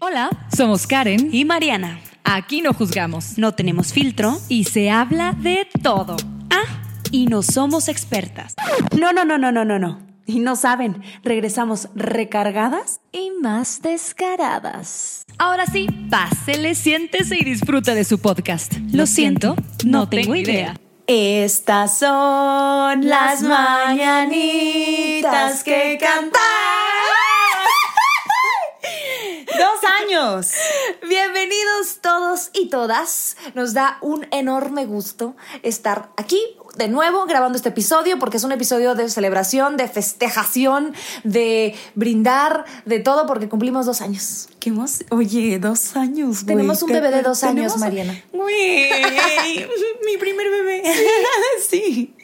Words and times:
Hola, 0.00 0.30
somos 0.56 0.86
Karen 0.86 1.30
y 1.32 1.44
Mariana. 1.44 1.98
Aquí 2.22 2.60
no 2.60 2.72
juzgamos 2.72 3.36
No 3.36 3.54
tenemos 3.54 3.92
filtro 3.92 4.38
y 4.48 4.62
se 4.62 4.90
habla 4.90 5.32
de 5.32 5.66
todo. 5.82 6.16
Ah, 6.50 6.82
y 7.10 7.26
no 7.26 7.42
somos 7.42 7.88
expertas. 7.88 8.54
No, 8.96 9.12
no, 9.12 9.24
no, 9.24 9.38
no, 9.38 9.50
no, 9.50 9.64
no, 9.64 9.80
no. 9.80 9.98
Y 10.24 10.38
no 10.38 10.54
saben, 10.54 11.02
regresamos 11.24 11.88
recargadas 11.96 13.00
y 13.10 13.32
más 13.42 13.82
descaradas. 13.82 15.24
Ahora 15.36 15.66
sí, 15.66 15.88
pásele, 16.08 16.76
siéntese 16.76 17.36
y 17.36 17.42
disfruta 17.42 17.96
de 17.96 18.04
su 18.04 18.20
podcast. 18.20 18.74
Lo, 18.92 19.04
siento, 19.06 19.56
no, 19.84 20.08
tengo 20.08 20.36
idea. 20.36 20.76
Estas 21.08 21.98
son 21.98 23.08
las 23.08 23.42
mañanitas 23.42 24.44
que 25.64 25.98
cantan. 26.00 26.40
Dos 29.56 29.80
años. 30.02 30.50
Bienvenidos 31.08 32.00
todos 32.02 32.50
y 32.52 32.68
todas. 32.68 33.36
Nos 33.54 33.72
da 33.72 33.96
un 34.02 34.26
enorme 34.30 34.84
gusto 34.84 35.36
estar 35.62 36.10
aquí 36.16 36.38
de 36.76 36.88
nuevo 36.88 37.24
grabando 37.24 37.56
este 37.56 37.70
episodio 37.70 38.18
porque 38.18 38.36
es 38.36 38.44
un 38.44 38.52
episodio 38.52 38.94
de 38.94 39.08
celebración, 39.08 39.78
de 39.78 39.88
festejación, 39.88 40.94
de 41.24 41.74
brindar, 41.94 42.66
de 42.84 43.00
todo 43.00 43.26
porque 43.26 43.48
cumplimos 43.48 43.86
dos 43.86 44.02
años. 44.02 44.48
¿Qué 44.60 44.70
más? 44.70 45.04
Oye, 45.10 45.58
dos 45.58 45.96
años, 45.96 46.44
güey. 46.44 46.56
Tenemos 46.56 46.82
un 46.82 46.92
bebé 46.92 47.10
de 47.10 47.22
dos 47.22 47.42
años. 47.42 47.76
Mariana. 47.78 48.22
Güey, 48.32 48.90
mi 50.04 50.16
primer 50.18 50.50
bebé. 50.50 50.82
Sí. 51.68 52.14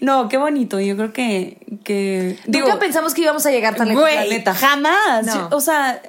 No, 0.00 0.28
qué 0.28 0.36
bonito. 0.36 0.80
Yo 0.80 0.96
creo 0.96 1.12
que. 1.12 1.58
que 1.84 2.38
Nunca 2.46 2.78
pensamos 2.78 3.14
que 3.14 3.22
íbamos 3.22 3.44
a 3.46 3.50
llegar 3.50 3.76
tan 3.76 3.88
lejos, 3.88 4.02
la 4.02 4.24
neta. 4.24 4.54
Jamás. 4.54 5.26
No. 5.26 5.48
O 5.52 5.60
sea, 5.60 6.00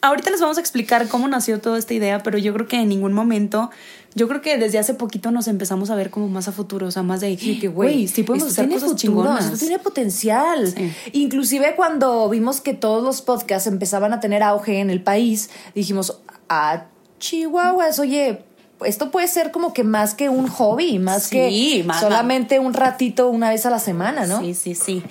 ahorita 0.00 0.30
les 0.30 0.40
vamos 0.40 0.56
a 0.56 0.60
explicar 0.60 1.08
cómo 1.08 1.28
nació 1.28 1.60
toda 1.60 1.78
esta 1.78 1.94
idea, 1.94 2.22
pero 2.22 2.38
yo 2.38 2.52
creo 2.54 2.66
que 2.68 2.76
en 2.76 2.88
ningún 2.88 3.12
momento, 3.12 3.70
yo 4.14 4.28
creo 4.28 4.40
que 4.40 4.56
desde 4.58 4.78
hace 4.78 4.94
poquito 4.94 5.30
nos 5.30 5.48
empezamos 5.48 5.90
a 5.90 5.94
ver 5.94 6.10
como 6.10 6.28
más 6.28 6.48
a 6.48 6.52
futuro, 6.52 6.86
o 6.86 6.90
sea, 6.90 7.02
más 7.02 7.20
de, 7.20 7.36
Sí, 7.36 7.58
que 7.58 7.68
güey, 7.68 8.08
sí 8.08 8.22
podemos 8.22 8.48
hacer 8.48 8.66
tiene 8.66 8.74
cosas 8.80 8.90
futuro, 8.90 9.22
chingonas. 9.22 9.44
esto 9.46 9.58
tiene 9.58 9.78
potencial. 9.78 10.72
Sí. 10.72 10.92
Inclusive 11.12 11.74
cuando 11.76 12.28
vimos 12.28 12.60
que 12.60 12.74
todos 12.74 13.02
los 13.02 13.22
podcasts 13.22 13.66
empezaban 13.66 14.12
a 14.12 14.20
tener 14.20 14.42
auge 14.42 14.80
en 14.80 14.90
el 14.90 15.02
país, 15.02 15.50
dijimos, 15.74 16.18
ah, 16.48 16.84
Chihuahuas, 17.18 17.98
oye, 17.98 18.42
esto 18.84 19.10
puede 19.10 19.26
ser 19.28 19.50
como 19.52 19.72
que 19.72 19.84
más 19.84 20.14
que 20.14 20.28
un 20.28 20.48
hobby, 20.48 20.98
más 20.98 21.24
Sí, 21.24 21.36
que 21.36 21.86
solamente 21.98 22.58
un 22.58 22.74
ratito 22.74 23.28
una 23.28 23.50
vez 23.50 23.64
a 23.66 23.70
la 23.70 23.78
semana, 23.78 24.26
¿no? 24.26 24.40
Sí, 24.40 24.54
sí, 24.54 24.74
sí. 24.74 25.02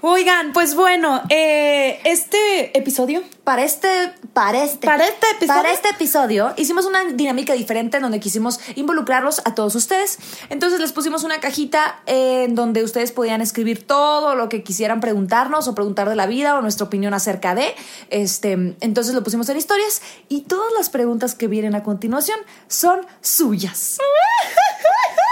Oigan, 0.00 0.52
pues 0.52 0.74
bueno, 0.76 1.22
eh, 1.28 2.00
este 2.04 2.76
episodio 2.78 3.22
Para 3.42 3.64
este, 3.64 3.88
para 4.32 4.62
este, 4.62 4.86
Para 4.86 5.04
este 5.04 5.26
episodio. 5.30 5.54
para 5.54 5.72
este 5.72 5.88
episodio 5.88 6.54
hicimos 6.56 6.86
una 6.86 7.04
dinámica 7.04 7.54
diferente 7.54 7.96
en 7.96 8.04
donde 8.04 8.20
quisimos 8.20 8.60
involucrarlos 8.76 9.42
a 9.44 9.54
todos 9.54 9.74
ustedes. 9.74 10.18
Entonces 10.50 10.78
les 10.78 10.92
pusimos 10.92 11.24
una 11.24 11.40
cajita 11.40 12.00
en 12.06 12.54
donde 12.54 12.84
ustedes 12.84 13.10
podían 13.10 13.40
escribir 13.40 13.86
todo 13.86 14.36
lo 14.36 14.48
que 14.48 14.62
quisieran 14.62 15.00
preguntarnos 15.00 15.66
o 15.66 15.74
preguntar 15.74 16.08
de 16.08 16.14
la 16.14 16.26
vida 16.26 16.56
o 16.56 16.60
nuestra 16.60 16.86
opinión 16.86 17.12
acerca 17.12 17.56
de. 17.56 17.74
Este, 18.10 18.76
entonces 18.80 19.14
lo 19.14 19.24
pusimos 19.24 19.48
en 19.48 19.56
historias 19.56 20.00
y 20.28 20.42
todas 20.42 20.72
las 20.74 20.90
preguntas 20.90 21.34
que 21.34 21.48
vienen 21.48 21.74
a 21.74 21.82
continuación 21.82 22.38
son 22.68 23.00
suyas. 23.20 23.98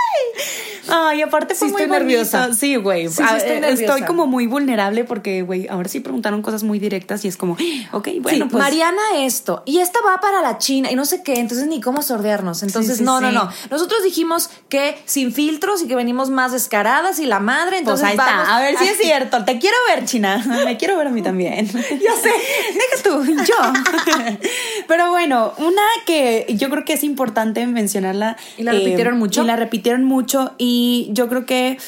Ay, 0.88 1.21
aparte 1.22 1.54
fue 1.54 1.69
Sí, 1.69 1.72
muy 1.72 1.82
estoy 1.82 1.99
bonito. 1.99 2.15
nerviosa. 2.16 2.54
Sí, 2.54 2.77
güey. 2.77 3.09
Sí, 3.09 3.16
sí, 3.16 3.22
A- 3.22 3.37
estoy 3.69 4.03
eh, 4.03 4.04
como 4.06 4.27
muy 4.27 4.47
vulnerable 4.47 5.03
porque, 5.04 5.43
güey, 5.43 5.66
ahora 5.69 5.88
sí 5.88 5.99
preguntaron 6.00 6.43
cosas 6.43 6.62
muy 6.62 6.78
directas 6.78 7.25
y 7.25 7.28
es 7.28 7.37
como, 7.37 7.56
ok, 7.93 8.09
bueno, 8.21 8.49
pues. 8.49 8.62
Mariana 8.62 9.03
esto 9.19 9.62
y 9.66 9.78
esta 9.78 9.99
va 10.06 10.21
para 10.21 10.43
la 10.43 10.59
China 10.59 10.91
y 10.93 10.94
no 10.94 11.05
sé 11.05 11.22
qué, 11.22 11.34
entonces 11.41 11.66
ni 11.66 11.81
cómo 11.81 12.03
sordearnos. 12.03 12.62
Entonces, 12.62 13.00
no, 13.00 13.21
no, 13.21 13.32
no. 13.32 13.50
Nosotros 13.71 14.03
dijimos 14.05 14.49
que 14.69 14.97
sin 15.06 15.32
filtros 15.32 15.82
y 15.82 15.88
que 15.88 15.97
venimos 15.97 16.31
más 16.31 16.53
descaradas 16.53 17.19
y 17.19 17.26
la 17.26 17.41
madre, 17.41 17.71
Pues 17.71 17.81
entonces 17.81 18.06
ahí 18.06 18.16
vamos 18.16 18.43
está. 18.43 18.56
A 18.56 18.60
ver 18.60 18.78
si 18.78 18.84
es 18.84 18.97
cierto. 18.99 19.44
Te 19.44 19.59
quiero 19.59 19.76
ver, 19.88 20.05
China. 20.05 20.43
Me 20.65 20.76
quiero 20.76 20.97
ver 20.97 21.09
a 21.09 21.10
mí 21.10 21.22
también. 21.22 21.66
ya 21.66 21.72
sé. 22.16 22.31
Deja 22.31 23.03
tú, 23.03 23.25
yo. 23.25 24.37
Pero 24.88 25.10
bueno, 25.10 25.53
una 25.59 25.82
que 26.06 26.47
yo 26.50 26.71
creo 26.71 26.84
que 26.84 26.93
es 26.93 27.03
importante 27.05 27.66
mencionarla. 27.66 28.37
¿Y 28.56 28.62
la 28.62 28.72
repitieron 28.72 29.19
mucho? 29.19 29.43
Y 29.43 29.47
la 29.47 29.56
repitieron 29.56 30.05
mucho. 30.06 30.53
Y 30.56 31.09
yo 31.12 31.28
creo 31.28 31.44
que 31.44 31.78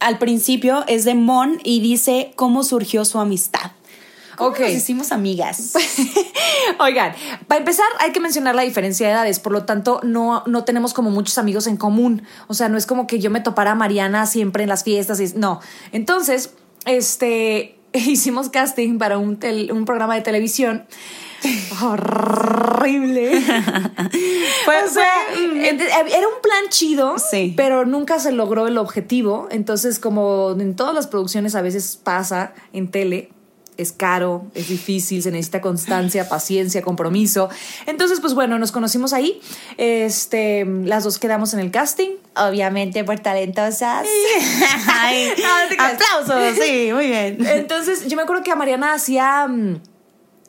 al 0.00 0.18
principio 0.18 0.84
es 0.86 1.04
de 1.04 1.14
Mon 1.14 1.58
y 1.64 1.80
dice 1.80 2.32
cómo 2.36 2.62
surgió 2.64 3.04
su 3.06 3.18
amistad. 3.18 3.70
¿Cómo 4.36 4.50
Ok. 4.50 4.60
nos 4.60 4.70
hicimos 4.72 5.12
amigas? 5.12 5.74
Oigan, 6.80 7.14
para 7.46 7.60
empezar 7.60 7.86
hay 8.00 8.10
que 8.12 8.18
mencionar 8.20 8.54
la 8.56 8.62
diferencia 8.62 9.06
de 9.06 9.12
edades, 9.12 9.38
por 9.38 9.52
lo 9.52 9.64
tanto 9.64 10.00
no, 10.02 10.42
no 10.46 10.64
tenemos 10.64 10.92
como 10.92 11.10
muchos 11.10 11.38
amigos 11.38 11.66
en 11.68 11.76
común. 11.76 12.22
O 12.48 12.54
sea, 12.54 12.68
no 12.68 12.76
es 12.76 12.84
como 12.86 13.06
que 13.06 13.20
yo 13.20 13.30
me 13.30 13.40
topara 13.40 13.70
a 13.70 13.74
Mariana 13.76 14.26
siempre 14.26 14.64
en 14.64 14.68
las 14.68 14.82
fiestas. 14.82 15.20
y- 15.20 15.38
no. 15.38 15.60
Entonces, 15.92 16.50
este, 16.84 17.76
hicimos 17.92 18.48
casting 18.50 18.98
para 18.98 19.18
un, 19.18 19.38
tel- 19.38 19.70
un 19.72 19.84
programa 19.84 20.16
de 20.16 20.22
televisión. 20.22 20.84
Horrible. 21.82 23.42
Pues, 24.64 24.90
O 24.90 24.94
sea, 24.94 25.06
era 25.36 26.28
un 26.28 26.40
plan 26.42 26.64
chido, 26.70 27.16
Sí. 27.18 27.52
pero 27.56 27.84
nunca 27.84 28.18
se 28.18 28.32
logró 28.32 28.66
el 28.66 28.78
objetivo. 28.78 29.48
Entonces, 29.50 29.98
como 29.98 30.56
en 30.58 30.74
todas 30.76 30.94
las 30.94 31.06
producciones 31.06 31.54
a 31.54 31.60
veces 31.62 31.98
pasa 32.02 32.54
en 32.72 32.90
tele, 32.90 33.30
es 33.76 33.92
caro, 33.92 34.46
es 34.54 34.68
difícil, 34.68 35.22
se 35.22 35.30
necesita 35.32 35.60
constancia, 35.60 36.28
paciencia, 36.28 36.80
compromiso. 36.82 37.48
Entonces, 37.86 38.20
pues 38.20 38.32
bueno, 38.34 38.58
nos 38.58 38.72
conocimos 38.72 39.12
ahí. 39.12 39.40
Este, 39.76 40.64
las 40.64 41.04
dos 41.04 41.18
quedamos 41.18 41.52
en 41.54 41.60
el 41.60 41.70
casting, 41.70 42.10
obviamente 42.36 43.04
por 43.04 43.18
talentosas. 43.20 44.06
Ay, 44.88 45.28
No, 45.76 45.84
aplausos, 45.84 46.56
sí, 46.64 46.90
muy 46.92 47.08
bien. 47.08 47.44
Entonces, 47.46 48.06
yo 48.06 48.16
me 48.16 48.22
acuerdo 48.22 48.42
que 48.42 48.50
a 48.52 48.56
Mariana 48.56 48.94
hacía. 48.94 49.46
mm, 49.48 49.80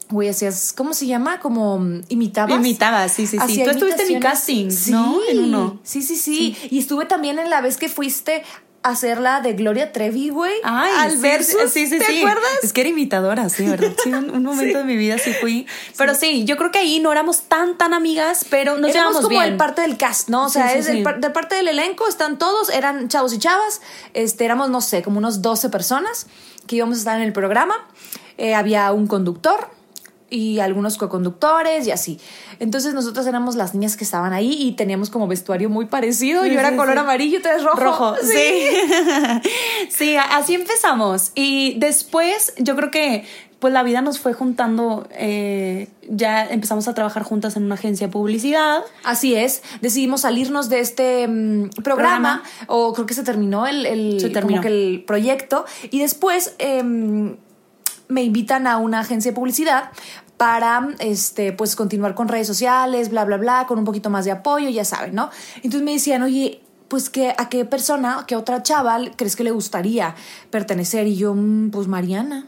Güey, 0.09 0.29
hacías, 0.29 0.71
¿cómo 0.73 0.93
se 0.93 1.07
llama? 1.07 1.39
Como 1.39 1.79
mm, 1.79 2.01
imitabas. 2.09 2.55
Imitaba, 2.55 3.07
sí, 3.09 3.25
sí, 3.25 3.37
sí. 3.47 3.63
Tú 3.63 3.69
estuviste 3.71 4.03
en 4.03 4.13
mi 4.13 4.19
casting, 4.19 4.69
¿no? 4.89 5.19
En 5.27 5.39
uno. 5.45 5.79
Sí, 5.83 6.01
sí, 6.03 6.15
sí, 6.15 6.55
Y 6.69 6.77
estuve 6.79 7.05
también 7.05 7.39
en 7.39 7.49
la 7.49 7.61
vez 7.61 7.77
que 7.77 7.89
fuiste 7.89 8.43
a 8.83 8.89
hacer 8.89 9.19
la 9.19 9.41
de 9.41 9.53
Gloria 9.53 9.91
Trevi, 9.91 10.29
güey. 10.29 10.53
Ay, 10.63 10.91
al 10.95 11.11
sí, 11.13 11.17
versus. 11.17 11.71
sí, 11.71 11.87
sí, 11.87 11.97
¿Te 11.97 12.05
sí. 12.05 12.19
acuerdas? 12.19 12.43
Es 12.61 12.71
que 12.71 12.81
era 12.81 12.91
imitadora, 12.91 13.49
sí, 13.49 13.65
¿verdad? 13.65 13.93
Sí, 14.03 14.09
un, 14.13 14.29
un 14.29 14.43
momento 14.51 14.77
de 14.77 14.83
mi 14.83 14.95
vida 14.95 15.17
sí 15.17 15.33
fui. 15.41 15.65
Pero 15.97 16.13
sí. 16.13 16.45
yo 16.45 16.55
creo 16.55 16.69
que 16.71 16.77
ahí 16.77 16.99
no 16.99 17.11
éramos 17.11 17.41
tan, 17.41 17.75
tan 17.79 17.95
amigas, 17.95 18.45
pero 18.47 18.77
nos 18.77 18.91
Éramos 18.91 18.93
llevamos 18.93 19.21
como 19.21 19.29
bien. 19.39 19.53
el 19.53 19.57
parte 19.57 19.81
del 19.81 19.97
cast, 19.97 20.29
¿no? 20.29 20.45
O 20.45 20.49
Sí, 20.49 20.59
sea, 20.59 20.69
sí, 20.69 20.77
es 20.77 20.85
sí. 20.85 20.91
el 20.97 21.03
par- 21.03 21.19
de 21.19 21.31
parte 21.31 21.55
del 21.55 21.67
elenco, 21.67 22.07
están 22.07 22.37
todos, 22.37 22.69
eran 22.69 23.09
chavos 23.09 23.33
y 23.33 23.39
chavas, 23.39 23.81
este, 24.13 24.45
éramos, 24.45 24.69
no 24.69 24.81
sé, 24.81 25.01
como 25.01 25.17
unos 25.17 25.41
12 25.41 25.69
personas 25.69 26.27
que 26.67 26.75
íbamos 26.75 26.97
a 26.97 26.99
estar 26.99 27.17
en 27.17 27.23
el 27.25 27.33
programa. 27.33 27.73
Eh, 28.37 28.53
había 28.53 28.91
un 28.91 29.07
conductor 29.07 29.71
y 30.29 30.59
algunos 30.59 30.97
coconductores 30.97 31.85
y 31.87 31.91
así. 31.91 32.19
Entonces 32.59 32.93
nosotros 32.93 33.27
éramos 33.27 33.55
las 33.55 33.73
niñas 33.73 33.95
que 33.95 34.03
estaban 34.03 34.33
ahí 34.33 34.53
y 34.59 34.71
teníamos 34.73 35.09
como 35.09 35.27
vestuario 35.27 35.69
muy 35.69 35.85
parecido. 35.85 36.43
Sí, 36.43 36.51
Yo 36.51 36.59
era 36.59 36.71
sí, 36.71 36.75
color 36.77 36.93
sí. 36.95 36.99
amarillo 36.99 37.39
y 37.39 37.41
tú 37.41 37.47
eres 37.49 37.63
rojo. 37.63 37.79
Rojo, 37.79 38.15
sí. 38.21 38.65
Sí, 39.89 40.15
así 40.31 40.55
empezamos. 40.55 41.31
Y 41.35 41.75
después 41.79 42.53
yo 42.57 42.75
creo 42.75 42.91
que 42.91 43.25
pues 43.59 43.73
la 43.73 43.83
vida 43.83 44.01
nos 44.01 44.19
fue 44.19 44.33
juntando, 44.33 45.07
eh, 45.11 45.87
ya 46.07 46.45
empezamos 46.45 46.87
a 46.87 46.93
trabajar 46.93 47.23
juntas 47.23 47.55
en 47.55 47.63
una 47.63 47.75
agencia 47.75 48.07
de 48.07 48.13
publicidad. 48.13 48.83
Así 49.03 49.33
es, 49.33 49.63
decidimos 49.81 50.21
salirnos 50.21 50.69
de 50.69 50.81
este 50.81 51.27
mm, 51.27 51.69
programa, 51.81 52.43
Programa. 52.43 52.43
o 52.67 52.93
creo 52.93 53.05
que 53.07 53.13
se 53.15 53.23
terminó 53.23 53.65
el, 53.65 53.85
el- 53.87 54.19
Se 54.19 54.29
terminó. 54.29 54.57
como 54.57 54.61
que 54.61 54.67
el 54.67 55.03
proyecto 55.07 55.65
y 55.89 55.99
después 55.99 56.53
em, 56.59 57.37
me 58.07 58.23
invitan 58.23 58.67
a 58.67 58.77
una 58.77 59.01
agencia 59.01 59.31
de 59.31 59.35
publicidad 59.35 59.91
para 60.37 60.89
este 60.99 61.53
pues 61.53 61.75
continuar 61.75 62.13
con 62.13 62.27
redes 62.27 62.47
sociales, 62.47 63.09
bla 63.09 63.25
bla 63.25 63.37
bla, 63.37 63.65
con 63.67 63.79
un 63.79 63.85
poquito 63.85 64.09
más 64.09 64.25
de 64.25 64.31
apoyo, 64.31 64.69
ya 64.69 64.85
saben, 64.85 65.15
¿no? 65.15 65.29
Entonces 65.57 65.81
me 65.83 65.93
decían, 65.93 66.23
"Oye, 66.23 66.61
pues 66.87 67.09
que 67.09 67.33
a 67.37 67.49
qué 67.49 67.65
persona, 67.65 68.25
qué 68.27 68.35
otra 68.35 68.63
chaval 68.63 69.13
crees 69.15 69.35
que 69.35 69.43
le 69.43 69.51
gustaría 69.51 70.15
pertenecer?" 70.51 71.07
Y 71.07 71.15
yo, 71.15 71.33
"Mm, 71.33 71.71
pues 71.71 71.87
Mariana." 71.87 72.47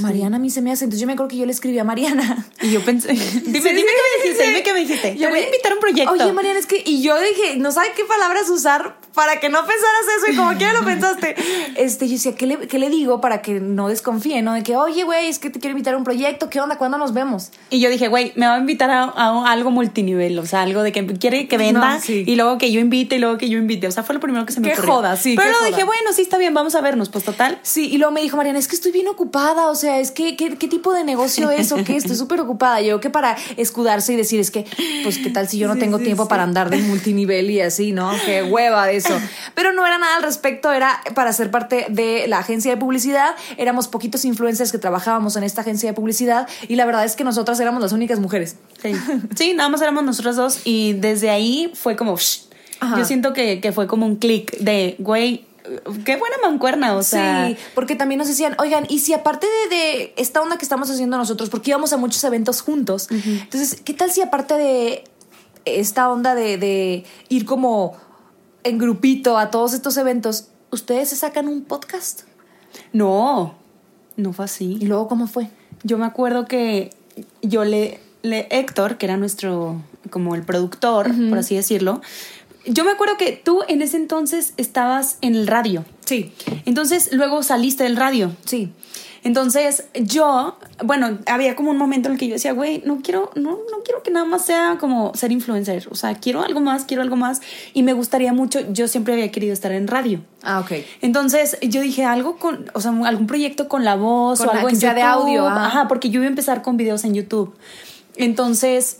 Mariana 0.00 0.36
a 0.36 0.38
mí 0.40 0.50
se 0.50 0.60
me 0.62 0.72
hace. 0.72 0.84
Entonces 0.84 1.00
yo 1.00 1.06
me 1.06 1.12
acuerdo 1.14 1.30
que 1.30 1.36
yo 1.36 1.46
le 1.46 1.52
escribí 1.52 1.78
a 1.78 1.84
Mariana. 1.84 2.46
Y 2.62 2.70
yo 2.70 2.80
pensé, 2.84 3.08
dime, 3.12 3.20
Sí, 3.20 3.50
dime 3.50 3.62
sí, 3.62 3.74
qué 3.74 3.74
me 3.74 4.22
dijiste, 4.22 4.42
sí. 4.44 4.48
dime 4.48 4.62
qué 4.62 4.72
me 4.72 4.80
dijiste. 4.80 5.16
Yo 5.16 5.28
voy 5.30 5.38
a 5.40 5.46
invitar 5.46 5.72
a 5.72 5.74
un 5.74 5.80
proyecto. 5.80 6.12
Oye, 6.12 6.32
Mariana, 6.32 6.58
es 6.58 6.66
que. 6.66 6.82
Y 6.84 7.02
yo 7.02 7.14
dije, 7.20 7.56
no 7.56 7.72
sabe 7.72 7.88
qué 7.96 8.04
palabras 8.04 8.48
usar 8.48 8.96
para 9.14 9.38
que 9.40 9.48
no 9.48 9.60
pensaras 9.60 10.04
eso 10.18 10.32
y 10.32 10.36
como 10.36 10.56
quiera 10.56 10.72
lo 10.72 10.84
pensaste. 10.84 11.34
Este, 11.76 12.06
yo 12.06 12.12
decía, 12.14 12.34
¿qué 12.36 12.46
le, 12.46 12.68
qué 12.68 12.78
le 12.78 12.88
digo 12.88 13.20
para 13.20 13.42
que 13.42 13.54
no 13.60 13.88
desconfíe, 13.88 14.42
no? 14.42 14.52
De 14.54 14.62
que, 14.62 14.76
oye, 14.76 15.02
güey, 15.02 15.26
es 15.28 15.38
que 15.40 15.50
te 15.50 15.58
quiero 15.58 15.72
invitar 15.72 15.94
a 15.94 15.96
un 15.96 16.04
proyecto. 16.04 16.48
¿Qué 16.50 16.60
onda? 16.60 16.78
¿Cuándo 16.78 16.98
nos 16.98 17.12
vemos? 17.12 17.50
Y 17.70 17.80
yo 17.80 17.90
dije, 17.90 18.06
güey, 18.08 18.32
me 18.36 18.46
va 18.46 18.54
a 18.54 18.58
invitar 18.58 18.90
a, 18.90 19.04
a 19.04 19.50
algo 19.50 19.70
multinivel, 19.72 20.38
o 20.38 20.46
sea, 20.46 20.62
algo 20.62 20.82
de 20.82 20.92
que 20.92 21.04
quiere 21.18 21.48
que 21.48 21.58
venda 21.58 21.94
No, 21.96 22.00
sí. 22.00 22.22
y 22.26 22.36
luego 22.36 22.58
que 22.58 22.70
yo 22.70 22.80
invite 22.80 23.16
y 23.16 23.18
luego 23.18 23.38
que 23.38 23.48
yo 23.48 23.58
invite. 23.58 23.88
O 23.88 23.90
sea, 23.90 24.02
fue 24.04 24.14
lo 24.14 24.20
primero 24.20 24.46
que 24.46 24.52
se 24.52 24.60
me 24.60 24.68
Qué 24.68 24.74
ocurrió. 24.74 24.94
joda, 24.94 25.16
sí, 25.16 25.34
Pero 25.36 25.48
luego 25.48 25.64
joda. 25.64 25.70
dije, 25.70 25.84
bueno, 25.84 26.12
sí, 26.12 26.22
está 26.22 26.38
bien, 26.38 26.54
vamos 26.54 26.74
a 26.76 26.80
vernos. 26.80 27.08
Pues 27.08 27.24
total. 27.24 27.58
Sí, 27.62 27.88
y 27.92 27.98
luego 27.98 28.12
me 28.12 28.20
dijo 28.22 28.36
Mariana, 28.36 28.58
es 28.58 28.68
que 28.68 28.76
estoy 28.76 28.92
bien 28.92 29.08
ocupada, 29.08 29.66
o 29.68 29.74
sea, 29.74 29.83
es 29.84 30.10
que, 30.10 30.36
¿qué, 30.36 30.56
qué 30.56 30.68
tipo 30.68 30.92
de 30.92 31.04
negocio 31.04 31.50
es 31.50 31.72
o 31.72 31.84
qué? 31.84 31.96
Estoy 31.96 32.16
súper 32.16 32.40
ocupada. 32.40 32.80
Yo 32.80 33.00
que 33.00 33.10
para 33.10 33.36
escudarse 33.56 34.12
y 34.12 34.16
decir, 34.16 34.40
es 34.40 34.50
que, 34.50 34.64
pues, 35.02 35.18
¿qué 35.18 35.30
tal 35.30 35.48
si 35.48 35.58
yo 35.58 35.68
no 35.68 35.74
Sí, 35.74 35.80
tengo 35.80 35.98
sí, 35.98 36.04
tiempo 36.04 36.24
sí. 36.24 36.28
para 36.28 36.42
andar 36.42 36.70
de 36.70 36.78
multinivel 36.78 37.50
y 37.50 37.60
así, 37.60 37.92
¿no? 37.92 38.12
Qué 38.24 38.42
hueva 38.42 38.86
de 38.86 38.96
eso. 38.96 39.14
Pero 39.54 39.72
no 39.72 39.86
era 39.86 39.98
nada 39.98 40.16
al 40.16 40.22
respecto, 40.22 40.72
era 40.72 41.00
para 41.14 41.32
ser 41.32 41.50
parte 41.50 41.86
de 41.88 42.26
la 42.28 42.38
agencia 42.38 42.70
de 42.70 42.76
publicidad. 42.76 43.34
Éramos 43.56 43.88
poquitos 43.88 44.24
influencers 44.24 44.72
que 44.72 44.78
trabajábamos 44.78 45.36
en 45.36 45.44
esta 45.44 45.60
agencia 45.60 45.90
de 45.90 45.94
publicidad 45.94 46.48
y 46.68 46.76
la 46.76 46.84
verdad 46.86 47.04
es 47.04 47.16
que 47.16 47.24
nosotras 47.24 47.58
éramos 47.60 47.82
las 47.82 47.92
únicas 47.92 48.20
mujeres. 48.20 48.56
Sí. 49.36 49.54
Nada 49.54 49.68
más 49.68 49.80
éramos 49.80 50.04
nosotros 50.04 50.36
dos 50.36 50.60
y 50.64 50.94
desde 50.94 51.30
ahí 51.30 51.72
fue 51.74 51.96
como, 51.96 52.16
yo 52.16 53.04
siento 53.04 53.32
que, 53.32 53.60
que 53.60 53.72
fue 53.72 53.86
como 53.86 54.06
un 54.06 54.16
clic 54.16 54.56
de, 54.58 54.96
güey, 54.98 55.44
qué 56.04 56.16
buena 56.16 56.36
mancuerna, 56.42 56.94
o 56.94 57.02
sea. 57.02 57.48
sí, 57.48 57.56
porque 57.74 57.96
también 57.96 58.18
nos 58.18 58.28
decían, 58.28 58.54
oigan, 58.58 58.86
y 58.88 58.98
si 59.00 59.12
aparte 59.12 59.46
de, 59.46 59.76
de 59.76 60.14
esta 60.16 60.40
onda 60.42 60.58
que 60.58 60.64
estamos 60.64 60.90
haciendo 60.90 61.16
nosotros, 61.16 61.50
porque 61.50 61.70
íbamos 61.70 61.92
a 61.92 61.96
muchos 61.96 62.22
eventos 62.24 62.60
juntos, 62.60 63.08
entonces, 63.10 63.80
¿qué 63.84 63.94
tal 63.94 64.10
si 64.10 64.20
aparte 64.20 64.54
de 64.54 65.04
esta 65.64 66.10
onda 66.10 66.34
de, 66.34 66.58
de 66.58 67.04
ir 67.28 67.46
como 67.46 67.96
en 68.62 68.78
grupito 68.78 69.38
a 69.38 69.50
todos 69.50 69.72
estos 69.72 69.96
eventos, 69.96 70.48
ustedes 70.70 71.08
se 71.10 71.16
sacan 71.16 71.48
un 71.48 71.64
podcast? 71.64 72.22
No, 72.92 73.54
no 74.16 74.32
fue 74.32 74.44
así. 74.44 74.78
¿Y 74.80 74.86
luego 74.86 75.08
cómo 75.08 75.26
fue? 75.26 75.48
Yo 75.82 75.98
me 75.98 76.06
acuerdo 76.06 76.46
que 76.46 76.90
yo 77.42 77.64
le, 77.64 78.00
le 78.22 78.48
Héctor, 78.50 78.98
que 78.98 79.06
era 79.06 79.16
nuestro, 79.16 79.82
como 80.10 80.34
el 80.34 80.42
productor, 80.42 81.10
por 81.28 81.38
así 81.38 81.54
decirlo, 81.54 82.00
yo 82.66 82.84
me 82.84 82.90
acuerdo 82.92 83.16
que 83.16 83.32
tú 83.32 83.60
en 83.68 83.82
ese 83.82 83.96
entonces 83.96 84.54
estabas 84.56 85.18
en 85.20 85.34
el 85.34 85.46
radio. 85.46 85.84
Sí, 86.04 86.32
Entonces 86.66 87.10
luego 87.12 87.42
saliste 87.42 87.84
del 87.84 87.96
radio. 87.96 88.32
sí. 88.44 88.72
Entonces 89.26 89.84
yo, 89.94 90.58
bueno, 90.84 91.18
había 91.26 91.56
como 91.56 91.70
un 91.70 91.78
momento 91.78 92.08
en 92.08 92.12
el 92.12 92.18
que 92.18 92.28
yo 92.28 92.34
decía, 92.34 92.52
güey, 92.52 92.82
no 92.84 93.00
quiero, 93.02 93.30
no, 93.34 93.52
no 93.52 93.82
quiero 93.82 94.02
que 94.02 94.10
nada 94.10 94.26
más 94.26 94.44
sea 94.44 94.76
como 94.78 95.14
ser 95.14 95.32
influencer. 95.32 95.88
O 95.90 95.94
sea, 95.94 96.14
quiero 96.16 96.42
algo 96.42 96.60
más, 96.60 96.84
quiero 96.84 97.02
algo 97.02 97.16
más. 97.16 97.40
Y 97.72 97.84
me 97.84 97.94
gustaría 97.94 98.34
mucho, 98.34 98.60
yo 98.70 98.86
siempre 98.86 99.14
había 99.14 99.30
querido 99.32 99.54
estar 99.54 99.72
en 99.72 99.88
radio. 99.88 100.20
Ah, 100.42 100.60
ok. 100.60 100.72
Entonces 101.00 101.56
yo 101.62 101.80
dije 101.80 102.04
algo 102.04 102.36
con, 102.36 102.70
o 102.74 102.82
sea, 102.82 102.92
algún 103.06 103.26
proyecto 103.26 103.66
con 103.66 103.82
la 103.82 103.96
voz 103.96 104.40
Con 104.40 104.50
o 104.50 104.52
algo 104.52 104.68
en 104.68 104.76
sea 104.76 104.92
de 104.92 105.00
YouTube. 105.00 105.12
audio, 105.22 105.46
ajá. 105.46 105.66
Ajá, 105.68 105.88
porque 105.88 106.10
yo 106.10 106.18
iba 106.20 106.26
a 106.26 106.28
empezar 106.28 106.60
con 106.60 106.76
videos 106.76 107.02
en 107.04 107.14
YouTube. 107.14 107.56
Entonces 108.16 108.98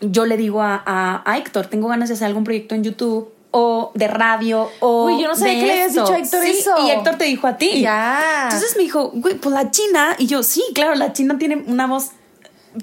yo 0.00 0.26
le 0.26 0.36
digo 0.36 0.62
a, 0.62 0.82
a- 0.86 1.22
a 1.30 1.38
Héctor, 1.38 1.66
tengo 1.66 1.88
ganas 1.88 2.08
de 2.08 2.14
hacer 2.14 2.26
algún 2.26 2.44
proyecto 2.44 2.74
en 2.74 2.84
YouTube 2.84 3.30
o 3.50 3.92
de 3.94 4.08
radio 4.08 4.68
o 4.80 5.06
Uy, 5.06 5.22
yo 5.22 5.28
no 5.28 5.34
sabía 5.34 5.54
de 5.54 5.60
que 5.60 5.66
le 5.66 5.72
habías 5.72 5.88
esto. 5.88 6.02
dicho 6.02 6.12
a 6.14 6.18
Héctor 6.18 6.42
Sí, 6.44 6.50
eso. 6.50 6.86
Y 6.86 6.90
Héctor 6.90 7.16
te 7.16 7.24
dijo 7.24 7.46
a 7.46 7.56
ti. 7.56 7.80
Ya. 7.80 8.42
Entonces 8.44 8.76
me 8.76 8.82
dijo, 8.82 9.10
güey, 9.14 9.36
pues 9.36 9.54
la 9.54 9.70
China. 9.70 10.14
Y 10.18 10.26
yo, 10.26 10.42
sí, 10.42 10.62
claro, 10.74 10.94
la 10.94 11.12
China 11.14 11.36
tiene 11.38 11.64
una 11.66 11.86
voz 11.86 12.10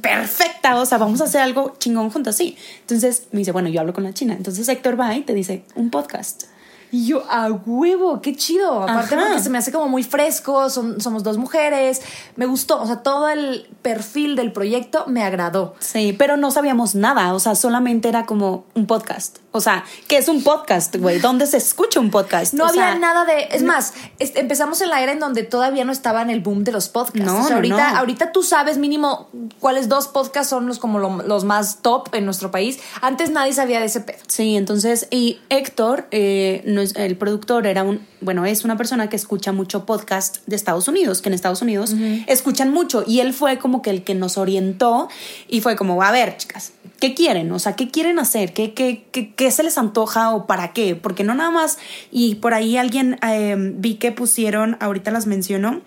perfecta. 0.02 0.76
O 0.78 0.86
sea, 0.86 0.98
vamos 0.98 1.22
a 1.22 1.26
hacer 1.26 1.42
algo 1.42 1.76
chingón 1.80 2.10
juntos, 2.10 2.36
sí. 2.36 2.58
Entonces 2.82 3.28
me 3.32 3.40
dice, 3.40 3.52
bueno, 3.52 3.70
yo 3.70 3.80
hablo 3.82 3.94
con 3.94 4.04
la 4.04 4.14
China. 4.14 4.34
Entonces 4.36 4.68
Héctor 4.68 5.00
va 5.00 5.14
y 5.16 5.22
te 5.22 5.34
dice, 5.34 5.64
un 5.76 5.90
podcast. 5.92 6.46
Y 6.92 7.08
yo, 7.08 7.24
a 7.30 7.52
huevo, 7.52 8.22
qué 8.22 8.36
chido. 8.36 8.84
Aparte 8.84 9.16
Ajá. 9.16 9.26
porque 9.28 9.42
se 9.44 9.50
me 9.50 9.58
hace 9.58 9.72
como 9.72 9.88
muy 9.88 10.04
fresco, 10.04 10.70
son- 10.70 11.02
somos 11.02 11.24
dos 11.24 11.38
mujeres. 11.38 12.02
Me 12.36 12.46
gustó, 12.46 12.82
o 12.82 12.86
sea, 12.86 12.98
todo 13.04 13.28
el 13.30 13.68
perfil 13.82 14.36
del 14.36 14.52
proyecto 14.52 15.06
me 15.08 15.24
agradó. 15.24 15.76
Sí, 15.80 16.14
pero 16.18 16.38
no 16.38 16.52
sabíamos 16.52 16.96
nada, 16.96 17.34
o 17.34 17.40
sea, 17.40 17.56
solamente 17.56 18.08
era 18.10 18.26
como 18.26 18.66
un 18.76 18.86
podcast. 18.88 19.38
O 19.56 19.62
sea, 19.62 19.86
¿qué 20.10 20.18
es 20.18 20.28
un 20.28 20.44
podcast, 20.44 20.94
güey? 20.98 21.20
¿Dónde 21.20 21.48
se 21.48 21.56
escucha 21.56 22.02
un 22.02 22.12
podcast? 22.12 22.54
No 22.54 22.66
O 22.66 22.68
había 22.68 22.92
sea, 22.92 22.96
nada 23.00 23.24
de. 23.24 23.48
Es 23.52 23.64
más, 23.64 23.94
empezamos 24.20 24.82
en 24.82 24.90
la 24.90 25.02
era 25.02 25.14
en 25.14 25.20
donde 25.20 25.44
todavía 25.44 25.86
no 25.86 25.94
estaba 25.94 26.22
en 26.22 26.30
el 26.30 26.42
boom 26.42 26.66
de 26.66 26.74
los 26.74 26.90
podcasts. 26.90 27.26
No, 27.26 27.40
O 27.40 27.48
sea, 27.48 27.52
no, 27.52 27.56
ahorita, 27.56 27.98
ahorita 27.98 28.32
tú 28.34 28.44
sabes 28.44 28.78
mínimo 28.78 29.30
cuáles 29.62 29.88
dos 29.88 30.10
podcasts 30.10 30.50
son 30.50 30.68
los 30.68 30.78
como 30.78 31.00
lo- 31.00 31.22
los 31.24 31.46
más 31.46 31.78
top 31.82 32.14
en 32.14 32.26
nuestro 32.26 32.52
país. 32.52 32.80
Antes 33.02 33.30
nadie 33.30 33.54
sabía 33.54 33.80
de 33.80 33.86
ese 33.86 34.02
pedo. 34.02 34.18
Sí, 34.28 34.58
entonces, 34.58 35.08
y 35.10 35.40
Héctor, 35.50 36.08
eh, 36.12 36.62
el 36.96 37.18
productor, 37.18 37.66
era 37.66 37.84
un, 37.84 38.06
bueno, 38.20 38.46
es 38.46 38.66
una 38.66 38.76
persona 38.76 39.08
que 39.10 39.16
escucha 39.16 39.54
mucho 39.54 39.86
podcast 39.86 40.40
de 40.48 40.58
Estados 40.58 40.90
Unidos, 40.90 41.22
que 41.22 41.30
en 41.30 41.34
Estados 41.34 41.62
Unidos 41.62 41.94
escuchan 42.28 42.72
mucho, 42.74 43.06
y 43.08 43.22
él 43.22 43.34
fue 43.34 43.58
como 43.58 43.82
que 43.82 43.90
el 43.90 44.04
que 44.04 44.16
nos 44.16 44.38
orientó 44.38 45.08
y 45.48 45.62
fue 45.62 45.78
como, 45.78 46.02
a 46.04 46.12
ver, 46.12 46.36
chicas, 46.36 46.74
¿qué 47.00 47.14
quieren? 47.14 47.52
O 47.52 47.60
sea, 47.60 47.76
¿qué 47.76 47.90
quieren 47.90 48.20
hacer? 48.20 48.54
¿Qué, 48.54 48.74
qué, 48.74 49.06
qué, 49.12 49.34
qué 49.34 49.52
se 49.52 49.64
les 49.64 49.78
antoja 49.78 50.32
o 50.34 50.48
para 50.48 50.74
qué? 50.74 50.96
Porque 50.96 51.24
no 51.24 51.36
nada 51.36 51.52
más, 51.52 51.78
y 52.12 52.36
por 52.36 52.54
ahí 52.54 52.78
alguien 52.78 53.18
eh, 53.28 53.56
vi 53.58 53.96
que 53.96 54.12
pusieron, 54.12 54.78
ahorita 54.80 55.12
las 55.12 55.26
menciono, 55.28 55.82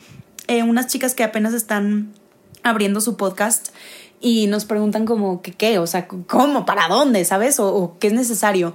eh, 0.46 0.62
unas 0.62 0.86
chicas 0.86 1.14
que 1.14 1.24
apenas 1.24 1.54
están 1.54 2.12
abriendo 2.62 3.00
su 3.00 3.16
podcast 3.16 3.68
y 4.20 4.46
nos 4.46 4.64
preguntan 4.64 5.06
como 5.06 5.42
que 5.42 5.52
qué, 5.52 5.78
o 5.78 5.86
sea, 5.86 6.08
cómo, 6.08 6.66
para 6.66 6.88
dónde, 6.88 7.24
¿sabes? 7.24 7.60
O, 7.60 7.74
o 7.74 7.98
qué 7.98 8.08
es 8.08 8.12
necesario. 8.12 8.74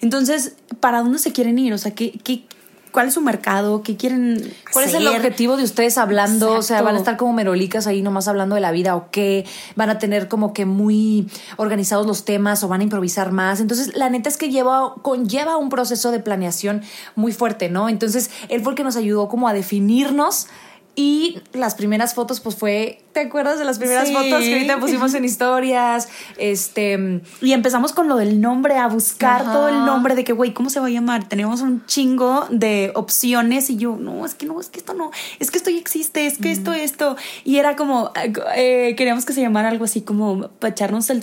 Entonces, 0.00 0.56
¿para 0.80 1.02
dónde 1.02 1.18
se 1.18 1.32
quieren 1.32 1.58
ir? 1.58 1.72
O 1.74 1.78
sea, 1.78 1.94
¿qué, 1.94 2.12
qué, 2.24 2.44
¿cuál 2.90 3.08
es 3.08 3.14
su 3.14 3.20
mercado? 3.20 3.82
¿Qué 3.82 3.96
quieren 3.96 4.52
¿Cuál 4.72 4.86
es 4.86 4.94
el 4.94 5.06
objetivo 5.06 5.56
de 5.56 5.64
ustedes 5.64 5.98
hablando? 5.98 6.52
O 6.52 6.62
sea, 6.62 6.82
van 6.82 6.94
a 6.94 6.98
estar 6.98 7.16
como 7.16 7.32
merolicas 7.32 7.86
ahí 7.86 8.02
nomás 8.02 8.28
hablando 8.28 8.54
de 8.54 8.60
la 8.60 8.70
vida 8.70 8.96
o 8.96 9.10
qué, 9.10 9.46
van 9.76 9.90
a 9.90 9.98
tener 9.98 10.28
como 10.28 10.52
que 10.52 10.66
muy 10.66 11.28
organizados 11.56 12.06
los 12.06 12.24
temas 12.24 12.62
o 12.62 12.68
van 12.68 12.80
a 12.80 12.84
improvisar 12.84 13.32
más. 13.32 13.60
Entonces, 13.60 13.96
la 13.96 14.10
neta 14.10 14.28
es 14.28 14.36
que 14.36 14.50
lleva, 14.50 14.94
conlleva 15.02 15.56
un 15.56 15.68
proceso 15.68 16.10
de 16.10 16.20
planeación 16.20 16.82
muy 17.14 17.32
fuerte, 17.32 17.68
¿no? 17.68 17.88
Entonces, 17.88 18.30
él 18.48 18.62
fue 18.62 18.72
el 18.72 18.76
que 18.76 18.84
nos 18.84 18.96
ayudó 18.96 19.28
como 19.28 19.48
a 19.48 19.52
definirnos. 19.52 20.48
Y 20.96 21.38
las 21.52 21.76
primeras 21.76 22.14
fotos, 22.14 22.40
pues 22.40 22.56
fue, 22.56 23.00
¿te 23.12 23.20
acuerdas 23.20 23.58
de 23.58 23.64
las 23.64 23.78
primeras 23.78 24.08
Sí. 24.08 24.14
fotos 24.14 24.42
que 24.42 24.52
ahorita 24.52 24.80
pusimos 24.80 25.14
en 25.14 25.24
historias? 25.24 26.08
Este, 26.36 27.20
Y 27.40 27.52
empezamos 27.52 27.92
con 27.92 28.08
lo 28.08 28.16
del 28.16 28.40
nombre, 28.40 28.76
a 28.76 28.88
buscar 28.88 29.42
Ajá. 29.42 29.52
todo 29.52 29.68
el 29.68 29.84
nombre 29.86 30.14
de 30.14 30.24
que, 30.24 30.32
güey, 30.32 30.52
¿cómo 30.52 30.68
se 30.68 30.80
va 30.80 30.86
a 30.86 30.90
llamar? 30.90 31.28
Tenemos 31.28 31.60
un 31.60 31.86
chingo 31.86 32.46
de 32.50 32.90
opciones 32.94 33.70
y 33.70 33.76
yo, 33.76 33.96
no, 33.96 34.26
es 34.26 34.34
que 34.34 34.46
no, 34.46 34.60
es 34.60 34.68
que 34.68 34.78
esto 34.80 34.92
no, 34.94 35.10
es 35.38 35.50
que 35.50 35.58
esto 35.58 35.70
ya 35.70 35.78
existe, 35.78 36.26
es 36.26 36.38
que 36.38 36.50
esto, 36.50 36.72
esto. 36.72 37.16
Y 37.44 37.56
era 37.58 37.76
como, 37.76 38.10
eh, 38.56 38.94
queríamos 38.96 39.24
que 39.24 39.32
se 39.32 39.40
llamara 39.40 39.68
algo 39.68 39.84
así 39.84 40.02
como 40.02 40.48
para 40.58 40.72
echarnos 40.72 41.08
el 41.10 41.22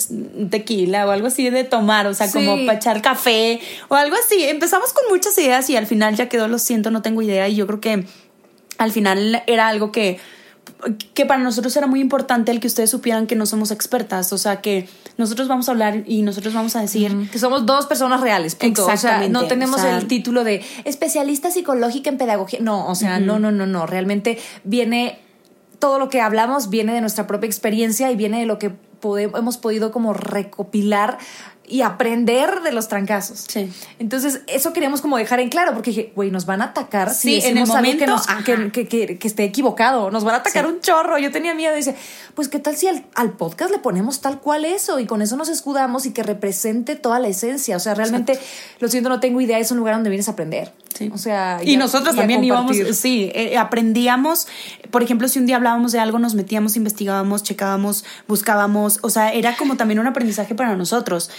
tequila 0.50 1.06
o 1.06 1.10
algo 1.10 1.26
así 1.28 1.48
de 1.50 1.64
tomar, 1.64 2.06
o 2.06 2.14
sea, 2.14 2.26
Sí. 2.26 2.32
como 2.44 2.56
para 2.66 2.78
echar 2.78 3.02
café 3.02 3.60
o 3.88 3.94
algo 3.94 4.16
así. 4.16 4.42
Empezamos 4.44 4.92
con 4.92 5.04
muchas 5.10 5.36
ideas 5.38 5.68
y 5.70 5.76
al 5.76 5.86
final 5.86 6.16
ya 6.16 6.28
quedó, 6.28 6.48
lo 6.48 6.58
siento, 6.58 6.90
no 6.90 7.02
tengo 7.02 7.22
idea. 7.22 7.48
Y 7.48 7.54
yo 7.56 7.66
creo 7.66 7.80
que 7.80 8.06
al 8.78 8.92
final 8.92 9.42
era 9.46 9.68
algo 9.68 9.92
que 9.92 10.18
que 11.14 11.26
para 11.26 11.42
nosotros 11.42 11.76
era 11.76 11.86
muy 11.86 12.00
importante 12.00 12.52
el 12.52 12.60
que 12.60 12.68
ustedes 12.68 12.90
supieran 12.90 13.26
que 13.26 13.34
no 13.34 13.46
somos 13.46 13.70
expertas, 13.70 14.32
o 14.32 14.38
sea, 14.38 14.60
que 14.60 14.88
nosotros 15.16 15.48
vamos 15.48 15.68
a 15.68 15.72
hablar 15.72 16.04
y 16.06 16.22
nosotros 16.22 16.54
vamos 16.54 16.76
a 16.76 16.80
decir, 16.80 17.28
que 17.30 17.38
somos 17.38 17.66
dos 17.66 17.86
personas 17.86 18.20
reales, 18.20 18.54
punto. 18.54 18.82
O 18.82 18.84
sea, 18.84 18.94
Exactamente, 18.94 19.32
no 19.32 19.46
tenemos 19.46 19.80
o 19.80 19.82
sea- 19.82 19.98
el 19.98 20.06
título 20.06 20.44
de 20.44 20.64
especialista 20.84 21.50
psicológica 21.50 22.10
en 22.10 22.18
pedagogía. 22.18 22.60
No, 22.62 22.86
o 22.86 22.94
sea, 22.94 23.18
no, 23.18 23.38
no, 23.38 23.50
no, 23.50 23.66
no. 23.66 23.86
Realmente 23.86 24.38
viene, 24.64 25.18
todo 25.78 25.98
lo 25.98 26.08
que 26.08 26.20
hablamos 26.20 26.70
viene 26.70 26.92
de 26.92 27.00
nuestra 27.00 27.26
propia 27.26 27.46
experiencia 27.48 28.10
y 28.12 28.16
viene 28.16 28.40
de 28.40 28.46
lo 28.46 28.58
que 28.58 28.72
hemos 29.34 29.56
podido 29.56 29.90
como 29.90 30.12
recopilar 30.12 31.18
y 31.68 31.82
aprender 31.82 32.62
de 32.62 32.72
los 32.72 32.88
trancazos. 32.88 33.46
Sí. 33.48 33.70
Entonces, 33.98 34.40
eso 34.46 34.72
queríamos 34.72 35.00
como 35.00 35.16
dejar 35.18 35.40
en 35.40 35.48
claro, 35.48 35.72
porque 35.74 35.90
dije, 35.90 36.12
güey, 36.16 36.30
nos 36.30 36.46
van 36.46 36.62
a 36.62 36.66
atacar 36.66 37.12
si 37.14 37.36
en 37.40 37.58
el 37.58 37.62
algo 37.64 37.74
que, 37.74 37.76
momento, 37.76 38.06
nos- 38.06 38.26
que, 38.44 38.72
que, 38.72 38.88
que- 38.88 39.18
que 39.18 39.28
esté 39.28 39.44
equivocado. 39.44 40.10
Nos 40.10 40.24
van 40.24 40.34
a 40.34 40.38
atacar 40.38 40.64
Sí. 40.66 40.72
un 40.72 40.80
chorro. 40.80 41.18
Yo 41.18 41.30
tenía 41.30 41.54
miedo. 41.54 41.74
Dice, 41.74 41.94
pues, 42.34 42.48
¿qué 42.48 42.58
tal 42.58 42.76
si 42.76 42.86
al, 42.88 43.04
al 43.14 43.32
podcast 43.32 43.70
le 43.70 43.78
ponemos 43.78 44.20
tal 44.20 44.40
cual 44.40 44.64
eso? 44.64 44.98
Y 44.98 45.06
con 45.06 45.22
eso 45.22 45.36
nos 45.36 45.48
escudamos 45.48 46.06
y 46.06 46.12
que 46.12 46.22
represente 46.22 46.96
toda 46.96 47.18
la 47.20 47.28
esencia. 47.28 47.76
O 47.76 47.80
sea, 47.80 47.94
realmente, 47.94 48.38
lo 48.80 48.88
siento, 48.88 49.08
no 49.08 49.20
tengo 49.20 49.40
idea. 49.40 49.58
Es 49.58 49.70
un 49.70 49.78
lugar 49.78 49.94
donde 49.94 50.10
vienes 50.10 50.28
a 50.28 50.32
aprender. 50.32 50.72
Sí. 50.94 51.10
O 51.14 51.18
sea, 51.18 51.60
y 51.62 51.74
a- 51.74 51.78
nosotros 51.78 52.16
también 52.16 52.42
íbamos, 52.42 52.76
sí, 52.92 53.30
eh, 53.34 53.56
aprendíamos, 53.56 54.48
por 54.90 55.02
ejemplo, 55.02 55.28
si 55.28 55.38
un 55.38 55.46
día 55.46 55.56
hablábamos 55.56 55.92
de 55.92 56.00
algo, 56.00 56.18
nos 56.18 56.34
metíamos, 56.34 56.76
investigábamos, 56.76 57.42
checábamos, 57.42 58.04
buscábamos, 58.26 58.98
o 59.02 59.10
sea, 59.10 59.32
era 59.32 59.56
como 59.56 59.76
también 59.76 59.98
un 60.00 60.06
aprendizaje 60.06 60.54
para 60.54 60.74
nosotros. 60.76 61.30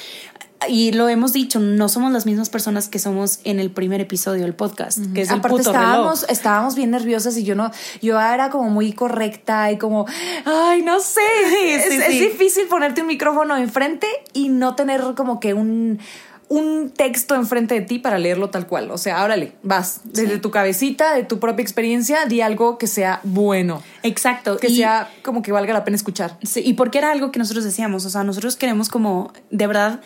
y 0.68 0.92
lo 0.92 1.08
hemos 1.08 1.32
dicho, 1.32 1.58
no 1.62 1.88
somos 1.88 2.12
las 2.12 2.26
mismas 2.26 2.50
personas 2.50 2.90
que 2.90 3.00
somos 3.00 3.40
en 3.46 3.62
el 3.62 3.72
primer 3.72 4.02
episodio 4.02 4.44
del 4.44 4.54
podcast, 4.54 5.00
que 5.14 5.22
es 5.22 5.30
el 5.30 5.40
Aparte 5.40 5.56
puto 5.60 5.70
estábamos, 5.72 6.22
reloj. 6.24 6.32
estábamos 6.34 6.76
bien 6.76 6.92
nerviosas 6.92 7.38
y 7.38 7.46
yo 7.46 7.56
no, 7.56 7.72
yo 8.02 8.20
era 8.20 8.50
como 8.50 8.70
muy 8.70 8.92
correcta 8.92 9.72
y 9.72 9.78
como, 9.78 10.06
ay, 10.44 10.82
no 10.82 11.00
sé, 11.00 11.22
es, 11.76 11.84
Sí, 11.86 11.96
es 11.96 12.06
sí. 12.08 12.20
difícil 12.20 12.68
ponerte 12.68 13.00
un 13.00 13.08
micrófono 13.08 13.56
enfrente 13.56 14.06
y 14.34 14.50
no 14.50 14.76
tener 14.76 15.02
como 15.16 15.40
que 15.40 15.54
un, 15.54 15.98
un 16.50 16.90
texto 16.90 17.36
enfrente 17.36 17.76
de 17.76 17.82
ti 17.82 18.00
para 18.00 18.18
leerlo 18.18 18.50
tal 18.50 18.66
cual. 18.68 18.90
O 18.92 18.98
sea, 18.98 19.24
órale, 19.24 19.54
vas, 19.64 20.02
desde 20.04 20.34
Sí. 20.34 20.40
tu 20.40 20.50
cabecita, 20.52 21.14
de 21.14 21.24
tu 21.24 21.40
propia 21.40 21.62
experiencia, 21.64 22.26
di 22.26 22.42
algo 22.42 22.78
que 22.80 22.88
sea 22.88 23.22
bueno, 23.24 23.82
Exacto. 24.04 24.58
que 24.58 24.68
y- 24.68 24.76
sea 24.78 25.10
como 25.24 25.42
que 25.44 25.52
valga 25.52 25.74
la 25.74 25.84
pena 25.86 25.96
escuchar. 25.96 26.38
Sí, 26.44 26.62
y 26.66 26.74
porque 26.74 26.98
era 26.98 27.12
algo 27.12 27.32
que 27.32 27.38
nosotros 27.40 27.64
decíamos, 27.64 28.04
o 28.06 28.10
sea, 28.10 28.24
nosotros 28.24 28.56
queremos 28.56 28.90
como 28.90 29.32
de 29.52 29.68
verdad 29.68 30.02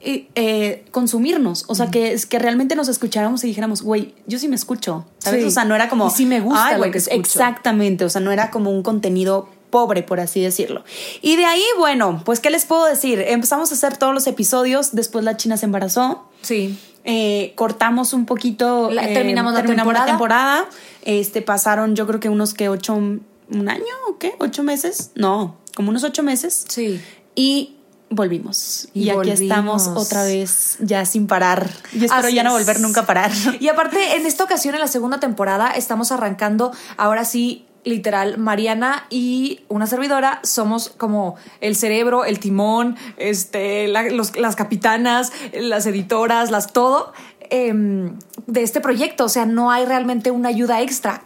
eh, 0.00 0.28
eh, 0.36 0.84
consumirnos, 0.92 1.64
o 1.66 1.74
sea, 1.74 1.90
que, 1.90 2.12
es 2.12 2.24
que 2.26 2.38
realmente 2.38 2.76
nos 2.76 2.86
escucháramos 2.86 3.42
y 3.42 3.48
dijéramos, 3.48 3.82
güey, 3.82 4.14
yo 4.28 4.38
sí 4.38 4.46
me 4.46 4.54
escucho, 4.54 5.04
¿sabes? 5.18 5.40
Sí. 5.40 5.46
O 5.48 5.50
sea, 5.50 5.64
no 5.64 5.74
era 5.74 5.88
como... 5.88 6.06
Y 6.06 6.10
sí 6.10 6.24
me 6.24 6.38
gusta 6.38 6.68
"Ay, 6.68 6.80
lo 6.80 6.88
que 6.92 6.98
escucho". 6.98 7.16
Exactamente, 7.18 8.04
o 8.04 8.08
sea, 8.08 8.20
no 8.20 8.30
era 8.30 8.52
como 8.52 8.70
un 8.70 8.84
contenido 8.84 9.48
pobre, 9.70 10.02
por 10.02 10.20
así 10.20 10.40
decirlo. 10.40 10.84
Y 11.22 11.36
de 11.36 11.44
ahí, 11.44 11.62
bueno, 11.78 12.22
pues, 12.24 12.40
¿qué 12.40 12.50
les 12.50 12.64
puedo 12.64 12.84
decir? 12.86 13.20
Empezamos 13.20 13.70
a 13.70 13.74
hacer 13.74 13.96
todos 13.96 14.14
los 14.14 14.26
episodios, 14.26 14.94
después 14.94 15.24
la 15.24 15.36
China 15.36 15.56
se 15.56 15.66
embarazó, 15.66 16.28
Sí. 16.42 16.78
eh, 17.04 17.52
cortamos 17.56 18.12
un 18.12 18.26
poquito. 18.26 18.90
La- 18.90 19.08
eh, 19.10 19.14
terminamos 19.14 19.52
la 19.52 19.60
terminamos 19.60 19.92
temporada. 19.92 20.06
temporada. 20.12 20.66
Este, 21.02 21.42
pasaron 21.42 21.94
yo 21.96 22.06
creo 22.06 22.20
que 22.20 22.28
unos 22.28 22.54
que 22.54 22.68
ocho, 22.68 22.94
un 22.94 23.68
año 23.68 23.84
o 24.08 24.18
qué, 24.18 24.34
ocho 24.40 24.62
meses, 24.62 25.10
no, 25.14 25.56
como 25.74 25.90
unos 25.90 26.04
ocho 26.04 26.22
meses. 26.22 26.64
Sí. 26.68 27.00
Y 27.34 27.74
volvimos. 28.10 28.88
Y 28.94 29.04
Y, 29.04 29.10
aquí 29.10 29.30
estamos 29.30 29.86
otra 29.88 30.24
vez, 30.24 30.76
ya 30.80 31.04
sin 31.04 31.26
parar. 31.26 31.70
Y 31.92 32.04
espero 32.06 32.26
Así 32.26 32.34
ya 32.34 32.42
no 32.42 32.52
volver 32.52 32.80
nunca 32.80 33.02
a 33.02 33.06
parar. 33.06 33.30
Y 33.60 33.68
aparte, 33.68 34.16
en 34.16 34.26
esta 34.26 34.44
ocasión, 34.44 34.74
en 34.74 34.80
la 34.80 34.88
segunda 34.88 35.20
temporada, 35.20 35.70
estamos 35.70 36.10
arrancando, 36.10 36.72
ahora 36.96 37.24
sí, 37.24 37.66
literal, 37.84 38.38
Mariana 38.38 39.06
y 39.10 39.60
una 39.68 39.86
servidora 39.86 40.40
somos 40.42 40.90
como 40.90 41.36
el 41.60 41.74
cerebro, 41.76 42.24
el 42.24 42.38
timón, 42.38 42.96
este, 43.16 43.88
la- 43.88 44.04
los- 44.10 44.36
las 44.36 44.56
capitanas, 44.56 45.32
las 45.52 45.86
editoras, 45.86 46.50
las 46.50 46.72
todo 46.72 47.12
em, 47.50 48.18
de 48.46 48.62
este 48.62 48.80
proyecto. 48.80 49.24
O 49.24 49.28
sea, 49.28 49.46
no 49.46 49.70
hay 49.70 49.86
realmente 49.86 50.30
una 50.30 50.50
ayuda 50.50 50.82
extra. 50.82 51.22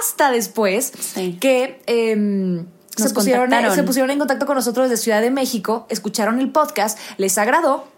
Hasta 0.00 0.30
después 0.30 0.92
Sí. 0.98 1.38
que 1.40 1.80
em, 1.86 2.66
se, 2.94 3.08
pusieron, 3.14 3.50
se 3.74 3.82
pusieron 3.82 4.10
en 4.10 4.18
contacto 4.18 4.44
con 4.44 4.54
nosotros 4.56 4.90
desde 4.90 5.02
Ciudad 5.02 5.22
de 5.22 5.30
México, 5.30 5.86
escucharon 5.88 6.40
el 6.40 6.50
podcast, 6.50 6.98
les 7.16 7.38
agradó. 7.38 7.88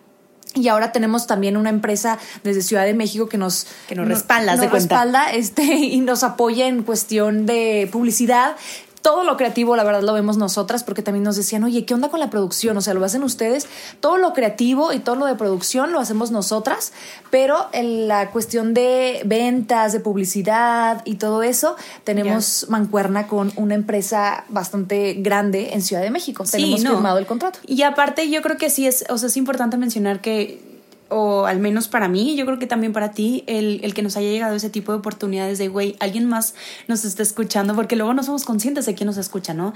Y 0.54 0.68
ahora 0.68 0.92
tenemos 0.92 1.26
también 1.26 1.56
una 1.56 1.70
empresa 1.70 2.18
desde 2.44 2.62
Ciudad 2.62 2.84
de 2.84 2.94
México 2.94 3.28
que 3.28 3.38
nos, 3.38 3.66
Que 3.88 3.94
nos 3.94 4.06
respalda, 4.06 4.52
nos 4.52 4.61
de 4.61 4.70
cuenta. 4.70 4.96
respalda 4.96 5.32
este, 5.32 5.62
y 5.75 6.00
nos 6.00 6.23
apoya 6.23 6.66
en 6.66 6.82
cuestión 6.82 7.46
de 7.46 7.88
publicidad. 7.90 8.56
Todo 9.04 9.23
lo 9.23 9.37
creativo, 9.37 9.76
la 9.76 9.84
verdad, 9.84 10.00
lo 10.00 10.14
vemos 10.14 10.38
nosotras, 10.38 10.82
porque 10.82 11.02
también 11.02 11.25
nos 11.25 11.37
decían, 11.37 11.62
oye, 11.62 11.84
¿qué 11.84 11.92
onda 11.92 12.08
con 12.08 12.20
la 12.20 12.30
producción? 12.30 12.75
O 12.78 12.80
sea, 12.80 12.94
lo 12.94 13.04
hacen 13.04 13.23
ustedes. 13.23 13.66
Todo 14.00 14.16
lo 14.16 14.32
creativo 14.32 14.94
y 14.94 14.99
todo 14.99 15.16
lo 15.16 15.26
de 15.26 15.34
producción 15.34 15.92
lo 15.92 16.00
hacemos 16.00 16.30
nosotras, 16.30 16.94
pero 17.30 17.66
en 17.73 18.08
la 18.08 18.30
cuestión 18.30 18.73
de 18.73 19.20
ventas, 19.26 19.92
de 19.92 20.00
publicidad 20.00 21.02
y 21.04 21.16
todo 21.16 21.42
eso, 21.42 21.76
tenemos 22.04 22.64
mancuerna 22.70 23.26
con 23.26 23.52
una 23.56 23.75
empresa 23.75 24.46
bastante 24.49 25.12
grande 25.18 25.75
en 25.75 25.82
Ciudad 25.82 26.00
de 26.00 26.11
México. 26.11 26.44
tenemos 26.50 26.82
no. 26.82 26.92
firmado 26.92 27.18
el 27.18 27.26
contrato. 27.26 27.58
Y 27.66 27.82
aparte 27.82 28.30
yo 28.30 28.40
creo 28.40 28.56
que 28.56 28.70
sí 28.70 28.87
es, 28.87 29.04
o 29.11 29.18
sea, 29.18 29.26
es 29.26 29.37
importante 29.37 29.76
mencionar 29.76 30.23
que, 30.23 30.74
o 31.16 31.47
al 31.47 31.61
menos 31.61 31.87
para 31.87 32.09
mí, 32.09 32.35
yo 32.35 32.44
creo 32.44 32.59
que 32.59 32.66
también 32.66 32.92
para 32.92 33.12
ti, 33.12 33.44
el, 33.47 33.78
el 33.85 33.94
que 33.94 34.02
nos 34.02 34.16
haya 34.16 34.30
llegado 34.30 34.56
ese 34.56 34.68
tipo 34.68 34.90
de 34.90 34.99
oportunidades 34.99 35.59
de, 35.59 35.68
güey, 35.68 35.94
alguien 36.00 36.26
más 36.26 36.54
nos 36.88 37.04
está 37.04 37.23
escuchando, 37.23 37.75
porque 37.76 37.94
luego 37.94 38.12
no 38.14 38.23
somos 38.25 38.44
conscientes 38.44 38.85
de 38.87 38.94
quién 38.94 39.06
nos 39.06 39.16
escucha, 39.16 39.54
¿no? 39.54 39.75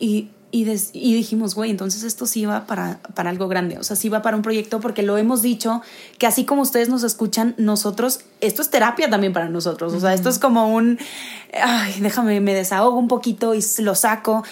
Y, 0.00 0.30
y, 0.50 0.64
des- 0.64 0.90
y 0.92 1.14
dijimos, 1.14 1.54
güey, 1.54 1.70
entonces 1.70 2.02
esto 2.02 2.26
sí 2.26 2.44
va 2.44 2.66
para, 2.66 2.98
para 3.14 3.30
algo 3.30 3.46
grande, 3.46 3.78
o 3.78 3.84
sea, 3.84 3.94
sí 3.94 4.08
va 4.08 4.20
para 4.20 4.36
un 4.36 4.42
proyecto, 4.42 4.80
porque 4.80 5.04
lo 5.04 5.16
hemos 5.16 5.42
dicho, 5.42 5.80
que 6.18 6.26
así 6.26 6.44
como 6.44 6.62
ustedes 6.62 6.88
nos 6.88 7.04
escuchan, 7.04 7.54
nosotros, 7.56 8.22
esto 8.40 8.60
es 8.60 8.68
terapia 8.70 9.08
también 9.08 9.32
para 9.32 9.48
nosotros, 9.48 9.92
o 9.94 10.00
sea, 10.00 10.12
esto 10.12 10.28
es 10.28 10.40
como 10.40 10.74
un, 10.74 10.98
ay, 11.62 12.00
déjame, 12.00 12.40
me 12.40 12.52
desahogo 12.52 12.98
un 12.98 13.06
poquito 13.06 13.54
y 13.54 13.60
lo 13.78 13.94
saco. 13.94 14.42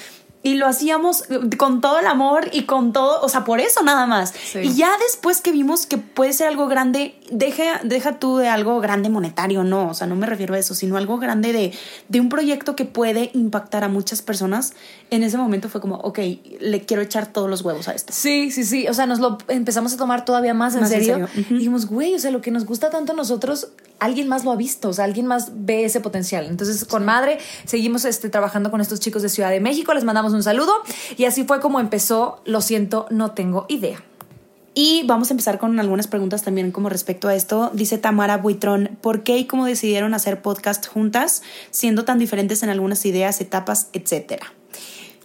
Y 0.49 0.55
lo 0.55 0.67
hacíamos 0.67 1.25
con 1.59 1.83
todo 1.83 1.99
el 1.99 2.07
amor 2.07 2.49
y 2.53 2.63
con 2.63 2.95
todo, 2.95 3.21
o 3.21 3.29
sea, 3.29 3.45
por 3.45 3.61
eso 3.61 3.83
nada 3.83 4.07
más. 4.07 4.31
Sí. 4.31 4.61
Y 4.61 4.75
ya 4.75 4.91
después 5.07 5.43
que 5.43 5.53
vimos 5.53 5.85
que 5.85 5.99
puede 5.99 6.33
ser 6.33 6.49
algo 6.49 6.69
grande, 6.69 7.21
deja, 7.31 7.83
deja 7.85 8.19
tú 8.19 8.39
de 8.39 8.49
algo 8.49 8.81
grande 8.81 9.11
monetario, 9.11 9.63
no, 9.63 9.91
o 9.91 9.95
sea, 9.95 10.07
no 10.07 10.17
me 10.17 10.25
refiero 10.25 10.55
a 10.55 10.59
eso, 10.59 10.75
sino 10.75 10.97
algo 10.97 11.19
grande 11.19 11.53
de, 11.53 11.75
de 12.09 12.21
un 12.21 12.31
proyecto 12.31 12.77
que 12.77 12.87
puede 12.87 13.31
impactar 13.35 13.85
a 13.85 13.89
muchas 13.89 14.23
personas. 14.23 14.73
En 15.11 15.23
ese 15.23 15.39
momento 15.39 15.69
fue 15.69 15.81
como, 15.81 15.97
ok, 15.97 16.19
le 16.61 16.83
quiero 16.83 17.03
echar 17.03 17.33
todos 17.33 17.49
los 17.49 17.63
huevos 17.63 17.89
a 17.89 17.93
esto. 17.93 18.13
Sí, 18.15 18.51
sí, 18.51 18.65
sí. 18.65 18.89
O 18.89 18.95
sea, 18.95 19.07
nos 19.07 19.21
lo 19.21 19.39
empezamos 19.49 19.95
a 19.95 19.97
tomar 19.97 20.25
todavía 20.25 20.53
más 20.55 20.75
en 20.75 20.81
Más 20.83 20.93
en 20.93 21.05
serio. 21.05 21.29
Y 21.35 21.55
dijimos, 21.55 21.87
güey, 21.87 22.15
o 22.15 22.19
sea, 22.19 22.31
lo 22.31 22.41
que 22.41 22.51
nos 22.51 22.67
gusta 22.67 22.91
tanto 22.91 23.13
a 23.13 23.17
nosotros, 23.17 23.69
alguien 24.01 24.29
más 24.29 24.45
lo 24.45 24.53
ha 24.53 24.57
visto, 24.57 24.91
o 24.91 24.93
sea, 24.93 25.05
alguien 25.05 25.27
más 25.27 25.51
ve 25.55 25.85
ese 25.85 26.01
potencial. 26.01 26.47
Entonces, 26.47 26.85
con 26.85 27.05
madre, 27.05 27.39
seguimos 27.65 28.05
este, 28.05 28.29
trabajando 28.29 28.71
con 28.71 28.81
estos 28.81 29.01
chicos 29.01 29.23
de 29.23 29.29
Ciudad 29.29 29.51
de 29.51 29.61
México, 29.61 29.95
les 29.95 30.05
mandamos 30.05 30.33
un 30.35 30.43
saludo. 30.43 30.73
Y 31.17 31.25
así 31.25 31.45
fue 31.45 31.61
como 31.61 31.81
empezó, 31.81 32.43
lo 32.45 32.61
siento, 32.61 33.07
no 33.11 33.33
tengo 33.33 33.67
idea. 33.69 34.03
Y 34.81 35.03
vamos 35.07 35.31
a 35.31 35.33
empezar 35.33 35.59
con 35.59 35.81
algunas 35.81 36.07
preguntas 36.07 36.43
también 36.43 36.71
como 36.71 36.89
respecto 36.89 37.27
a 37.27 37.35
esto. 37.35 37.73
Dice 37.75 37.99
Tamara 37.99 38.37
Buitrón, 38.37 38.97
¿por 39.01 39.25
qué 39.25 39.39
y 39.39 39.45
cómo 39.45 39.65
decidieron 39.65 40.15
hacer 40.15 40.41
podcast 40.41 40.87
juntas, 40.87 41.43
siendo 41.73 42.05
tan 42.05 42.21
diferentes 42.21 42.63
en 42.63 42.69
algunas 42.69 43.05
ideas, 43.05 43.41
etapas, 43.41 43.89
etcétera? 43.93 44.53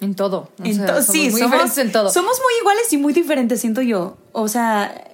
En 0.04 0.16
todo. 0.16 0.50
O 0.60 0.64
sea, 0.64 0.72
Entonces, 0.72 1.06
somos 1.06 1.24
sí, 1.24 1.30
muy 1.32 1.42
somos, 1.42 1.78
en 1.78 1.92
todo. 1.92 2.10
somos 2.12 2.38
muy 2.40 2.54
iguales 2.62 2.92
y 2.92 2.98
muy 2.98 3.14
diferentes, 3.14 3.62
siento 3.62 3.82
yo. 3.82 4.18
O 4.32 4.48
sea, 4.48 5.10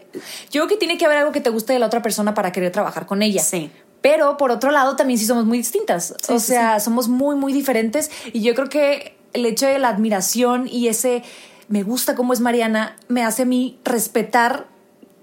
Yo 0.52 0.62
creo 0.62 0.68
que 0.68 0.78
tiene 0.78 0.98
que 0.98 1.06
haber 1.06 1.20
algo 1.20 1.32
que 1.32 1.42
te 1.42 1.50
guste 1.50 1.74
de 1.74 1.80
la 1.80 1.86
otra 1.86 2.02
persona 2.02 2.34
para 2.34 2.52
querer 2.52 2.72
trabajar 2.72 3.06
con 3.06 3.22
ella. 3.22 3.44
Sí. 3.44 3.70
Pero 4.02 4.38
por 4.38 4.50
otro 4.52 4.72
lado, 4.72 4.96
también 4.96 5.20
sí 5.20 5.26
somos 5.26 5.46
muy 5.46 5.58
distintas. 5.58 6.16
Sí, 6.22 6.34
o 6.34 6.40
sí, 6.40 6.48
sea, 6.48 6.80
somos 6.80 7.08
muy, 7.08 7.36
muy 7.36 7.54
diferentes. 7.54 8.10
Y 8.34 8.42
yo 8.42 8.56
creo 8.56 8.70
que 8.70 9.16
el 9.34 9.46
hecho 9.46 9.68
de 9.68 9.78
la 9.78 9.90
admiración 9.90 10.68
y 10.68 10.88
ese 10.88 11.22
me 11.68 11.84
gusta 11.84 12.16
cómo 12.16 12.34
es 12.34 12.40
Mariana 12.40 12.96
me 13.08 13.24
hace 13.24 13.44
a 13.44 13.46
mí 13.46 13.78
respetar 13.84 14.66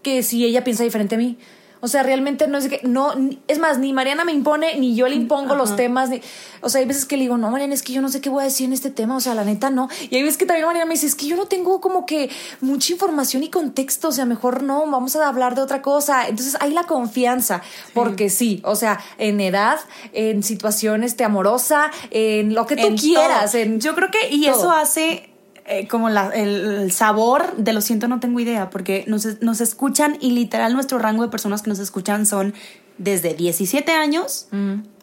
que 0.03 0.23
si 0.23 0.45
ella 0.45 0.63
piensa 0.63 0.85
diferente 0.85 1.17
a 1.17 1.19
mí. 1.19 1.39
O 1.87 1.89
sea, 1.89 2.03
realmente 2.03 2.49
no 2.49 2.59
es 2.59 2.67
que, 2.67 2.81
no, 2.83 3.13
es 3.47 3.61
más, 3.61 3.79
ni 3.79 3.93
Mariana 3.93 4.25
me 4.25 4.33
impone, 4.33 4.77
ni 4.77 4.97
yo 4.97 5.07
le 5.07 5.15
impongo 5.15 5.55
los 5.55 5.77
temas. 5.77 6.11
Ni, 6.11 6.21
o 6.63 6.69
sea, 6.69 6.81
hay 6.81 6.85
veces 6.85 7.05
que 7.05 7.17
le 7.17 7.23
digo, 7.23 7.39
no, 7.39 7.49
Mariana, 7.49 7.75
es 7.75 7.85
que 7.85 7.93
yo 7.93 8.03
no 8.03 8.09
sé 8.09 8.21
qué 8.21 8.29
voy 8.29 8.41
a 8.43 8.47
decir 8.47 8.67
en 8.67 8.73
este 8.73 8.91
tema. 8.91 9.17
O 9.17 9.21
sea, 9.21 9.37
la 9.37 9.45
neta 9.45 9.71
no. 9.71 9.89
Y 10.11 10.17
hay 10.17 10.25
veces 10.25 10.37
que 10.37 10.47
también 10.47 10.67
Mariana 10.67 10.85
me 10.85 10.95
dice, 10.95 11.07
es 11.07 11.15
que 11.15 11.27
yo 11.27 11.37
no 11.37 11.47
tengo 11.47 11.81
como 11.81 12.07
que 12.07 12.29
mucha 12.61 12.93
información 12.93 13.45
y 13.45 13.51
contexto. 13.51 14.09
O 14.09 14.13
sea, 14.13 14.25
mejor 14.25 14.65
no, 14.65 14.91
vamos 14.91 15.15
a 15.15 15.29
hablar 15.29 15.55
de 15.55 15.63
otra 15.63 15.81
cosa. 15.81 16.27
Entonces 16.27 16.57
hay 16.59 16.73
la 16.73 16.83
confianza, 16.83 17.63
porque 17.95 18.31
sí, 18.31 18.61
o 18.65 18.75
sea, 18.75 18.99
en 19.19 19.41
edad, 19.41 19.79
en 20.13 20.43
situación 20.43 21.05
este, 21.05 21.23
amorosa, 21.23 21.93
en 22.11 22.53
lo 22.53 22.67
que 22.67 22.75
tú 22.75 22.89
en 22.89 22.97
quieras. 22.97 23.53
todo. 23.53 23.61
En, 23.63 23.81
Yo 23.81 23.95
creo 23.95 24.11
que, 24.11 24.35
y 24.35 24.47
todo. 24.47 24.59
eso 24.59 24.71
hace 24.73 25.36
eh, 25.69 25.89
como 25.89 26.09
la- 26.09 26.31
el, 26.31 26.49
el 26.83 26.93
sabor 26.93 27.57
de 27.57 27.73
lo 27.73 27.81
siento, 27.81 28.09
no 28.09 28.21
tengo 28.21 28.41
idea, 28.41 28.71
porque 28.71 29.05
nos, 29.07 29.41
nos 29.43 29.61
escuchan 29.61 30.17
y 30.21 30.31
literal 30.33 30.73
nuestro 30.75 30.99
rango 30.99 31.23
de 31.23 31.29
personas 31.29 31.63
que 31.63 31.71
nos 31.71 31.79
escuchan 31.79 32.27
son 32.27 32.55
desde 32.99 33.35
17 33.35 33.93
años. 33.93 34.49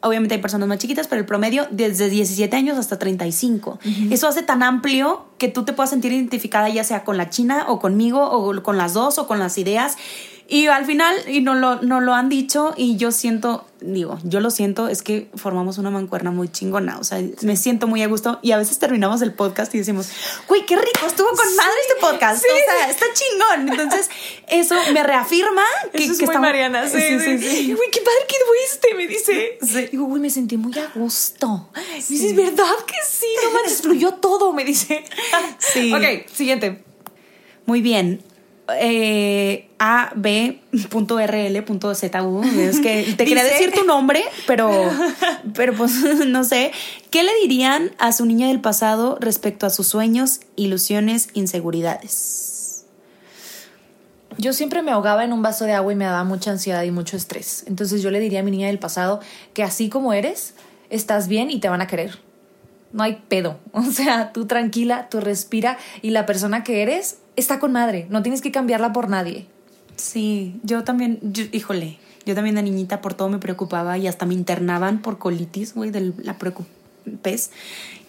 Obviamente 0.02 0.34
hay 0.36 0.42
personas 0.42 0.68
más 0.68 0.80
chiquitas, 0.80 1.08
pero 1.08 1.20
el 1.20 1.28
promedio 1.28 1.68
desde 1.70 2.10
17 2.10 2.56
años 2.58 2.78
hasta 2.80 2.98
35. 2.98 3.80
Eso 4.10 4.28
hace 4.28 4.42
tan 4.42 4.64
amplio 4.64 5.26
que 5.38 5.48
tú 5.48 5.64
te 5.64 5.74
puedas 5.74 5.92
sentir 5.92 6.12
identificada 6.12 6.70
ya 6.70 6.84
sea 6.84 7.04
con 7.04 7.18
la 7.18 7.30
China 7.30 7.66
o 7.68 7.80
conmigo 7.80 8.24
o 8.24 8.64
con 8.64 8.78
las 8.78 8.94
dos 8.94 9.20
o 9.20 9.28
con 9.28 9.38
las 9.40 9.58
ideas. 9.60 9.96
Y 10.48 10.68
al 10.68 10.86
final, 10.86 11.16
y 11.28 11.40
no 11.42 11.56
lo, 11.56 11.82
no 11.82 12.02
lo 12.02 12.14
han 12.14 12.28
dicho, 12.30 12.74
y 12.76 12.98
yo 12.98 13.12
siento, 13.12 13.66
digo, 13.80 14.20
yo 14.24 14.40
lo 14.42 14.52
siento, 14.52 14.90
es 14.90 15.02
que 15.02 15.30
formamos 15.36 15.78
una 15.78 15.90
mancuerna 15.90 16.32
muy 16.32 16.50
chingona. 16.50 17.00
O 17.00 17.04
sea, 17.06 17.22
me 17.42 17.56
siento 17.56 17.88
muy 17.88 18.04
a 18.04 18.08
gusto. 18.08 18.40
Y 18.42 18.52
a 18.52 18.58
veces 18.58 18.78
terminamos 18.78 19.22
el 19.22 19.34
podcast 19.34 19.74
y 19.74 19.78
decimos, 19.80 20.10
güey, 20.50 20.66
qué 20.66 20.76
rico, 20.76 21.08
estuvo 21.08 21.28
con 21.30 21.56
madre 21.56 21.74
este 21.88 22.02
podcast. 22.02 22.44
o 22.44 22.48
sea, 22.78 22.90
está 22.90 23.06
chingón. 23.14 23.70
Entonces, 23.70 24.10
eso 24.48 24.76
me 24.94 25.02
reafirma 25.02 25.64
que, 25.94 26.04
Eso 26.04 26.12
es 26.14 26.20
que 26.20 26.26
muy 26.26 26.34
estamos- 26.34 26.42
Mariana, 26.50 26.90
sí, 26.90 27.00
sí, 27.00 27.20
sí, 27.20 27.38
sí. 27.40 27.50
sí. 27.50 27.74
Güey, 27.74 27.90
qué 27.90 28.02
padre 28.02 28.28
que 28.28 28.36
fuiste, 28.46 28.94
me 28.96 29.08
dice. 29.08 29.90
Digo, 29.92 30.06
güey, 30.06 30.22
me 30.22 30.30
sentí 30.30 30.58
muy 30.58 30.78
a 30.78 30.92
gusto. 30.94 31.70
Me 31.74 31.96
dice, 31.96 32.28
es 32.28 32.36
verdad 32.36 32.76
que 32.86 32.96
sí, 33.10 33.28
no 33.46 33.52
manches, 33.52 33.82
fluyó 33.82 34.14
todo, 34.16 34.52
me 34.52 34.66
dice. 34.66 35.06
Sí. 35.58 35.94
Ok, 35.94 36.28
siguiente. 36.32 36.84
Muy 37.66 37.82
bien. 37.82 38.22
Eh, 38.80 39.68
ab.rl.zu 39.78 40.72
es 41.92 42.02
que 42.80 43.14
te 43.18 43.26
quería 43.26 43.44
decir 43.44 43.74
tu 43.74 43.84
nombre 43.84 44.24
pero 44.48 44.90
pero 45.54 45.74
pues 45.74 45.92
no 46.28 46.46
sé 46.46 46.72
¿qué 47.12 47.24
le 47.24 47.32
dirían 47.42 47.92
a 47.98 48.14
su 48.14 48.26
niña 48.26 48.48
del 48.48 48.62
pasado 48.62 49.18
respecto 49.20 49.66
a 49.66 49.70
sus 49.70 49.88
sueños 49.88 50.40
ilusiones 50.56 51.28
inseguridades 51.34 52.86
Yo 54.38 54.54
siempre 54.54 54.82
me 54.82 54.92
ahogaba 54.92 55.26
en 55.26 55.34
un 55.34 55.42
vaso 55.42 55.66
de 55.66 55.74
agua 55.74 55.92
y 55.92 55.98
me 55.98 56.06
daba 56.06 56.24
mucha 56.24 56.52
ansiedad 56.52 56.84
y 56.84 56.92
mucho 56.92 57.18
estrés. 57.18 57.66
Entonces 57.68 58.02
yo 58.02 58.12
le 58.12 58.22
diría 58.22 58.40
a 58.40 58.44
mi 58.44 58.52
niña 58.52 58.68
del 58.68 58.80
pasado 58.80 59.20
que 59.54 59.64
así 59.64 59.90
como 59.90 60.14
eres, 60.14 60.54
estás 60.90 61.28
bien 61.28 61.52
y 61.52 61.60
te 61.60 61.68
van 61.68 61.82
a 61.82 61.88
querer. 61.88 62.18
No 62.94 63.04
hay 63.04 63.22
pedo. 63.28 63.60
O 63.74 63.84
sea, 63.84 64.32
tú 64.32 64.46
tranquila, 64.46 65.10
tú 65.10 65.20
respira 65.20 65.78
y 66.02 66.12
la 66.12 66.26
persona 66.26 66.64
que 66.64 66.82
eres 66.82 67.18
está 67.36 67.60
con 67.60 67.72
madre. 67.72 68.08
No 68.10 68.22
tienes 68.22 68.42
que 68.42 68.52
cambiarla 68.52 68.94
por 68.94 69.10
nadie. 69.10 69.48
Sí, 69.96 70.60
yo 70.64 70.84
también, 70.84 71.20
yo- 71.22 71.46
híjole, 71.52 71.98
yo 72.26 72.36
también 72.36 72.56
de 72.56 72.64
niñita 72.64 73.02
por 73.02 73.14
todo 73.14 73.30
me 73.30 73.38
preocupaba 73.40 73.98
y 73.98 74.08
hasta 74.08 74.26
me 74.26 74.34
internaban 74.34 75.02
por 75.02 75.18
colitis, 75.18 75.76
güey, 75.76 75.92
de 75.92 76.14
la 76.18 76.38
preocupez. 76.38 77.52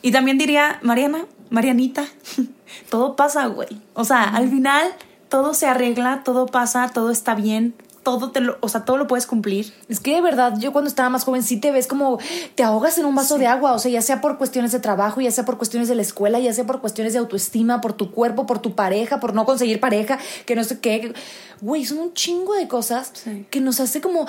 Y 0.03 0.13
también 0.13 0.39
diría, 0.39 0.79
Mariana, 0.83 1.27
Marianita, 1.51 2.05
todo 2.91 3.17
pasa, 3.17 3.47
güey. 3.47 3.81
O 3.95 4.05
sea, 4.05 4.25
al 4.25 4.49
final 4.49 4.89
todo 5.29 5.55
se 5.55 5.67
arregla, 5.67 6.23
todo 6.25 6.47
pasa, 6.47 6.91
todo 6.93 7.11
está 7.11 7.35
bien, 7.35 7.75
todo 8.05 8.31
te 8.31 8.41
lo, 8.41 8.57
o 8.61 8.69
sea, 8.69 8.85
todo 8.85 8.97
lo 8.99 9.09
puedes 9.09 9.27
cumplir. 9.27 9.73
Es 9.89 9.99
que 9.99 10.15
de 10.15 10.21
verdad, 10.21 10.55
yo 10.61 10.73
cuando 10.73 10.89
estaba 10.89 11.09
más 11.11 11.25
joven 11.25 11.43
sí 11.43 11.57
te 11.59 11.73
ves 11.73 11.89
como 11.89 12.19
te 12.55 12.63
ahogas 12.63 12.97
en 12.99 13.07
un 13.07 13.15
vaso 13.17 13.37
de 13.39 13.49
agua, 13.49 13.73
o 13.73 13.79
sea, 13.81 13.91
ya 13.91 14.03
sea 14.03 14.21
por 14.21 14.39
cuestiones 14.39 14.71
de 14.71 14.79
trabajo, 14.79 15.21
ya 15.21 15.33
sea 15.33 15.45
por 15.45 15.57
cuestiones 15.59 15.89
de 15.89 15.97
la 15.97 16.03
escuela, 16.03 16.39
ya 16.39 16.53
sea 16.53 16.65
por 16.65 16.81
cuestiones 16.81 17.13
de 17.15 17.19
autoestima, 17.19 17.81
por 17.81 17.95
tu 17.95 18.13
cuerpo, 18.13 18.47
por 18.47 18.61
tu 18.61 18.77
pareja, 18.77 19.19
por 19.19 19.35
no 19.35 19.45
conseguir 19.45 19.81
pareja, 19.81 20.19
que 20.47 20.55
no 20.55 20.63
sé 20.63 20.79
qué. 20.79 21.13
Güey, 21.61 21.85
son 21.87 21.99
un 21.99 22.13
chingo 22.15 22.55
de 22.55 22.69
cosas 22.69 23.11
Sí. 23.15 23.47
que 23.51 23.61
nos 23.61 23.81
hace 23.81 24.01
como... 24.01 24.27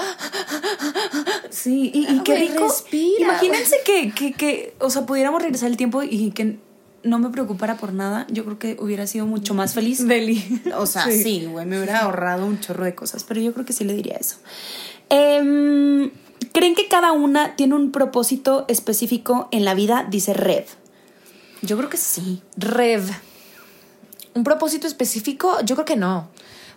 Sí, 1.49 1.91
y, 1.93 2.07
y 2.13 2.19
qué 2.21 2.33
Güey, 2.33 2.47
rico. 2.49 2.63
respira, 2.63 3.25
Imagínense 3.25 3.77
que, 3.85 4.11
que, 4.11 4.33
que, 4.33 4.75
o 4.79 4.89
sea, 4.89 5.05
pudiéramos 5.05 5.41
regresar 5.41 5.69
el 5.69 5.77
tiempo 5.77 6.03
y 6.03 6.31
que 6.31 6.59
no 7.05 7.19
me 7.19 7.29
preocupara 7.29 7.77
por 7.77 7.93
nada. 7.93 8.27
Yo 8.29 8.43
creo 8.43 8.59
que 8.59 8.77
hubiera 8.79 9.07
sido 9.07 9.25
mucho 9.25 9.53
más 9.53 9.73
feliz. 9.73 10.05
Deli. 10.07 10.61
O 10.77 10.85
sea, 10.85 11.05
Sí. 11.05 11.23
sí, 11.23 11.45
güey, 11.45 11.65
me 11.65 11.77
hubiera 11.77 11.99
ahorrado 12.01 12.45
un 12.45 12.59
chorro 12.59 12.83
de 12.83 12.93
cosas, 12.95 13.23
pero 13.23 13.39
yo 13.39 13.53
creo 13.53 13.65
que 13.65 13.73
sí 13.73 13.83
le 13.83 13.93
diría 13.93 14.17
eso. 14.17 14.37
Em, 15.09 16.11
¿Creen 16.51 16.75
que 16.75 16.87
cada 16.87 17.11
una 17.11 17.55
tiene 17.55 17.75
un 17.75 17.91
propósito 17.91 18.65
específico 18.67 19.47
en 19.51 19.65
la 19.65 19.73
vida? 19.73 20.05
Dice 20.09 20.33
Red. 20.33 20.65
Yo 21.61 21.77
creo 21.77 21.89
que 21.89 21.97
sí. 21.97 22.41
Rev. 22.57 23.03
¿Un 24.33 24.43
propósito 24.43 24.87
específico? 24.87 25.57
Yo 25.63 25.75
creo 25.75 25.85
que 25.85 25.95
no. 25.95 26.29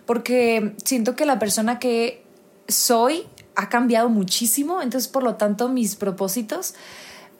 Porque 0.05 0.73
siento 0.83 1.15
que 1.15 1.25
la 1.25 1.39
persona 1.39 1.79
que 1.79 2.23
soy 2.67 3.23
ha 3.55 3.69
cambiado 3.69 4.09
muchísimo. 4.09 4.81
Entonces, 4.81 5.07
por 5.09 5.23
lo 5.23 5.35
tanto, 5.35 5.69
mis 5.69 5.95
propósitos 5.95 6.73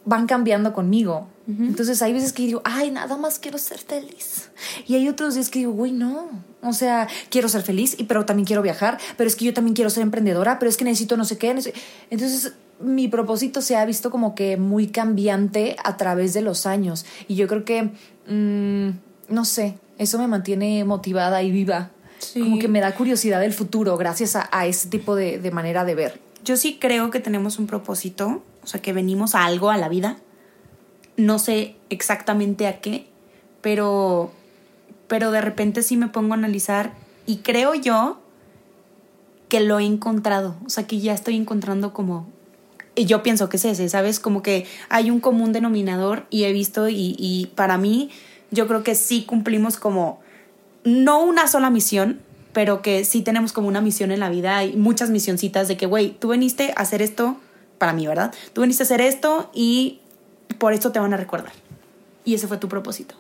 van 0.10 0.26
cambiando 0.26 0.74
conmigo. 0.74 1.28
Entonces, 1.48 2.04
hay 2.04 2.14
veces 2.14 2.32
que 2.32 2.44
digo, 2.44 2.62
ay, 2.64 2.92
nada 2.92 3.18
más 3.18 3.40
quiero 3.40 3.58
ser 3.58 3.80
feliz. 3.80 4.52
Y 4.86 4.94
hay 4.94 5.10
otros 5.10 5.34
días 5.34 5.50
que 5.50 5.60
digo, 5.60 5.72
güey, 5.72 5.92
no. 5.92 6.30
O 6.62 6.74
sea, 6.74 7.08
quiero 7.30 7.50
ser 7.50 7.64
feliz, 7.64 7.96
y, 7.98 8.04
pero 8.04 8.24
también 8.26 8.46
quiero 8.46 8.62
viajar. 8.62 9.00
Pero 9.18 9.28
es 9.28 9.36
que 9.36 9.46
yo 9.46 9.54
también 9.54 9.74
quiero 9.74 9.90
ser 9.90 10.04
emprendedora. 10.04 10.60
Pero 10.60 10.70
es 10.70 10.78
que 10.78 10.84
necesito 10.84 11.18
no 11.18 11.26
sé 11.26 11.40
qué. 11.40 11.50
Entonces, 12.12 12.54
mi 12.80 13.08
propósito 13.08 13.62
se 13.62 13.76
ha 13.76 13.86
visto 13.86 14.12
como 14.12 14.36
que 14.36 14.58
muy 14.58 14.88
cambiante 14.88 15.76
a 15.84 15.98
través 15.98 16.34
de 16.34 16.42
los 16.42 16.68
años. 16.68 17.06
Y 17.28 17.36
yo 17.36 17.48
creo 17.48 17.66
que, 17.66 17.90
mm, 18.28 19.34
no 19.34 19.46
sé, 19.46 19.76
eso 19.98 20.20
me 20.20 20.28
mantiene 20.28 20.84
motivada 20.86 21.42
y 21.42 21.52
viva. 21.52 21.90
Sí. 22.20 22.42
Como 22.42 22.60
que 22.60 22.68
me 22.68 22.80
da 22.80 22.94
curiosidad 22.94 23.40
del 23.40 23.54
futuro 23.54 23.98
gracias 23.98 24.36
a, 24.36 24.50
a 24.52 24.68
ese 24.68 24.90
tipo 24.90 25.16
de, 25.16 25.40
de 25.40 25.52
manera 25.52 25.84
de 25.84 25.96
ver. 25.96 26.22
Yo 26.44 26.58
sí 26.58 26.78
creo 26.80 27.10
que 27.10 27.20
tenemos 27.20 27.58
un 27.58 27.66
propósito, 27.66 28.44
sea, 28.70 28.82
que 28.82 28.94
venimos 28.94 29.36
a 29.36 29.46
algo, 29.46 29.72
a 29.72 29.78
la 29.78 29.90
vida. 29.90 30.18
No 31.18 31.40
sé 31.40 31.76
exactamente 31.90 32.68
a 32.68 32.80
qué, 32.80 33.08
pero, 33.62 34.32
pero 35.08 35.32
de 35.32 35.42
repente 35.42 35.84
sí 35.84 35.98
me 35.98 36.08
pongo 36.08 36.34
a 36.34 36.38
analizar 36.38 36.94
y 37.26 37.38
creo 37.38 37.76
yo 37.76 38.20
que 39.50 39.60
lo 39.60 39.80
he 39.80 39.86
encontrado, 39.86 40.56
o 40.66 40.70
sea, 40.70 40.88
que 40.88 41.00
ya 41.00 41.14
estoy 41.14 41.36
encontrando 41.36 41.94
como... 41.94 42.28
Y 42.96 43.06
yo 43.06 43.24
pienso 43.24 43.50
que 43.50 43.58
es 43.58 43.66
ese, 43.66 43.88
¿sabes? 43.90 44.20
Como 44.20 44.42
que 44.42 44.66
hay 44.90 45.10
un 45.10 45.20
común 45.20 45.54
denominador 45.54 46.26
y 46.30 46.44
he 46.44 46.52
visto 46.52 46.90
y, 46.90 47.16
y 47.18 47.48
para 47.56 47.78
mí 47.78 48.10
yo 48.52 48.68
creo 48.68 48.84
que 48.84 48.96
sí 48.96 49.24
cumplimos 49.24 49.78
como 49.78 50.20
no 50.84 51.24
una 51.24 51.48
sola 51.48 51.70
misión, 51.70 52.20
pero 52.54 52.82
que 52.82 53.06
sí 53.06 53.22
tenemos 53.22 53.54
como 53.54 53.68
una 53.68 53.82
misión 53.82 54.12
en 54.12 54.20
la 54.20 54.30
vida. 54.30 54.58
Hay 54.58 54.76
muchas 54.76 55.10
misioncitas 55.10 55.68
de 55.68 55.78
que, 55.78 55.86
güey, 55.86 56.12
tú 56.20 56.30
veniste 56.30 56.74
a 56.76 56.82
hacer 56.82 57.02
esto, 57.02 57.38
para 57.80 57.94
mí, 57.94 58.06
¿verdad? 58.06 58.32
Tú 58.54 58.62
veniste 58.62 58.84
a 58.84 58.86
hacer 58.86 59.02
esto 59.02 59.50
y 59.54 60.00
por 60.60 60.74
esto 60.74 60.92
te 60.92 61.00
van 61.00 61.14
a 61.14 61.18
recordar. 61.18 61.52
Y 62.26 62.36
ese 62.36 62.48
fue 62.48 62.58
tu 62.58 62.70
propósito. 62.70 63.16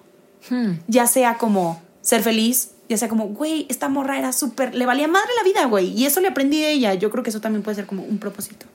Ya 0.87 1.07
sea 1.07 1.37
como 1.37 1.81
ser 2.01 2.21
feliz, 2.21 2.71
ya 2.87 2.97
sea 2.97 3.07
como, 3.09 3.27
güey, 3.29 3.65
esta 3.69 3.87
morra 3.89 4.17
era 4.19 4.31
súper, 4.33 4.73
le 4.75 4.85
valía 4.85 5.07
madre 5.07 5.29
la 5.37 5.43
vida, 5.43 5.65
güey. 5.65 5.89
Y 5.99 6.05
eso 6.05 6.21
le 6.21 6.27
aprendí 6.27 6.59
de 6.61 6.71
ella. 6.71 6.93
Yo 6.93 7.09
creo 7.09 7.23
que 7.23 7.29
eso 7.31 7.41
también 7.41 7.63
puede 7.63 7.75
ser 7.75 7.85
como 7.87 8.03
un 8.03 8.17
propósito. 8.19 8.65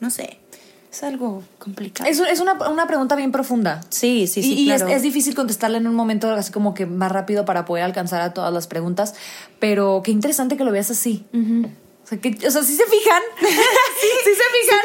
No 0.00 0.10
sé. 0.10 0.38
Es 0.90 1.02
algo 1.02 1.42
complicado. 1.58 2.08
Es, 2.08 2.18
es 2.18 2.40
una, 2.40 2.54
una 2.70 2.86
pregunta 2.86 3.14
bien 3.14 3.30
profunda. 3.30 3.82
sí, 3.90 4.26
sí, 4.26 4.42
sí. 4.42 4.54
y 4.54 4.60
y 4.62 4.70
es- 4.70 4.82
claro. 4.82 4.96
es, 4.96 5.02
difícil 5.02 5.34
contestarla 5.34 5.76
en 5.78 5.86
un 5.86 5.94
momento 5.94 6.30
así 6.30 6.50
como 6.50 6.72
que 6.72 6.86
más 6.86 7.12
rápido 7.12 7.44
para 7.44 7.64
poder 7.66 7.84
alcanzar 7.84 8.22
a 8.22 8.32
todas 8.32 8.52
las 8.54 8.66
preguntas, 8.68 9.14
pero 9.58 10.00
qué 10.02 10.12
interesante 10.12 10.56
que 10.56 10.64
lo 10.64 10.72
veas 10.72 10.90
así. 10.90 11.24
O 12.08 12.10
sea, 12.10 12.18
que, 12.18 12.30
o 12.30 12.50
sea, 12.50 12.62
¿sí 12.62 12.74
se 12.74 12.84
fijan? 12.86 13.22
sí, 13.38 13.46
sí 14.24 14.30
se 14.30 14.62
fijan. 14.62 14.80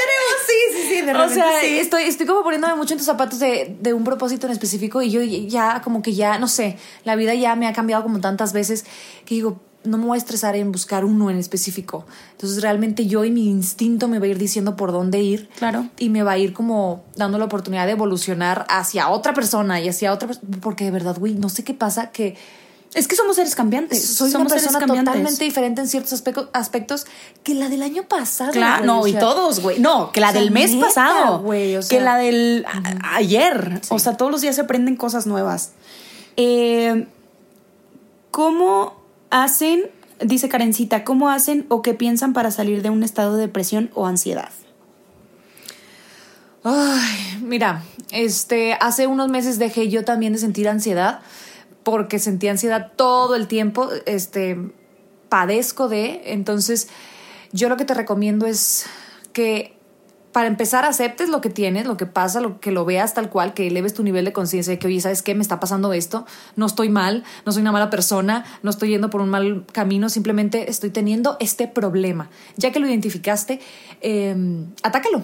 sí, 0.46 0.54
sí, 0.74 0.88
sí, 0.90 1.02
de 1.06 1.12
o 1.12 1.14
repente 1.14 1.36
sea, 1.36 1.62
sí. 1.62 1.80
estoy, 1.80 2.04
estoy 2.04 2.26
como 2.26 2.44
poniéndome 2.44 2.76
mucho 2.76 2.96
en 2.96 2.98
tus 2.98 3.06
zapatos 3.06 3.40
de, 3.40 3.78
de 3.80 3.94
un 3.94 4.04
propósito 4.04 4.46
en 4.48 4.52
específico 4.52 5.02
y 5.02 5.10
yo 5.10 5.22
ya 5.22 5.82
como 5.82 6.02
que 6.02 6.14
ya, 6.14 6.38
no 6.38 6.50
sé, 6.50 6.78
la 7.06 7.16
vida 7.16 7.34
ya 7.34 7.56
me 7.56 7.68
ha 7.68 7.72
cambiado 7.72 8.04
como 8.04 8.20
tantas 8.20 8.52
veces 8.52 8.84
que 9.26 9.36
digo, 9.36 9.62
no 9.86 9.98
me 9.98 10.06
voy 10.06 10.16
a 10.16 10.18
estresar 10.18 10.58
en 10.58 10.72
buscar 10.74 11.06
uno 11.06 11.30
en 11.30 11.38
específico. 11.38 12.06
Entonces 12.32 12.62
realmente 12.62 13.06
yo 13.08 13.24
y 13.24 13.32
mi 13.32 13.48
instinto 13.48 14.10
me 14.10 14.20
va 14.20 14.26
a 14.26 14.30
ir 14.30 14.38
diciendo 14.38 14.76
por 14.76 14.92
dónde 14.92 15.20
ir. 15.20 15.50
Claro. 15.58 15.88
Y 15.98 16.10
me 16.10 16.24
va 16.24 16.34
a 16.34 16.38
ir 16.38 16.54
como 16.54 17.06
dando 17.16 17.38
la 17.38 17.46
oportunidad 17.46 17.86
de 17.86 17.94
evolucionar 17.94 18.66
hacia 18.70 19.10
otra 19.10 19.34
persona 19.34 19.80
y 19.82 19.90
hacia 19.90 20.12
otra 20.12 20.28
persona. 20.28 20.58
Porque 20.62 20.86
de 20.86 20.92
verdad, 20.92 21.18
güey, 21.18 21.36
no 21.36 21.50
sé 21.50 21.64
qué 21.64 21.74
pasa 21.74 22.12
que 22.12 22.36
Es 22.96 23.08
que 23.08 23.16
somos 23.16 23.36
seres 23.36 23.56
cambiantes. 23.56 24.04
soy 24.06 24.30
somos 24.32 24.52
una 24.52 24.62
persona 24.62 24.80
totalmente 24.86 25.44
diferente 25.44 25.82
en 25.82 25.88
ciertos 25.88 26.24
aspe- 26.24 26.50
aspectos 26.54 27.06
que 27.44 27.56
la 27.56 27.70
del 27.70 27.82
año 27.82 28.04
pasado. 28.04 28.52
Claro, 28.52 28.86
no, 28.86 29.02
o 29.02 29.08
y 29.08 29.14
todos, 29.14 29.62
güey. 29.62 29.80
No, 29.80 30.12
que 30.12 30.22
la 30.22 30.30
o 30.30 30.32
sea, 30.32 30.42
del 30.42 30.52
mes 30.52 30.72
neta, 30.74 30.86
pasado. 30.88 31.40
güey, 31.40 31.76
o 31.78 31.82
sea. 31.82 31.98
que 31.98 32.04
la 32.04 32.18
del 32.18 32.66
a- 32.68 33.16
ayer. 33.16 33.82
O 33.90 33.98
sea, 34.00 34.16
todos 34.18 34.32
los 34.32 34.42
días 34.42 34.56
se 34.56 34.62
aprenden 34.62 34.96
cosas 34.96 35.26
nuevas. 35.26 35.72
Eh, 36.38 37.08
¿Cómo 38.32 38.96
hacen, 39.30 39.84
dice 40.20 40.50
Karencita, 40.50 41.04
cómo 41.04 41.30
hacen 41.30 41.66
o 41.70 41.82
qué 41.82 41.94
piensan 41.94 42.34
para 42.34 42.52
salir 42.52 42.82
de 42.82 42.90
un 42.90 43.04
estado 43.04 43.36
de 43.36 43.42
depresión 43.42 43.90
o 43.96 44.06
ansiedad? 44.08 44.50
Ay, 46.64 47.40
mira, 47.42 47.84
este, 48.12 48.74
hace 48.80 49.08
unos 49.08 49.28
meses 49.30 49.60
dejé 49.60 49.90
yo 49.90 50.06
también 50.06 50.34
de 50.34 50.40
sentir 50.40 50.70
ansiedad 50.70 51.20
porque 51.84 52.20
sentía 52.20 52.52
ansiedad 52.52 52.92
todo 52.96 53.36
el 53.36 53.48
tiempo, 53.48 53.90
este, 54.06 54.58
padezco 55.30 55.90
de, 55.90 56.22
entonces 56.26 56.88
yo 57.52 57.70
lo 57.70 57.78
que 57.78 57.86
te 57.86 57.94
recomiendo 57.94 58.46
es 58.46 58.86
que 59.34 59.74
para 60.34 60.48
empezar 60.48 60.84
aceptes 60.84 61.30
lo 61.30 61.40
que 61.42 61.50
tienes, 61.50 61.86
lo 61.86 61.96
que 61.96 62.08
pasa, 62.08 62.42
lo 62.42 62.60
que 62.60 62.72
lo 62.72 62.84
veas 62.86 63.14
tal 63.14 63.30
cual, 63.30 63.54
que 63.54 63.68
eleves 63.68 63.94
tu 63.94 64.04
nivel 64.04 64.26
de 64.26 64.34
conciencia 64.34 64.72
de 64.72 64.80
que, 64.80 64.88
oye, 64.88 65.00
¿sabes 65.00 65.22
qué? 65.22 65.36
Me 65.36 65.44
está 65.44 65.60
pasando 65.60 65.94
esto, 65.94 66.26
no 66.56 66.66
estoy 66.66 66.90
mal, 66.90 67.24
no 67.46 67.52
soy 67.52 67.62
una 67.62 67.72
mala 67.72 67.92
persona, 67.92 68.44
no 68.64 68.72
estoy 68.72 68.90
yendo 68.90 69.12
por 69.12 69.22
un 69.22 69.30
mal 69.30 69.66
camino, 69.72 70.10
simplemente 70.10 70.70
estoy 70.70 70.90
teniendo 70.90 71.38
este 71.40 71.68
problema. 71.68 72.30
Ya 72.58 72.72
que 72.72 72.80
lo 72.80 72.88
identificaste, 72.88 73.62
eh, 74.02 74.36
atácalo. 74.82 75.24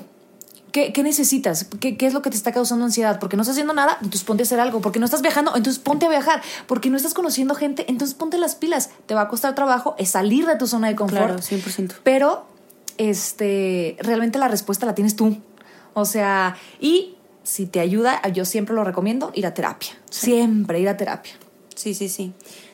¿Qué, 0.72 0.94
qué 0.94 1.04
necesitas? 1.04 1.66
¿Qué, 1.80 1.98
¿Qué 1.98 2.06
es 2.06 2.14
lo 2.14 2.22
que 2.22 2.30
te 2.30 2.36
está 2.36 2.52
causando 2.52 2.86
ansiedad? 2.86 3.20
Porque 3.20 3.36
no 3.36 3.42
estás 3.42 3.54
haciendo 3.54 3.74
nada, 3.74 3.98
entonces 4.02 4.24
ponte 4.24 4.44
a 4.44 4.46
hacer 4.46 4.60
algo. 4.60 4.82
Porque 4.82 5.00
no 5.00 5.06
estás 5.06 5.22
viajando, 5.22 5.56
entonces 5.56 5.82
ponte 5.82 6.06
a 6.06 6.10
viajar. 6.10 6.42
Porque 6.68 6.90
no 6.90 6.98
estás 6.98 7.14
conociendo 7.14 7.56
gente, 7.56 7.86
entonces 7.90 8.16
ponte 8.16 8.38
las 8.38 8.56
pilas. 8.56 8.90
Te 9.06 9.16
va 9.16 9.22
a 9.22 9.28
costar 9.28 9.56
trabajo, 9.56 9.96
es 9.98 10.10
salir 10.10 10.46
de 10.46 10.56
tu 10.56 10.68
zona 10.68 10.88
de 10.88 10.96
confort. 10.96 11.26
Claro, 11.26 11.40
100%. 11.40 11.94
Pero 12.04 12.46
este, 12.98 13.98
realmente 14.00 14.38
la 14.38 14.48
respuesta 14.48 14.86
la 14.86 14.94
tienes 14.94 15.16
tú. 15.16 15.38
O 15.94 16.06
sea, 16.06 16.56
y 16.80 17.16
si 17.44 17.66
te 17.66 17.80
ayuda, 17.80 18.22
yo 18.32 18.46
siempre 18.46 18.76
lo 18.76 18.84
recomiendo, 18.84 19.32
ir 19.34 19.48
a 19.48 19.54
terapia. 19.54 19.92
Siempre 20.10 20.80
ir 20.80 20.90
a 20.90 20.98
terapia. 20.98 21.34
Sí, 21.76 21.94
sí, 21.94 22.10
sí. 22.10 22.34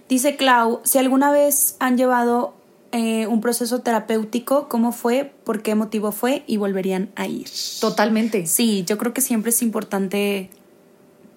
Dice 0.10 0.36
Clau, 0.36 0.81
si 0.84 0.97
alguna 0.97 1.31
vez 1.31 1.75
han 1.79 1.97
llevado 1.97 2.55
eh, 2.97 3.27
un 3.27 3.41
proceso 3.41 3.81
terapéutico, 3.81 4.69
¿cómo 4.69 4.93
fue? 4.93 5.34
¿Por 5.43 5.62
qué 5.62 5.75
motivo 5.75 6.13
fue? 6.13 6.45
Y 6.47 6.55
volverían 6.55 7.10
a 7.17 7.27
ir. 7.27 7.49
Totalmente. 7.81 8.45
Sí, 8.45 8.86
yo 8.88 8.97
creo 8.97 9.13
que 9.13 9.19
siempre 9.19 9.49
es 9.49 9.62
importante 9.62 10.49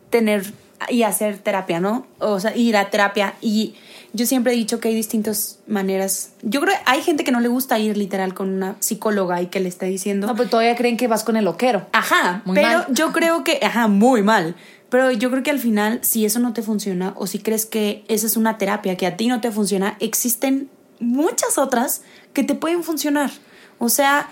tener 0.08 0.52
y 0.88 1.02
hacer 1.02 1.38
terapia, 1.38 1.80
¿no? 1.80 2.06
O 2.20 2.38
sea, 2.38 2.56
ir 2.56 2.76
a 2.76 2.90
terapia. 2.90 3.34
Y 3.40 3.74
yo 4.12 4.24
siempre 4.24 4.52
he 4.52 4.56
dicho 4.56 4.78
que 4.78 4.86
hay 4.86 4.94
distintas 4.94 5.58
maneras. 5.66 6.30
Yo 6.42 6.60
creo 6.60 6.74
que 6.74 6.80
hay 6.86 7.02
gente 7.02 7.24
que 7.24 7.32
no 7.32 7.40
le 7.40 7.48
gusta 7.48 7.76
ir 7.80 7.96
literal 7.96 8.34
con 8.34 8.50
una 8.50 8.76
psicóloga 8.78 9.42
y 9.42 9.46
que 9.48 9.58
le 9.58 9.68
esté 9.68 9.86
diciendo. 9.86 10.28
No, 10.28 10.36
pero 10.36 10.48
todavía 10.48 10.76
creen 10.76 10.96
que 10.96 11.08
vas 11.08 11.24
con 11.24 11.36
el 11.36 11.44
loquero. 11.44 11.88
Ajá, 11.90 12.42
Muy 12.44 12.54
pero 12.54 12.68
mal. 12.68 12.86
yo 12.90 13.10
creo 13.10 13.42
que, 13.42 13.58
ajá, 13.64 13.88
muy 13.88 14.22
mal. 14.22 14.54
Pero 14.90 15.10
yo 15.10 15.28
creo 15.32 15.42
que 15.42 15.50
al 15.50 15.58
final, 15.58 15.98
si 16.02 16.24
eso 16.24 16.38
no 16.38 16.52
te 16.52 16.62
funciona 16.62 17.14
o 17.16 17.26
si 17.26 17.40
crees 17.40 17.66
que 17.66 18.04
esa 18.06 18.28
es 18.28 18.36
una 18.36 18.58
terapia 18.58 18.96
que 18.96 19.08
a 19.08 19.16
ti 19.16 19.26
no 19.26 19.40
te 19.40 19.50
funciona, 19.50 19.96
existen 19.98 20.70
muchas 21.00 21.58
otras 21.58 22.02
que 22.32 22.44
te 22.44 22.54
pueden 22.54 22.82
funcionar. 22.84 23.30
O 23.78 23.88
sea, 23.88 24.28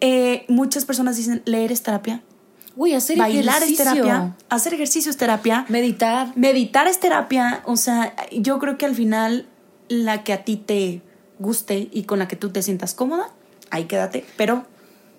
eh, 0.00 0.44
muchas 0.48 0.84
personas 0.84 1.16
dicen 1.16 1.42
leer 1.44 1.72
es 1.72 1.82
terapia, 1.82 2.22
Uy, 2.76 2.94
hacer 2.94 3.18
bailar 3.18 3.62
es 3.62 3.76
terapia, 3.76 4.36
hacer 4.48 4.74
ejercicio 4.74 5.10
es 5.10 5.16
terapia, 5.16 5.66
Meditar. 5.68 6.32
meditar 6.36 6.86
es 6.86 7.00
terapia. 7.00 7.62
O 7.66 7.76
sea, 7.76 8.14
yo 8.32 8.58
creo 8.58 8.78
que 8.78 8.86
al 8.86 8.94
final 8.94 9.46
la 9.88 10.24
que 10.24 10.32
a 10.32 10.44
ti 10.44 10.56
te 10.56 11.02
guste 11.38 11.88
y 11.92 12.04
con 12.04 12.18
la 12.18 12.28
que 12.28 12.36
tú 12.36 12.50
te 12.50 12.62
sientas 12.62 12.94
cómoda, 12.94 13.30
ahí 13.70 13.84
quédate, 13.84 14.24
pero 14.36 14.64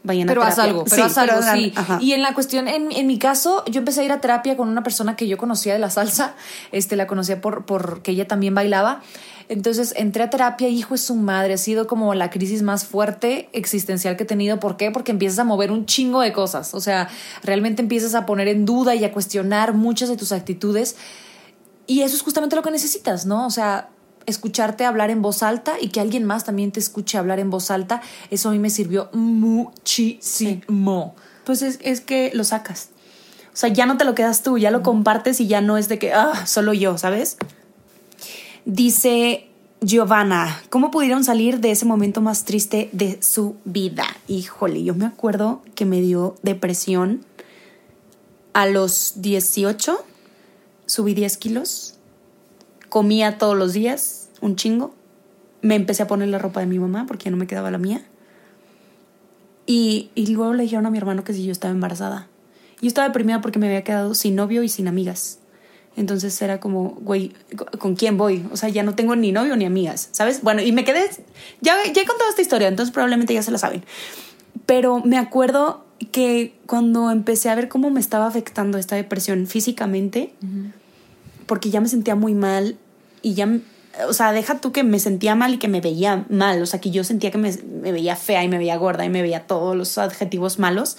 vayan 0.04 0.28
Pero 0.28 0.44
a 0.44 0.48
haz 0.48 0.60
algo, 0.60 0.84
pero 0.84 0.96
Sí, 0.96 1.02
haz 1.02 1.18
algo, 1.18 1.42
sí. 1.42 1.74
ajá. 1.76 2.00
Y 2.02 2.14
en 2.14 2.22
la 2.22 2.34
cuestión, 2.34 2.68
en, 2.68 2.92
en 2.92 3.08
mi 3.08 3.20
caso, 3.20 3.64
yo 3.66 3.80
empecé 3.80 4.02
a 4.02 4.04
ir 4.06 4.12
a 4.12 4.22
terapia 4.22 4.58
con 4.58 4.68
una 4.70 4.84
persona 4.84 5.16
que 5.16 5.28
yo 5.28 5.38
conocía 5.38 5.74
de 5.74 5.80
la 5.80 5.90
salsa. 5.90 6.36
Este, 6.72 6.96
la 6.96 7.08
conocía 7.08 7.42
por, 7.42 7.66
porque 7.66 8.12
ella 8.12 8.28
también 8.28 8.56
bailaba. 8.56 9.02
Entonces 9.50 9.94
entré 9.98 10.24
a 10.24 10.30
terapia, 10.30 10.70
hijo 10.70 10.96
es 10.96 11.02
su 11.02 11.16
madre. 11.16 11.54
Ha 11.54 11.58
sido 11.58 11.86
como 11.86 12.14
la 12.14 12.30
crisis 12.30 12.62
más 12.62 12.86
fuerte 12.86 13.50
existencial 13.52 14.16
que 14.16 14.24
he 14.24 14.26
tenido. 14.26 14.60
¿Por 14.62 14.78
qué? 14.78 14.92
Porque 14.92 15.12
empiezas 15.12 15.40
a 15.40 15.44
mover 15.44 15.72
un 15.72 15.86
chingo 15.86 16.22
de 16.22 16.32
cosas. 16.32 16.74
O 16.74 16.80
sea, 16.80 17.10
realmente 17.44 17.82
empiezas 17.82 18.16
a 18.16 18.26
poner 18.26 18.48
en 18.48 18.66
duda 18.66 18.96
y 18.96 19.04
a 19.04 19.12
cuestionar 19.12 19.74
muchas 19.74 20.08
de 20.08 20.16
tus 20.16 20.32
actitudes. 20.32 20.96
Y 21.86 22.02
eso 22.04 22.16
es 22.16 22.22
justamente 22.22 22.56
lo 22.56 22.62
que 22.62 22.72
necesitas, 22.72 23.26
¿no? 23.26 23.46
O 23.46 23.50
sea, 23.50 23.90
escucharte 24.26 24.86
hablar 24.86 25.10
en 25.10 25.22
voz 25.22 25.44
alta 25.44 25.74
y 25.80 25.90
que 25.90 26.00
alguien 26.00 26.24
más 26.26 26.46
también 26.46 26.72
te 26.72 26.80
escuche 26.80 27.18
hablar 27.18 27.40
en 27.40 27.50
voz 27.50 27.72
alta, 27.72 28.02
eso 28.30 28.50
a 28.50 28.52
mí 28.52 28.60
me 28.60 28.70
sirvió 28.70 29.10
muchísimo. 29.14 30.66
Pues 31.46 31.62
es, 31.62 31.80
es 31.82 32.02
que 32.02 32.32
lo 32.34 32.44
sacas. 32.44 32.90
O 33.54 33.58
sea, 33.58 33.70
ya 33.70 33.86
no 33.86 33.98
te 33.98 34.06
lo 34.06 34.16
quedas 34.16 34.44
tú, 34.44 34.58
ya 34.58 34.72
lo 34.72 34.82
compartes 34.82 35.42
y 35.42 35.48
ya 35.48 35.62
no 35.62 35.78
es 35.78 35.90
de 35.90 36.00
que, 36.00 36.14
ah, 36.14 36.46
solo 36.46 36.74
yo, 36.74 36.98
¿sabes? 36.98 37.38
Dice 38.66 39.48
Giovanna, 39.82 40.62
¿cómo 40.70 40.92
pudieron 40.92 41.24
salir 41.24 41.60
de 41.60 41.72
ese 41.72 41.86
momento 41.86 42.22
más 42.22 42.46
triste 42.46 42.90
de 42.92 43.22
su 43.22 43.56
vida? 43.66 44.06
Híjole, 44.28 44.84
yo 44.84 44.94
me 44.96 45.06
acuerdo 45.06 45.64
que 45.76 45.86
me 45.86 46.02
dio 46.02 46.36
depresión 46.44 47.26
a 48.54 48.68
los 48.68 49.14
18, 49.18 50.06
subí 50.86 51.14
10 51.14 51.38
kilos, 51.38 51.96
comía 52.92 53.38
todos 53.38 53.58
los 53.58 53.72
días, 53.72 54.28
un 54.42 54.58
chingo, 54.58 54.94
me 55.62 55.76
empecé 55.76 56.04
a 56.04 56.08
poner 56.08 56.28
la 56.28 56.40
ropa 56.40 56.60
de 56.60 56.66
mi 56.66 56.78
mamá 56.78 57.06
porque 57.08 57.26
ya 57.26 57.32
no 57.32 57.38
me 57.38 57.48
quedaba 57.48 57.72
la 57.72 57.78
mía. 57.78 58.04
Y, 59.66 60.10
y 60.14 60.28
luego 60.28 60.54
le 60.54 60.64
dijeron 60.64 60.86
a 60.86 60.90
mi 60.90 60.98
hermano 60.98 61.24
que 61.24 61.34
si 61.34 61.46
yo 61.46 61.54
estaba 61.54 61.74
embarazada. 61.74 62.28
Yo 62.82 62.90
estaba 62.90 63.08
deprimida 63.08 63.40
porque 63.40 63.60
me 63.60 63.68
había 63.68 63.86
quedado 63.86 64.14
sin 64.14 64.36
novio 64.36 64.62
y 64.62 64.68
sin 64.68 64.90
amigas. 64.90 65.40
Entonces 65.96 66.42
era 66.42 66.60
como, 66.60 66.98
güey, 67.02 67.32
¿con 67.80 67.96
quién 67.96 68.18
voy? 68.18 68.46
O 68.52 68.58
sea, 68.58 68.68
ya 68.68 68.84
no 68.84 68.94
tengo 68.94 69.16
ni 69.16 69.32
novio 69.32 69.56
ni 69.56 69.64
amigas, 69.64 70.10
¿sabes? 70.12 70.42
Bueno, 70.42 70.62
y 70.62 70.74
me 70.74 70.84
quedé, 70.84 71.10
ya, 71.62 71.76
ya 71.94 72.02
he 72.02 72.06
contado 72.06 72.30
esta 72.30 72.42
historia, 72.42 72.68
entonces 72.68 72.92
probablemente 72.92 73.34
ya 73.34 73.42
se 73.42 73.52
la 73.52 73.58
saben. 73.58 73.86
Pero 74.66 75.00
me 75.00 75.18
acuerdo 75.18 75.86
que 76.12 76.54
cuando 76.66 77.10
empecé 77.10 77.50
a 77.50 77.56
ver 77.56 77.70
cómo 77.70 77.90
me 77.90 78.02
estaba 78.02 78.28
afectando 78.28 78.78
esta 78.78 78.98
depresión 78.98 79.48
físicamente, 79.48 80.34
porque 81.52 81.70
ya 81.70 81.82
me 81.82 81.90
sentía 81.90 82.16
muy 82.16 82.34
mal 82.34 82.78
y 83.22 83.34
ya, 83.34 83.60
o 84.08 84.14
sea, 84.14 84.32
deja 84.32 84.62
tú 84.62 84.72
que 84.72 84.86
me 84.86 85.00
sentía 85.00 85.36
mal 85.36 85.56
y 85.56 85.58
que 85.58 85.68
me 85.68 85.82
veía 85.82 86.26
mal, 86.30 86.62
o 86.62 86.66
sea, 86.66 86.80
que 86.80 86.92
yo 86.92 87.04
sentía 87.04 87.30
que 87.30 87.38
me 87.38 87.52
veía 87.92 88.16
fea 88.16 88.42
y 88.46 88.48
me 88.48 88.58
veía 88.58 88.78
gorda 88.78 89.04
y 89.04 89.10
me 89.10 89.22
veía 89.22 89.48
todos 89.48 89.76
los 89.76 89.98
adjetivos 89.98 90.60
malos. 90.60 90.96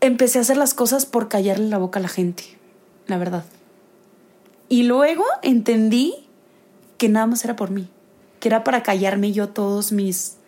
Empecé 0.00 0.38
a 0.38 0.40
hacer 0.40 0.56
las 0.56 0.74
cosas 0.74 1.06
por 1.06 1.28
callarle 1.28 1.68
la 1.68 1.78
boca 1.78 2.00
a 2.00 2.02
la 2.02 2.08
gente, 2.08 2.42
la 3.06 3.16
verdad. 3.16 3.44
Y 4.68 4.82
luego 4.82 5.22
entendí 5.42 6.26
que 6.98 7.08
nada 7.08 7.28
más 7.28 7.44
era 7.44 7.54
por 7.54 7.70
mí, 7.70 7.86
que 8.40 8.48
era 8.48 8.64
para 8.64 8.82
callarme 8.82 9.30
yo 9.30 9.50
todos 9.50 9.92
mis 9.92 10.38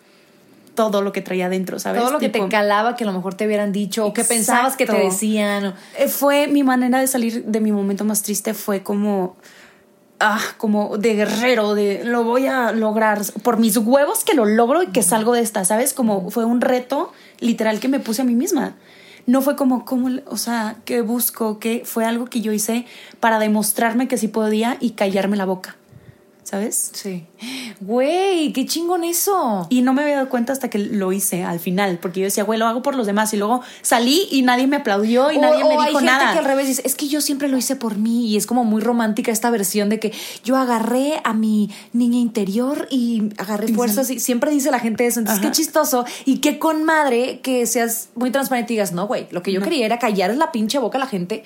todo 0.75 1.01
lo 1.01 1.11
que 1.11 1.21
traía 1.21 1.49
dentro, 1.49 1.79
¿sabes? 1.79 2.01
Todo 2.01 2.11
lo 2.11 2.19
que 2.19 2.29
te 2.29 2.39
calaba 2.49 2.95
que 2.95 3.03
a 3.03 3.07
lo 3.07 3.13
mejor 3.13 3.33
te 3.33 3.45
hubieran 3.47 3.71
dicho 3.71 4.05
o 4.05 4.13
que 4.13 4.23
pensabas 4.23 4.75
que 4.75 4.85
te 4.85 4.91
decían. 4.97 5.65
o- 5.67 5.73
Eh, 5.97 6.07
fue 6.07 6.47
mi 6.47 6.61
manera 6.63 6.99
de 6.99 7.07
salir 7.07 7.45
de 7.45 7.59
mi 7.61 7.71
momento 7.71 8.03
más 8.05 8.21
triste 8.21 8.53
fue 8.53 8.83
como 8.83 9.35
ah 10.19 10.39
como 10.57 10.97
de 10.97 11.13
guerrero 11.15 11.73
de 11.75 12.03
lo 12.05 12.23
voy 12.23 12.47
a 12.47 12.71
lograr 12.71 13.21
por 13.43 13.57
mis 13.57 13.75
huevos 13.77 14.23
que 14.23 14.33
lo 14.33 14.45
logro 14.45 14.81
y 14.83 14.87
que 14.87 15.03
salgo 15.03 15.33
de 15.33 15.41
esta 15.41 15.65
sabes 15.65 15.93
como 15.93 16.29
fue 16.29 16.45
un 16.45 16.61
reto 16.61 17.11
literal 17.39 17.79
que 17.79 17.87
me 17.89 17.99
puse 17.99 18.21
a 18.21 18.25
mí 18.25 18.35
misma. 18.35 18.75
No 19.27 19.41
fue 19.41 19.55
como 19.55 19.85
como 19.85 20.09
o 20.27 20.37
sea 20.37 20.75
que 20.85 21.01
busco 21.01 21.57
que 21.59 21.81
fue 21.83 22.05
algo 22.05 22.25
que 22.27 22.41
yo 22.41 22.51
hice 22.53 22.85
para 23.19 23.39
demostrarme 23.39 24.07
que 24.07 24.17
sí 24.17 24.27
podía 24.27 24.77
y 24.79 24.91
callarme 24.91 25.35
la 25.35 25.45
boca 25.45 25.75
sabes 26.45 26.91
Sí. 26.93 27.25
Güey, 27.81 28.53
qué 28.53 28.65
chingón 28.65 29.03
eso. 29.03 29.67
y 29.69 29.81
no 29.81 29.93
me 29.93 30.03
había 30.03 30.15
dado 30.15 30.29
cuenta 30.29 30.53
hasta 30.53 30.69
que 30.69 30.77
lo 30.79 31.11
hice 31.11 31.43
al 31.43 31.59
final, 31.59 31.99
porque 32.01 32.21
yo 32.21 32.25
decía, 32.25 32.43
güey, 32.45 32.57
lo 32.57 32.67
hago 32.67 32.81
por 32.81 32.95
los 32.95 33.05
demás. 33.05 33.33
Y 33.33 33.37
luego 33.37 33.61
salí 33.81 34.27
y 34.31 34.43
nadie 34.43 34.67
me 34.67 34.77
aplaudió 34.77 35.31
y 35.31 35.37
O- 35.37 35.41
nadie 35.41 35.63
o 35.63 35.67
me 35.69 35.73
hay 35.75 35.87
dijo 35.87 35.99
gente 35.99 36.05
nada. 36.05 36.31
que 36.33 36.39
al 36.39 36.45
revés 36.45 36.67
dice, 36.67 36.81
es 36.85 36.95
que 36.95 37.07
yo 37.09 37.19
siempre 37.19 37.47
lo 37.49 37.57
hice 37.57 37.75
por 37.75 37.97
mí 37.97 38.27
y 38.27 38.37
es 38.37 38.45
como 38.47 38.63
muy 38.63 38.81
romántica 38.81 39.31
esta 39.31 39.49
versión 39.49 39.89
de 39.89 39.99
que 39.99 40.13
yo 40.43 40.55
agarré 40.55 41.19
a 41.23 41.33
mi 41.33 41.69
niña 41.91 42.19
interior 42.19 42.87
y 42.89 43.23
agarré 43.37 43.67
fuerzas 43.73 44.09
y 44.09 44.19
siempre 44.19 44.51
dice 44.51 44.71
la 44.71 44.79
gente 44.79 45.05
eso, 45.05 45.19
entonces 45.19 45.41
Ajá. 45.43 45.49
qué 45.51 45.55
chistoso 45.57 46.05
y 46.25 46.37
qué 46.37 46.59
con 46.59 46.83
madre 46.85 47.39
que 47.41 47.65
seas 47.65 48.09
muy 48.15 48.31
transparente 48.31 48.71
y 48.73 48.75
digas, 48.77 48.93
no, 48.93 49.07
güey, 49.07 49.27
lo 49.31 49.41
que 49.43 49.51
yo 49.51 49.61
quería 49.61 49.85
era 49.85 49.99
callar 49.99 50.35
la 50.37 50.51
pinche 50.51 50.79
boca 50.79 50.97
a 50.97 51.01
la 51.01 51.07
gente. 51.07 51.43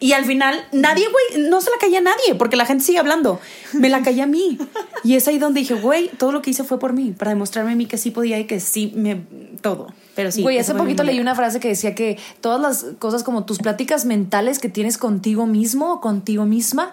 Y 0.00 0.12
al 0.12 0.24
final, 0.24 0.66
nadie, 0.72 1.06
güey, 1.08 1.48
no 1.48 1.60
se 1.60 1.70
la 1.70 1.76
calla 1.78 1.98
a 1.98 2.02
nadie, 2.02 2.34
porque 2.36 2.56
la 2.56 2.66
gente 2.66 2.84
sigue 2.84 2.98
hablando. 2.98 3.40
Me 3.72 3.88
la 3.88 4.02
calla 4.02 4.24
a 4.24 4.26
mí. 4.26 4.58
Y 5.02 5.16
es 5.16 5.28
ahí 5.28 5.38
donde 5.38 5.60
dije, 5.60 5.74
güey, 5.74 6.08
todo 6.18 6.32
lo 6.32 6.42
que 6.42 6.50
hice 6.50 6.64
fue 6.64 6.78
por 6.78 6.92
mí, 6.92 7.12
para 7.12 7.30
demostrarme 7.30 7.72
a 7.72 7.76
mí 7.76 7.86
que 7.86 7.98
sí 7.98 8.10
podía 8.10 8.38
y 8.38 8.44
que 8.44 8.60
sí 8.60 8.92
me. 8.94 9.22
todo. 9.60 9.88
Pero 10.14 10.30
sí. 10.30 10.42
Güey, 10.42 10.58
hace 10.58 10.74
poquito 10.74 11.02
leí 11.02 11.20
una 11.20 11.34
frase 11.34 11.60
que 11.60 11.68
decía 11.68 11.94
que 11.94 12.18
todas 12.40 12.60
las 12.60 12.86
cosas 12.98 13.22
como 13.22 13.44
tus 13.44 13.58
pláticas 13.58 14.04
mentales 14.04 14.58
que 14.58 14.68
tienes 14.68 14.98
contigo 14.98 15.46
mismo 15.46 15.94
o 15.94 16.00
contigo 16.00 16.44
misma, 16.44 16.92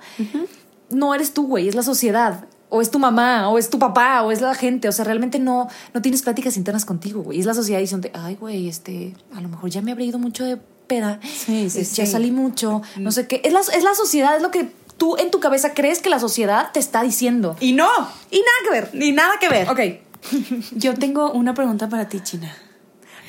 no 0.89 1.13
eres 1.13 1.33
tú, 1.33 1.47
güey, 1.47 1.67
es 1.67 1.75
la 1.75 1.83
sociedad. 1.83 2.45
O 2.73 2.81
es 2.81 2.89
tu 2.89 2.99
mamá, 2.99 3.49
o 3.49 3.57
es 3.57 3.69
tu 3.69 3.79
papá, 3.79 4.23
o 4.23 4.31
es 4.31 4.39
la 4.39 4.55
gente. 4.55 4.87
O 4.87 4.93
sea, 4.93 5.03
realmente 5.03 5.39
no, 5.39 5.67
no 5.93 6.01
tienes 6.01 6.21
pláticas 6.21 6.55
internas 6.55 6.85
contigo, 6.85 7.21
güey. 7.21 7.37
Es 7.37 7.45
la 7.45 7.53
sociedad 7.53 7.81
diciendo, 7.81 8.07
ay, 8.13 8.35
güey, 8.35 8.69
este, 8.69 9.13
a 9.35 9.41
lo 9.41 9.49
mejor 9.49 9.69
ya 9.69 9.81
me 9.81 9.91
habré 9.91 10.05
ido 10.05 10.19
mucho 10.19 10.45
de 10.45 10.57
peda. 10.91 11.19
Sí, 11.23 11.69
sí, 11.69 11.79
es- 11.81 11.95
Ya 11.95 12.05
sí. 12.05 12.11
salí 12.11 12.31
mucho. 12.31 12.81
No 12.97 13.11
sé 13.11 13.27
qué. 13.27 13.41
Es 13.43 13.53
la, 13.53 13.61
es 13.61 13.83
la 13.83 13.95
sociedad, 13.95 14.35
es 14.35 14.41
lo 14.41 14.51
que 14.51 14.69
tú 14.97 15.15
en 15.17 15.31
tu 15.31 15.39
cabeza 15.39 15.73
crees 15.73 15.99
que 16.01 16.09
la 16.09 16.19
sociedad 16.19 16.71
te 16.73 16.79
está 16.79 17.01
diciendo. 17.03 17.55
Y 17.59 17.71
no, 17.73 17.89
Y 18.29 18.37
nada 18.39 18.57
que 18.65 18.69
ver. 18.71 18.89
ni 18.93 19.11
nada 19.11 19.33
que 19.39 19.49
ver. 19.49 19.69
Ok. 19.69 19.79
Yo 20.71 20.93
tengo 20.95 21.31
una 21.31 21.53
pregunta 21.53 21.87
para 21.89 22.07
ti, 22.09 22.19
China. 22.21 22.55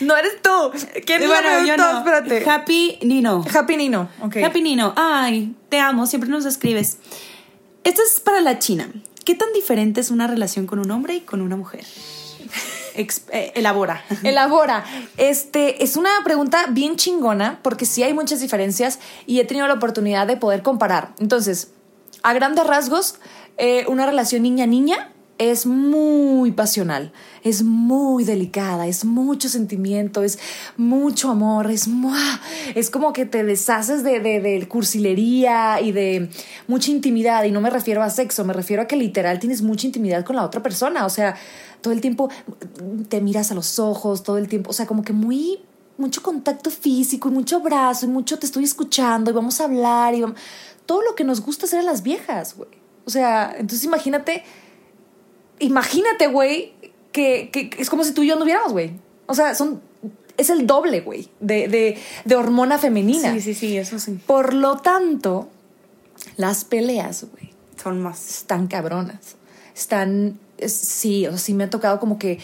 No 0.01 0.17
eres 0.17 0.43
tú. 0.43 0.51
¿Quién 1.07 1.27
Bueno, 1.29 1.65
yo 1.67 1.77
no. 1.77 1.99
Espérate. 1.99 2.51
Happy 2.51 2.99
Nino. 3.03 3.45
Happy 3.55 3.77
Nino. 3.77 4.09
Ok. 4.21 4.37
Happy 4.45 4.61
Nino, 4.61 4.93
ay, 4.97 5.55
te 5.69 5.79
amo, 5.79 6.07
siempre 6.07 6.29
nos 6.29 6.45
escribes. 6.45 6.97
Esta 7.85 8.03
es 8.03 8.19
para 8.21 8.41
la 8.41 8.59
China. 8.59 8.89
¿Qué 9.25 9.35
tan 9.37 9.53
diferente 9.53 10.01
es 10.01 10.11
una 10.11 10.27
relación 10.27 10.67
con 10.67 10.81
un 10.81 10.91
hombre 10.91 11.15
y 11.17 11.21
con 11.21 11.41
una 11.41 11.57
mujer? 11.57 11.85
Eh, 12.95 13.53
elabora. 13.55 14.05
Elabora. 14.23 14.85
Este 15.17 15.83
es 15.83 15.97
una 15.97 16.11
pregunta 16.25 16.67
bien 16.71 16.97
chingona 16.97 17.61
porque 17.63 17.87
sí 17.87 18.03
hay 18.03 18.15
muchas 18.15 18.41
diferencias 18.41 18.99
y 19.27 19.41
he 19.41 19.45
tenido 19.45 19.67
la 19.67 19.75
oportunidad 19.75 20.27
de 20.27 20.37
poder 20.37 20.63
comparar. 20.63 21.15
Entonces, 21.19 21.73
a 22.23 22.33
grandes 22.33 22.67
rasgos, 22.67 23.17
eh, 23.59 23.85
una 23.89 24.07
relación 24.07 24.43
niña-niña 24.43 25.12
es 25.51 25.67
muy 25.67 26.53
pasional, 26.53 27.13
es 27.43 27.63
muy 27.63 28.25
delicada, 28.25 28.87
es 28.87 29.05
mucho 29.05 29.49
sentimiento, 29.49 30.23
es 30.23 30.39
mucho 30.77 31.31
amor, 31.31 31.71
es, 31.71 31.89
es 32.75 32.91
como 32.91 33.13
que 33.13 33.27
te 33.27 33.43
deshaces 33.45 34.03
de, 34.05 34.21
de, 34.21 34.41
de 34.41 34.69
cursilería 34.69 35.81
y 35.81 35.93
de 35.93 36.31
mucha 36.69 36.91
intimidad. 36.91 37.45
Y 37.45 37.51
no 37.51 37.61
me 37.61 37.71
refiero 37.71 38.03
a 38.03 38.11
sexo, 38.11 38.45
me 38.45 38.53
refiero 38.53 38.83
a 38.83 38.87
que 38.87 38.97
literal 38.97 39.39
tienes 39.39 39.63
mucha 39.63 39.87
intimidad 39.87 40.25
con 40.25 40.37
la 40.37 40.45
otra 40.45 40.63
persona. 40.63 41.05
O 41.07 41.11
sea, 41.11 41.35
todo 41.81 41.93
el 41.93 42.01
tiempo 42.01 42.29
te 43.09 43.21
miras 43.21 43.51
a 43.51 43.55
los 43.55 43.79
ojos, 43.79 44.23
todo 44.23 44.39
el 44.39 44.49
tiempo, 44.49 44.71
o 44.71 44.73
sea, 44.73 44.87
como 44.87 45.03
que 45.03 45.13
muy 45.13 45.59
mucho 45.99 46.23
contacto 46.23 46.71
físico 46.71 47.29
y 47.29 47.33
mucho 47.33 47.57
abrazo 47.57 48.07
y 48.07 48.09
mucho 48.09 48.39
te 48.39 48.47
estoy 48.47 48.65
escuchando 48.65 49.31
y 49.31 49.35
vamos 49.35 49.61
a 49.61 49.65
hablar 49.65 50.15
y 50.15 50.23
vamos- 50.23 50.39
todo 50.87 51.03
lo 51.03 51.15
que 51.15 51.23
nos 51.23 51.41
gusta 51.43 51.67
hacer 51.67 51.81
a 51.81 51.83
las 51.83 52.03
viejas, 52.03 52.57
güey. 52.57 52.71
O 53.05 53.11
sea, 53.11 53.55
entonces 53.57 53.85
imagínate, 53.85 54.43
imagínate, 55.59 56.27
güey, 56.29 56.73
que, 57.13 57.51
que- 57.53 57.71
que 57.71 57.83
es 57.83 57.91
como 57.91 58.05
si 58.05 58.13
tú 58.13 58.23
y 58.23 58.29
yo 58.29 58.37
no 58.37 58.45
viéramos, 58.45 58.73
güey. 58.73 58.93
O 59.27 59.35
sea, 59.35 59.55
son, 59.55 59.81
es 60.37 60.51
el 60.51 60.67
doble, 60.67 61.01
güey, 61.01 61.29
de, 61.41 61.69
de, 61.69 61.99
de 62.25 62.37
hormona 62.37 62.79
femenina. 62.79 63.33
Sí, 63.35 63.41
sí, 63.41 63.55
sí, 63.55 63.77
eso 63.77 63.99
sí. 63.99 64.19
Por 64.27 64.55
lo 64.55 64.79
tanto, 64.79 65.49
las 66.37 66.65
peleas, 66.65 67.27
güey, 67.33 67.53
Son 67.83 68.01
más. 68.03 68.29
están 68.39 68.67
cabronas. 68.67 69.37
Están, 69.75 70.39
es- 70.59 70.73
sí, 70.73 71.27
o 71.27 71.31
sea, 71.31 71.39
sí 71.39 71.55
me 71.55 71.65
ha 71.65 71.71
tocado 71.71 72.01
como 72.01 72.19
que 72.19 72.39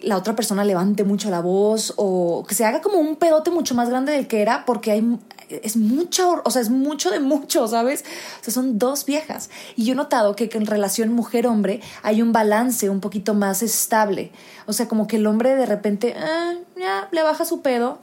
la 0.00 0.16
otra 0.16 0.34
persona 0.34 0.64
levante 0.64 1.04
mucho 1.04 1.30
la 1.30 1.40
voz 1.40 1.94
o 1.96 2.44
que 2.48 2.56
se 2.56 2.64
haga 2.64 2.80
como 2.80 2.98
un 2.98 3.14
pedote 3.16 3.50
mucho 3.52 3.74
más 3.76 3.88
grande 3.88 4.10
del 4.12 4.26
que 4.26 4.42
era 4.42 4.64
porque 4.64 4.90
hay 4.90 5.18
es 5.62 5.76
mucho, 5.76 6.42
o 6.44 6.50
sea, 6.50 6.62
es 6.62 6.70
mucho 6.70 7.10
de 7.10 7.20
mucho, 7.20 7.66
¿sabes? 7.68 8.04
O 8.40 8.44
sea, 8.44 8.54
son 8.54 8.78
dos 8.78 9.04
viejas. 9.04 9.50
Y 9.76 9.84
yo 9.84 9.92
he 9.92 9.96
notado 9.96 10.36
que, 10.36 10.50
en 10.52 10.66
relación 10.66 11.12
mujer-hombre 11.12 11.80
hay 12.02 12.22
un 12.22 12.32
balance 12.32 12.88
un 12.90 13.00
poquito 13.00 13.34
más 13.34 13.62
estable. 13.62 14.32
O 14.66 14.72
sea, 14.72 14.88
como 14.88 15.06
que 15.06 15.16
el 15.16 15.26
hombre 15.26 15.54
de 15.56 15.66
repente, 15.66 16.14
ah, 16.16 16.54
ya, 16.76 17.08
le 17.10 17.22
baja 17.22 17.44
su 17.44 17.62
pedo 17.62 17.98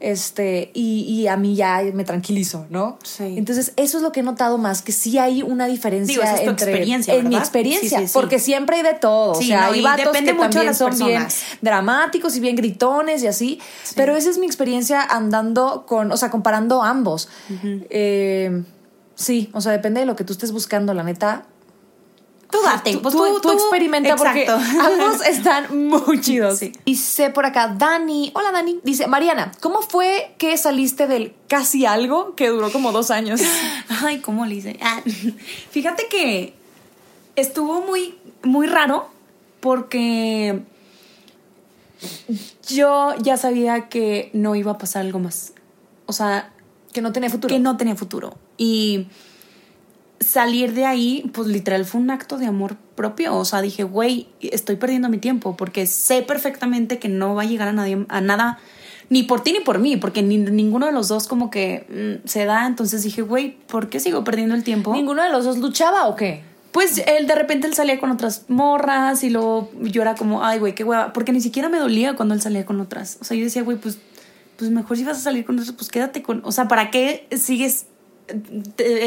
este, 0.00 0.70
y, 0.72 1.02
y, 1.02 1.28
a 1.28 1.36
mí 1.36 1.54
ya 1.54 1.82
me 1.92 2.04
tranquilizo, 2.04 2.66
¿no? 2.70 2.98
Sí. 3.04 3.34
Entonces, 3.36 3.74
eso 3.76 3.98
es 3.98 4.02
lo 4.02 4.12
que 4.12 4.20
he 4.20 4.22
notado 4.22 4.56
más, 4.56 4.80
que 4.80 4.92
sí 4.92 5.18
hay 5.18 5.42
una 5.42 5.66
diferencia 5.66 6.14
Digo, 6.14 6.22
esa 6.22 6.36
es 6.36 6.44
tu 6.44 6.50
entre 6.50 6.70
experiencia, 6.70 7.14
en 7.14 7.28
mi 7.28 7.36
experiencia, 7.36 7.98
Sí, 7.98 8.06
sí, 8.06 8.06
sí. 8.08 8.12
porque 8.14 8.38
siempre 8.38 8.76
hay 8.76 8.82
de 8.82 8.94
todo, 8.94 9.34
Sí, 9.34 9.44
o 9.44 9.46
sea, 9.48 9.66
no, 9.66 9.72
hay 9.72 9.82
vatos 9.82 10.06
depende 10.06 10.32
que 10.32 10.38
mucho 10.38 10.46
de 10.46 10.52
también 10.52 10.66
las 10.66 10.78
son 10.78 11.06
bien 11.06 11.26
dramáticos 11.60 12.34
y 12.36 12.40
bien 12.40 12.56
gritones 12.56 13.22
y 13.22 13.26
así, 13.26 13.60
pero 13.94 14.16
esa 14.16 14.30
es 14.30 14.38
mi 14.38 14.46
experiencia 14.46 15.02
andando 15.02 15.84
con, 15.86 16.10
o 16.10 16.16
sea, 16.16 16.30
comparando 16.30 16.82
ambos. 16.82 17.28
Eh, 17.90 18.62
sí, 19.14 19.50
o 19.52 19.60
sea, 19.60 19.72
depende 19.72 20.00
de 20.00 20.06
lo 20.06 20.16
que 20.16 20.24
tú 20.24 20.32
estés 20.32 20.50
buscando, 20.52 20.94
la 20.94 21.02
neta. 21.02 21.44
Tú 22.50 22.58
date, 22.64 22.92
Tú, 22.94 23.02
pues 23.02 23.14
tú- 23.14 23.24
tú, 23.34 23.40
tú 23.40 23.50
experimenta 23.52 24.16
porque 24.16 24.46
ambos 24.48 25.24
están 25.26 25.86
muy 25.88 26.20
chidos. 26.20 26.58
Sí. 26.58 26.72
Dice 26.84 27.30
por 27.30 27.46
acá 27.46 27.68
Dani, 27.68 28.32
hola 28.34 28.50
Dani, 28.52 28.80
dice 28.82 29.06
Mariana, 29.06 29.52
¿cómo 29.60 29.82
fue 29.82 30.34
que 30.38 30.56
saliste 30.56 31.06
del 31.06 31.34
casi 31.48 31.86
algo 31.86 32.34
que 32.34 32.48
duró 32.48 32.72
como 32.72 32.92
dos 32.92 33.10
años? 33.10 33.40
Ay, 34.02 34.18
¿cómo 34.20 34.46
le 34.46 34.56
hice? 34.56 34.78
Ah, 34.82 35.00
fíjate 35.70 36.06
que 36.10 36.54
estuvo 37.36 37.80
muy, 37.82 38.16
muy 38.42 38.66
raro 38.66 39.08
porque 39.60 40.62
yo 42.68 43.14
ya 43.20 43.36
sabía 43.36 43.88
que 43.88 44.30
no 44.32 44.54
iba 44.54 44.72
a 44.72 44.78
pasar 44.78 45.02
algo 45.02 45.18
más. 45.18 45.52
O 46.06 46.12
sea, 46.12 46.50
Que 46.92 47.00
no 47.02 47.12
tenía 47.12 47.30
futuro. 47.30 47.52
que 47.54 47.60
no 47.60 47.76
tenía 47.76 47.94
futuro. 47.96 48.36
Y 48.56 49.06
salir 50.20 50.74
de 50.74 50.84
ahí, 50.84 51.30
pues 51.32 51.48
literal 51.48 51.84
fue 51.86 52.00
un 52.00 52.10
acto 52.10 52.36
de 52.38 52.46
amor 52.46 52.76
propio. 52.94 53.34
O 53.36 53.44
sea, 53.44 53.62
dije, 53.62 53.82
güey, 53.84 54.28
estoy 54.40 54.76
perdiendo 54.76 55.08
mi 55.08 55.18
tiempo 55.18 55.56
porque 55.56 55.86
sé 55.86 56.22
perfectamente 56.22 56.98
que 56.98 57.08
no 57.08 57.34
va 57.34 57.42
a 57.42 57.46
llegar 57.46 57.68
a 57.68 57.72
nadie, 57.72 58.04
a 58.08 58.20
nada, 58.20 58.58
ni 59.08 59.22
por 59.22 59.42
ti 59.42 59.52
ni 59.52 59.60
por 59.60 59.78
mí, 59.78 59.96
porque 59.96 60.22
ni- 60.22 60.36
ninguno 60.38 60.86
de 60.86 60.92
los 60.92 61.08
dos 61.08 61.26
como 61.26 61.50
que 61.50 62.20
mm, 62.22 62.28
se 62.28 62.44
da. 62.44 62.66
Entonces 62.66 63.02
dije, 63.02 63.22
güey, 63.22 63.56
¿por 63.66 63.88
qué 63.88 63.98
sigo 63.98 64.22
perdiendo 64.22 64.54
el 64.54 64.62
tiempo? 64.62 64.92
¿Ninguno 64.92 65.22
de 65.22 65.30
los 65.30 65.44
dos 65.44 65.58
luchaba 65.58 66.06
o 66.06 66.16
qué? 66.16 66.42
Pues 66.70 66.98
él 66.98 67.26
de 67.26 67.34
repente 67.34 67.66
él 67.66 67.74
salía 67.74 67.98
con 67.98 68.10
otras 68.12 68.44
morras 68.48 69.24
y 69.24 69.30
luego 69.30 69.72
yo 69.80 70.02
era 70.02 70.14
como, 70.14 70.44
ay, 70.44 70.60
güey, 70.60 70.74
qué 70.74 70.84
hueva. 70.84 71.12
Porque 71.12 71.32
ni 71.32 71.40
siquiera 71.40 71.68
me 71.68 71.78
dolía 71.78 72.14
cuando 72.14 72.34
él 72.34 72.40
salía 72.42 72.64
con 72.64 72.80
otras. 72.80 73.18
O 73.20 73.24
sea, 73.24 73.36
yo 73.36 73.42
decía, 73.42 73.62
güey, 73.62 73.76
pues, 73.78 73.98
pues 74.56 74.70
mejor 74.70 74.96
si 74.96 75.02
vas 75.04 75.16
a 75.16 75.20
salir 75.20 75.44
con 75.44 75.58
otras, 75.58 75.72
pues 75.72 75.88
quédate 75.90 76.22
con. 76.22 76.42
O 76.44 76.52
sea, 76.52 76.68
¿para 76.68 76.92
qué 76.92 77.26
sigues 77.36 77.86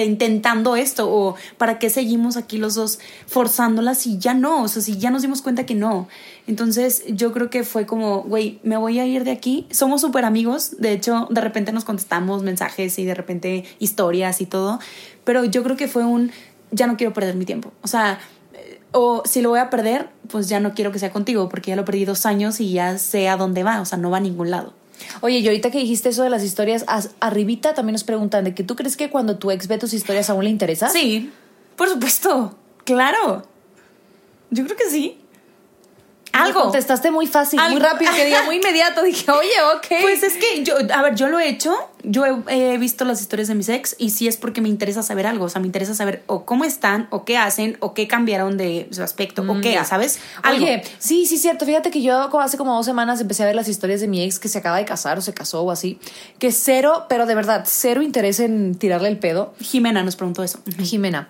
intentando 0.05 0.75
esto? 0.75 1.09
¿O 1.09 1.35
para 1.57 1.79
qué 1.79 1.89
seguimos 1.89 2.37
aquí 2.37 2.57
los 2.57 2.75
dos 2.75 2.99
forzándolas 3.27 3.99
si 3.99 4.17
ya 4.17 4.33
no? 4.33 4.63
O 4.63 4.67
sea, 4.67 4.81
si 4.81 4.97
ya 4.97 5.11
nos 5.11 5.21
dimos 5.21 5.41
cuenta 5.41 5.65
que 5.65 5.75
no. 5.75 6.07
Entonces 6.47 7.03
yo 7.07 7.31
creo 7.31 7.49
que 7.49 7.63
fue 7.63 7.85
como, 7.85 8.23
güey, 8.23 8.59
me 8.63 8.77
voy 8.77 8.99
a 8.99 9.05
ir 9.05 9.23
de 9.23 9.31
aquí. 9.31 9.67
Somos 9.71 10.01
súper 10.01 10.25
amigos. 10.25 10.77
De 10.79 10.91
hecho, 10.91 11.27
de 11.29 11.41
repente 11.41 11.71
nos 11.71 11.85
contestamos 11.85 12.43
mensajes 12.43 12.99
y 12.99 13.05
de 13.05 13.15
repente 13.15 13.63
historias 13.79 14.41
y 14.41 14.45
todo. 14.45 14.79
Pero 15.23 15.45
yo 15.45 15.63
creo 15.63 15.77
que 15.77 15.87
fue 15.87 16.03
un, 16.03 16.31
ya 16.71 16.87
no 16.87 16.97
quiero 16.97 17.13
perder 17.13 17.35
mi 17.35 17.45
tiempo. 17.45 17.71
O 17.81 17.87
sea, 17.87 18.19
eh, 18.53 18.81
o 18.91 19.23
si 19.25 19.41
lo 19.41 19.49
voy 19.49 19.59
a 19.59 19.69
perder, 19.69 20.09
pues 20.29 20.49
ya 20.49 20.59
no 20.59 20.73
quiero 20.73 20.91
que 20.91 20.99
sea 20.99 21.11
contigo 21.11 21.47
porque 21.49 21.71
ya 21.71 21.75
lo 21.75 21.85
perdí 21.85 22.05
dos 22.05 22.25
años 22.25 22.59
y 22.59 22.73
ya 22.73 22.97
sé 22.97 23.29
a 23.29 23.37
dónde 23.37 23.63
va. 23.63 23.81
O 23.81 23.85
sea, 23.85 23.97
no 23.97 24.09
va 24.09 24.17
a 24.17 24.21
ningún 24.21 24.51
lado. 24.51 24.73
Oye, 25.21 25.39
y 25.39 25.47
ahorita 25.47 25.71
que 25.71 25.79
dijiste 25.79 26.09
eso 26.09 26.23
de 26.23 26.29
las 26.29 26.43
historias, 26.43 26.83
as- 26.87 27.11
arribita 27.19 27.73
también 27.73 27.93
nos 27.93 28.03
preguntan 28.03 28.43
de 28.43 28.53
que 28.53 28.63
tú 28.63 28.75
crees 28.75 28.95
que 28.97 29.09
cuando 29.09 29.37
tu 29.37 29.51
ex 29.51 29.67
ve 29.67 29.77
tus 29.77 29.93
historias 29.93 30.29
aún 30.29 30.43
le 30.43 30.49
interesa. 30.49 30.89
Sí, 30.89 31.31
por 31.75 31.89
supuesto. 31.89 32.57
Claro. 32.83 33.43
Yo 34.51 34.63
creo 34.65 34.77
que 34.77 34.89
sí. 34.89 35.17
Me 36.33 36.39
Algo. 36.39 36.63
Contestaste 36.63 37.11
muy 37.11 37.27
fácil, 37.27 37.59
muy 37.59 37.73
Algo. 37.73 37.85
rápido, 37.85 38.11
que 38.13 38.25
diga 38.25 38.43
muy 38.43 38.55
inmediato. 38.55 39.03
Dije, 39.03 39.29
oye, 39.31 39.49
ok. 39.75 40.01
Pues 40.01 40.23
es 40.23 40.33
que 40.33 40.63
yo, 40.63 40.75
a 40.93 41.01
ver, 41.03 41.15
yo 41.15 41.27
lo 41.27 41.39
he 41.39 41.47
hecho, 41.47 41.75
yo 42.01 42.25
he, 42.25 42.73
he 42.73 42.77
visto 42.77 43.05
las 43.05 43.21
historias 43.21 43.47
de 43.47 43.55
mis 43.55 43.69
ex 43.69 43.95
y 43.99 44.09
sí 44.09 44.27
es 44.27 44.37
porque 44.37 44.59
me 44.59 44.69
interesa 44.69 45.03
saber 45.03 45.27
algo, 45.27 45.45
o 45.45 45.49
sea, 45.49 45.61
me 45.61 45.67
interesa 45.67 45.93
saber 45.93 46.23
o 46.25 46.43
cómo 46.45 46.65
están, 46.65 47.07
o 47.11 47.23
qué 47.23 47.37
hacen, 47.37 47.77
o 47.79 47.93
qué 47.93 48.07
cambiaron 48.07 48.57
de 48.57 48.87
su 48.91 49.03
aspecto, 49.03 49.43
o 49.47 49.61
qué, 49.61 49.73
ya. 49.73 49.85
¿sabes? 49.85 50.19
Algo. 50.41 50.65
Oye, 50.65 50.83
sí, 50.97 51.25
sí, 51.25 51.37
cierto. 51.37 51.65
Fíjate 51.65 51.91
que 51.91 52.01
yo 52.01 52.39
hace 52.39 52.57
como 52.57 52.75
dos 52.75 52.85
semanas 52.85 53.21
empecé 53.21 53.43
a 53.43 53.45
ver 53.45 53.55
las 53.55 53.67
historias 53.67 54.01
de 54.01 54.07
mi 54.07 54.23
ex 54.23 54.39
que 54.39 54.47
se 54.49 54.57
acaba 54.57 54.77
de 54.77 54.85
casar 54.85 55.17
o 55.17 55.21
se 55.21 55.33
casó 55.33 55.61
o 55.61 55.71
así. 55.71 55.99
Que 56.39 56.51
cero, 56.51 57.05
pero 57.09 57.25
de 57.25 57.35
verdad, 57.35 57.63
cero 57.67 58.01
interés 58.01 58.39
en 58.39 58.75
tirarle 58.75 59.09
el 59.09 59.19
pedo. 59.19 59.53
Jimena 59.59 60.03
nos 60.03 60.15
preguntó 60.15 60.43
eso. 60.43 60.59
Jimena. 60.81 61.29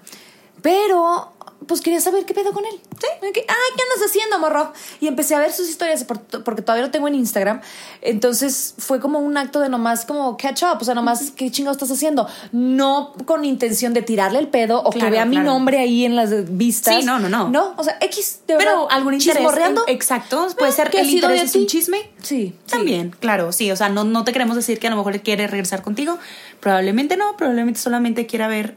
Pero, 0.62 1.33
pues 1.68 1.82
quería 1.82 2.00
saber 2.02 2.26
qué 2.26 2.34
pedo 2.34 2.52
con 2.54 2.66
él. 2.66 2.80
Sí. 3.00 3.08
Ay, 3.22 3.32
¿qué 3.34 3.42
andas 3.42 4.08
haciendo, 4.10 4.40
morro? 4.40 4.74
Y 5.00 5.08
empecé 5.08 5.36
a 5.36 5.40
ver 5.40 5.52
sus 5.52 5.70
historias 5.70 6.04
por- 6.04 6.20
porque 6.44 6.62
todavía 6.62 6.86
lo 6.86 6.92
tengo 6.92 7.08
en 7.08 7.16
Instagram. 7.16 7.62
Entonces 8.02 8.76
fue 8.78 9.00
como 9.00 9.20
un 9.20 9.38
acto 9.38 9.60
de 9.60 9.70
nomás 9.70 10.06
como 10.06 10.38
catch 10.38 10.64
up. 10.64 10.78
O 10.82 10.84
sea, 10.86 10.94
nomás, 10.94 11.32
¿qué 11.32 11.50
chingados 11.52 11.78
estás 11.78 11.92
haciendo? 11.92 12.28
No 12.52 13.14
con 13.26 13.46
intención 13.46 13.94
de 13.94 14.02
tirarle 14.02 14.40
el 14.40 14.48
pedo 14.48 14.82
o 14.84 14.90
que 14.92 15.00
Claro, 15.00 15.12
vea 15.14 15.26
mi 15.26 15.38
nombre 15.38 15.80
ahí 15.80 16.06
en 16.06 16.16
las 16.16 16.56
vistas. 16.58 16.96
Sí, 17.00 17.06
no, 17.06 17.20
no, 17.20 17.30
no. 17.30 17.50
No, 17.50 17.74
o 17.78 17.84
sea, 17.84 17.98
X, 18.02 18.42
de 18.48 18.56
Pero 18.58 18.72
verdad, 18.72 18.88
algún 18.92 19.14
interés. 19.14 19.36
chismorreando. 19.38 19.84
Exacto. 19.88 20.48
Puede 20.58 20.72
Ah, 20.72 20.76
ser 20.76 20.90
¿qué 20.90 20.98
ha 20.98 21.02
el 21.02 21.08
de 21.08 21.14
interés 21.14 21.44
es 21.44 21.56
un 21.56 21.68
chisme. 21.68 22.10
Sí, 22.22 22.56
También, 22.70 23.16
claro, 23.20 23.52
sí. 23.52 23.72
O 23.72 23.76
sea, 23.76 23.90
no, 23.90 24.04
no 24.04 24.24
te 24.24 24.32
queremos 24.34 24.56
decir 24.56 24.80
que 24.80 24.88
a 24.88 24.90
lo 24.90 24.96
mejor 24.98 25.20
quiere 25.22 25.48
regresar 25.48 25.82
contigo. 25.82 26.18
Probablemente 26.60 27.18
no, 27.18 27.36
probablemente 27.38 27.80
solamente 27.80 28.26
quiera 28.26 28.48
ver 28.48 28.76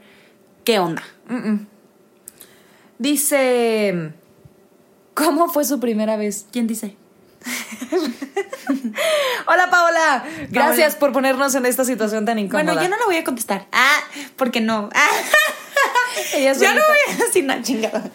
qué 0.65 0.79
onda. 0.79 1.03
Dice, 2.99 4.13
¿cómo 5.15 5.49
fue 5.49 5.65
su 5.65 5.81
primera 5.81 6.17
vez? 6.17 6.47
¿Quién 6.51 6.67
dice? 6.67 6.97
Hola 9.47 9.71
Paola, 9.71 10.25
gracias 10.51 10.97
por 10.97 11.13
ponernos 11.13 11.55
en 11.55 11.67
esta 11.67 11.85
situación 11.85 12.25
tan 12.25 12.39
incómoda. 12.39 12.65
Bueno, 12.65 12.83
yo 12.83 12.89
no 12.89 12.99
lo 12.99 13.07
voy 13.07 13.17
a 13.17 13.25
contestar. 13.25 13.67
Ah, 13.73 13.99
porque 14.37 14.61
no. 14.61 14.89
Ah. 14.95 15.09
Ella 16.35 16.55
Yo 16.55 16.75
no 16.75 16.81
voy 16.81 17.15
a 17.15 17.25
decir 17.25 17.45
nada 17.45 17.63
chingada. 17.63 18.11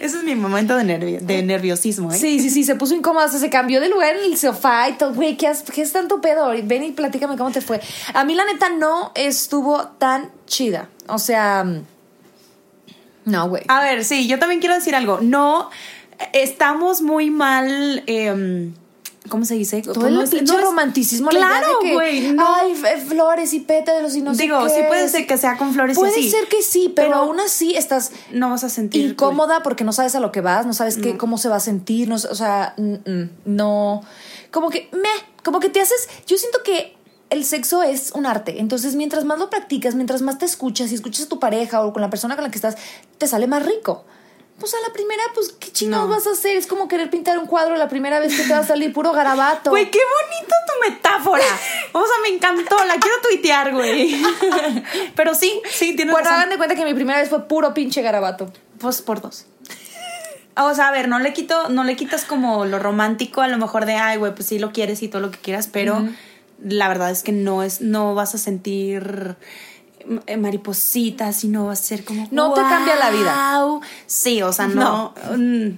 Ese 0.00 0.18
es 0.18 0.24
mi 0.24 0.34
momento 0.34 0.76
de, 0.76 0.84
nervio, 0.84 1.18
de 1.20 1.42
nerviosismo, 1.42 2.12
¿eh? 2.12 2.16
Sí, 2.16 2.40
sí, 2.40 2.50
sí, 2.50 2.64
se 2.64 2.74
puso 2.76 2.94
incómoda, 2.94 3.26
hasta 3.26 3.38
se 3.38 3.50
cambió 3.50 3.80
de 3.80 3.88
lugar 3.88 4.16
en 4.16 4.24
el 4.24 4.36
sofá 4.38 4.88
y 4.88 4.94
todo. 4.94 5.12
Güey, 5.14 5.36
¿qué, 5.36 5.48
has- 5.48 5.62
¿qué 5.62 5.82
es 5.82 5.92
tanto 5.92 6.20
pedo? 6.20 6.48
Ven 6.64 6.84
y 6.84 6.92
platícame 6.92 7.36
cómo 7.36 7.50
te 7.50 7.60
fue. 7.60 7.80
A 8.14 8.24
mí, 8.24 8.34
la 8.34 8.44
neta, 8.44 8.70
no 8.70 9.12
estuvo 9.14 9.86
tan 9.98 10.30
chida. 10.46 10.88
O 11.08 11.18
sea, 11.18 11.64
no, 13.24 13.48
güey. 13.48 13.62
A 13.68 13.80
ver, 13.82 14.04
sí, 14.04 14.26
yo 14.28 14.38
también 14.38 14.60
quiero 14.60 14.74
decir 14.74 14.94
algo. 14.94 15.18
No, 15.20 15.70
estamos 16.32 17.02
muy 17.02 17.30
mal. 17.30 18.02
em, 18.06 18.74
¿Cómo 19.28 19.44
se 19.44 19.54
dice? 19.54 19.82
Todo 19.82 20.08
el 20.08 20.28
pinche 20.28 20.60
romanticismo, 20.60 21.28
Claro, 21.28 21.78
güey. 21.92 22.32
no. 22.32 22.44
Ay, 22.44 22.72
f- 22.72 23.02
flores 23.02 23.52
y 23.54 23.60
pétalos 23.60 24.16
y 24.16 24.20
no 24.20 24.34
sé 24.34 24.42
Digo, 24.42 24.64
qué. 24.64 24.70
sí 24.70 24.80
puede 24.88 25.08
ser 25.08 25.28
que 25.28 25.38
sea 25.38 25.56
con 25.56 25.72
flores 25.72 25.96
y 25.96 26.00
Puede 26.00 26.28
ser 26.28 26.48
que 26.48 26.60
sí, 26.60 26.92
pero, 26.94 27.08
pero 27.10 27.20
aún 27.20 27.38
así 27.38 27.76
estás 27.76 28.10
No 28.32 28.50
vas 28.50 28.64
a 28.64 28.68
sentir. 28.68 29.10
incómoda 29.10 29.62
porque 29.62 29.84
no 29.84 29.92
sabes 29.92 30.16
a 30.16 30.20
lo 30.20 30.32
que 30.32 30.40
vas, 30.40 30.66
no 30.66 30.74
sabes 30.74 30.96
qué, 30.98 31.16
cómo 31.16 31.38
se 31.38 31.48
va 31.48 31.56
a 31.56 31.60
sentir, 31.60 32.08
no, 32.08 32.16
o 32.16 32.34
sea, 32.34 32.74
no, 33.44 34.02
como 34.50 34.70
que, 34.70 34.88
me, 34.92 35.08
como 35.44 35.60
que 35.60 35.68
te 35.68 35.80
haces, 35.80 36.08
yo 36.26 36.36
siento 36.36 36.58
que 36.64 36.96
el 37.32 37.44
sexo 37.44 37.82
es 37.82 38.12
un 38.12 38.26
arte, 38.26 38.60
entonces 38.60 38.94
mientras 38.94 39.24
más 39.24 39.38
lo 39.38 39.50
practicas, 39.50 39.94
mientras 39.94 40.22
más 40.22 40.38
te 40.38 40.44
escuchas 40.44 40.92
y 40.92 40.94
escuchas 40.94 41.26
a 41.26 41.28
tu 41.28 41.38
pareja 41.40 41.82
o 41.84 41.92
con 41.92 42.02
la 42.02 42.10
persona 42.10 42.34
con 42.36 42.44
la 42.44 42.50
que 42.50 42.56
estás, 42.56 42.76
te 43.18 43.26
sale 43.26 43.46
más 43.46 43.64
rico. 43.64 44.04
Pues 44.58 44.74
a 44.74 44.80
la 44.86 44.92
primera, 44.92 45.22
pues, 45.34 45.52
¿qué 45.58 45.72
chingados 45.72 46.08
No. 46.08 46.14
vas 46.14 46.26
a 46.26 46.32
hacer? 46.32 46.56
Es 46.56 46.66
como 46.68 46.86
querer 46.86 47.10
pintar 47.10 47.36
un 47.38 47.46
cuadro 47.46 47.74
la 47.74 47.88
primera 47.88 48.20
vez 48.20 48.36
que 48.36 48.44
te 48.44 48.52
va 48.52 48.58
a 48.60 48.66
salir 48.66 48.92
puro 48.92 49.10
garabato. 49.12 49.70
Güey, 49.70 49.90
qué 49.90 49.98
bonito 49.98 50.54
tu 50.68 50.90
metáfora. 50.90 51.42
O 51.92 52.00
sea, 52.00 52.16
me 52.22 52.28
encantó. 52.36 52.76
La 52.84 52.94
quiero 53.00 53.16
tuitear, 53.22 53.72
güey. 53.72 54.22
Pero 55.16 55.34
sí, 55.34 55.60
sí, 55.70 55.96
tienes 55.96 56.12
bueno, 56.12 56.28
razón. 56.28 56.38
hagan 56.38 56.50
de 56.50 56.56
cuenta 56.58 56.76
que 56.76 56.84
mi 56.84 56.94
primera 56.94 57.18
vez 57.18 57.28
fue 57.28 57.48
puro 57.48 57.74
pinche 57.74 58.02
garabato. 58.02 58.52
Pues 58.78 59.02
por 59.02 59.20
dos. 59.20 59.46
O 60.56 60.74
sea, 60.74 60.88
a 60.88 60.92
ver, 60.92 61.08
no 61.08 61.18
le 61.18 61.32
quito, 61.32 61.70
no 61.70 61.82
le 61.82 61.96
quitas 61.96 62.24
como 62.24 62.64
lo 62.66 62.78
romántico, 62.78 63.40
a 63.40 63.48
lo 63.48 63.56
mejor 63.58 63.86
de 63.86 63.94
ay, 63.94 64.18
güey, 64.18 64.34
pues 64.34 64.46
sí 64.48 64.58
lo 64.58 64.70
quieres 64.70 65.02
y 65.02 65.08
todo 65.08 65.22
lo 65.22 65.30
que 65.30 65.38
quieras, 65.38 65.66
pero 65.72 66.06
la 66.64 66.88
verdad 66.88 67.10
es 67.10 67.22
que 67.22 67.32
no 67.32 67.62
es, 67.62 67.80
no 67.80 68.14
vas 68.14 68.34
a 68.34 68.38
sentir 68.38 69.36
eh, 70.26 70.36
maripositas 70.36 71.44
y 71.44 71.48
no 71.48 71.66
va 71.66 71.72
a 71.72 71.76
ser 71.76 72.04
como 72.04 72.26
No 72.30 72.52
te 72.54 72.60
cambia 72.60 72.96
la 72.96 73.10
vida. 73.10 73.60
Sí, 74.06 74.42
o 74.42 74.52
sea, 74.52 74.66
no. 74.68 75.14
mm, 75.36 75.68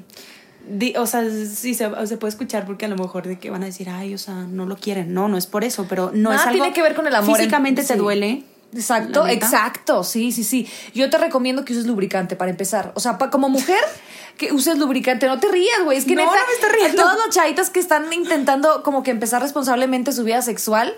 di- 0.79 0.95
o 0.97 1.07
sea, 1.07 1.25
sí 1.31 1.75
se, 1.75 1.91
se 2.07 2.17
puede 2.17 2.31
escuchar 2.31 2.65
porque 2.67 2.85
a 2.87 2.89
lo 2.89 2.97
mejor 2.97 3.27
de 3.27 3.39
que 3.39 3.51
van 3.51 3.63
a 3.63 3.67
decir, 3.67 3.89
ay, 3.91 4.15
o 4.15 4.19
sea, 4.19 4.35
no 4.35 4.67
lo 4.67 4.77
quieren. 4.77 5.13
No, 5.15 5.29
no 5.29 5.37
es 5.37 5.47
por 5.47 5.65
eso, 5.65 5.87
pero 5.89 6.11
no 6.15 6.31
Nada 6.31 6.37
es 6.43 6.47
algo. 6.49 6.63
tiene 6.63 6.75
que 6.75 6.83
ver 6.83 6.95
con 6.95 7.07
el 7.07 7.15
amor 7.15 7.31
en- 7.31 7.37
Físicamente 7.37 7.83
te 7.83 7.95
sí. 7.95 7.99
duele. 7.99 8.45
Exacto, 8.75 9.27
exacto, 9.27 10.05
sí, 10.05 10.33
sí, 10.33 10.45
sí. 10.45 10.69
Yo 10.95 11.09
te 11.11 11.19
recomiendo 11.19 11.65
que 11.65 11.73
uses 11.73 11.87
lubricante 11.87 12.37
para 12.37 12.51
empezar. 12.51 12.93
O 12.95 13.01
sea, 13.01 13.19
pa- 13.19 13.31
como 13.31 13.49
mujer, 13.49 13.79
que 14.37 14.53
uses 14.53 14.79
lubricante. 14.79 15.27
No 15.27 15.39
te 15.39 15.49
rías, 15.49 15.85
güey. 15.85 15.99
Es 15.99 16.05
que 16.05 16.15
No, 16.15 16.23
neta, 16.23 16.33
no 16.35 16.47
me 16.47 16.53
estoy 16.55 16.71
riendo. 16.71 17.03
a 17.03 17.05
todos 17.13 17.27
los 17.27 17.35
chavitos 17.35 17.71
que 17.71 17.81
están 17.81 18.13
intentando 18.13 18.83
como 18.83 19.03
que 19.03 19.11
empezar 19.11 19.41
responsablemente 19.43 20.13
su 20.13 20.25
vida 20.25 20.43
sexual, 20.43 20.95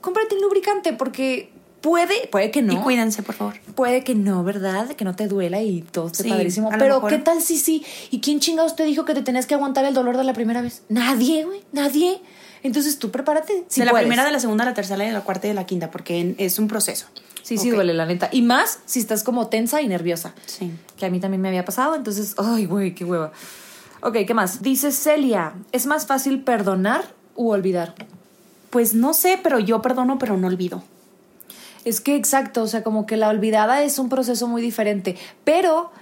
cómprate 0.00 0.34
un 0.34 0.42
lubricante 0.42 0.92
porque 0.92 1.50
puede, 1.80 2.28
puede 2.28 2.50
que 2.50 2.62
no. 2.62 2.72
Y 2.72 2.76
cuídense, 2.76 3.22
por 3.22 3.34
favor. 3.34 3.54
Puede 3.74 4.04
que 4.04 4.14
no, 4.14 4.42
¿verdad? 4.44 4.88
Que 4.90 5.04
no 5.04 5.14
te 5.16 5.26
duela 5.28 5.60
y 5.62 5.82
todo 5.82 6.06
esté 6.08 6.22
Sí, 6.24 6.28
padrísimo. 6.30 6.70
Pero 6.78 6.96
mejor. 6.96 7.10
¿qué 7.10 7.18
tal 7.18 7.42
si 7.42 7.56
sí? 7.58 7.84
¿Y 8.10 8.20
quién 8.20 8.40
chingados 8.40 8.76
te 8.76 8.84
dijo 8.84 9.04
que 9.04 9.14
te 9.14 9.22
tenías 9.22 9.46
que 9.46 9.54
aguantar 9.54 9.84
el 9.84 9.92
dolor 9.94 10.16
de 10.16 10.24
la 10.24 10.32
primera 10.32 10.62
vez? 10.62 10.82
Nadie, 10.88 11.44
güey, 11.44 11.62
nadie. 11.72 12.20
Entonces 12.64 12.98
tú 12.98 13.10
prepárate. 13.12 13.64
Si 13.68 13.80
de 13.80 13.84
la 13.84 13.92
puedes. 13.92 14.06
primera, 14.06 14.24
de 14.24 14.32
la 14.32 14.40
segunda, 14.40 14.64
de 14.64 14.70
la 14.70 14.74
tercera, 14.74 15.04
de 15.04 15.12
la 15.12 15.20
cuarta 15.20 15.46
y 15.46 15.50
de 15.50 15.54
la 15.54 15.66
quinta, 15.66 15.90
porque 15.90 16.34
es 16.38 16.58
un 16.58 16.66
proceso. 16.66 17.06
Sí, 17.42 17.58
sí 17.58 17.70
duele, 17.70 17.92
la 17.92 18.06
neta. 18.06 18.30
Y 18.32 18.40
más 18.40 18.80
si 18.86 18.98
estás 19.00 19.22
como 19.22 19.48
tensa 19.48 19.82
y 19.82 19.86
nerviosa. 19.86 20.34
Sí. 20.46 20.72
Que 20.96 21.04
a 21.04 21.10
mí 21.10 21.20
también 21.20 21.42
me 21.42 21.48
había 21.48 21.66
pasado, 21.66 21.94
entonces, 21.94 22.34
ay, 22.38 22.64
güey, 22.64 22.94
qué 22.94 23.04
hueva. 23.04 23.32
Ok, 24.00 24.16
¿qué 24.26 24.32
más? 24.32 24.62
Dice 24.62 24.92
Celia, 24.92 25.52
¿es 25.72 25.84
más 25.84 26.06
fácil 26.06 26.42
perdonar 26.42 27.04
u 27.36 27.50
olvidar? 27.50 27.94
Pues 28.70 28.94
no 28.94 29.12
sé, 29.12 29.38
pero 29.42 29.58
yo 29.58 29.82
perdono, 29.82 30.18
pero 30.18 30.38
no 30.38 30.46
olvido. 30.46 30.82
Es 31.84 32.00
que 32.00 32.16
exacto, 32.16 32.62
o 32.62 32.66
sea, 32.66 32.82
como 32.82 33.04
que 33.04 33.18
la 33.18 33.28
olvidada 33.28 33.82
es 33.82 33.98
un 33.98 34.08
proceso 34.08 34.48
muy 34.48 34.62
diferente, 34.62 35.16
pero 35.44 35.92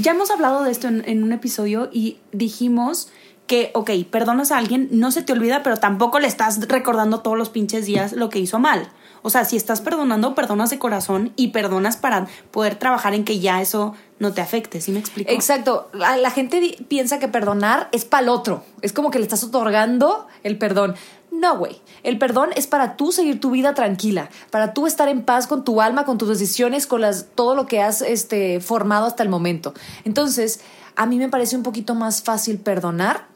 Ya 0.00 0.12
hemos 0.12 0.30
hablado 0.30 0.62
de 0.62 0.70
esto 0.70 0.88
en, 0.88 1.02
en 1.06 1.22
un 1.22 1.32
episodio 1.32 1.90
y 1.92 2.18
dijimos 2.32 3.10
que, 3.48 3.72
ok, 3.74 3.90
perdonas 4.08 4.52
a 4.52 4.58
alguien, 4.58 4.88
no 4.92 5.10
se 5.10 5.22
te 5.22 5.32
olvida, 5.32 5.64
pero 5.64 5.78
tampoco 5.78 6.20
le 6.20 6.28
estás 6.28 6.68
recordando 6.68 7.20
todos 7.20 7.36
los 7.36 7.48
pinches 7.48 7.86
días 7.86 8.12
lo 8.12 8.28
que 8.28 8.38
hizo 8.38 8.60
mal. 8.60 8.88
O 9.22 9.30
sea, 9.30 9.44
si 9.44 9.56
estás 9.56 9.80
perdonando, 9.80 10.36
perdonas 10.36 10.70
de 10.70 10.78
corazón 10.78 11.32
y 11.34 11.48
perdonas 11.48 11.96
para 11.96 12.28
poder 12.52 12.76
trabajar 12.76 13.14
en 13.14 13.24
que 13.24 13.40
ya 13.40 13.60
eso 13.60 13.94
no 14.20 14.32
te 14.32 14.40
afecte, 14.40 14.80
¿sí 14.80 14.92
me 14.92 15.00
explico? 15.00 15.32
Exacto. 15.32 15.88
La, 15.92 16.16
la 16.16 16.30
gente 16.30 16.76
piensa 16.86 17.18
que 17.18 17.26
perdonar 17.26 17.88
es 17.90 18.04
para 18.04 18.22
el 18.22 18.28
otro. 18.28 18.62
Es 18.82 18.92
como 18.92 19.10
que 19.10 19.18
le 19.18 19.24
estás 19.24 19.42
otorgando 19.42 20.28
el 20.44 20.56
perdón. 20.58 20.94
No, 21.30 21.56
güey. 21.58 21.80
El 22.02 22.18
perdón 22.18 22.50
es 22.54 22.66
para 22.66 22.96
tú 22.96 23.12
seguir 23.12 23.40
tu 23.40 23.50
vida 23.50 23.74
tranquila, 23.74 24.30
para 24.50 24.72
tú 24.72 24.86
estar 24.86 25.08
en 25.08 25.22
paz 25.22 25.46
con 25.46 25.64
tu 25.64 25.80
alma, 25.80 26.04
con 26.04 26.18
tus 26.18 26.28
decisiones, 26.28 26.86
con 26.86 27.00
las, 27.00 27.26
todo 27.34 27.54
lo 27.54 27.66
que 27.66 27.80
has 27.80 28.02
este, 28.02 28.60
formado 28.60 29.06
hasta 29.06 29.22
el 29.22 29.28
momento. 29.28 29.74
Entonces, 30.04 30.60
a 30.96 31.06
mí 31.06 31.16
me 31.16 31.28
parece 31.28 31.56
un 31.56 31.62
poquito 31.62 31.94
más 31.94 32.22
fácil 32.22 32.58
perdonar. 32.58 33.27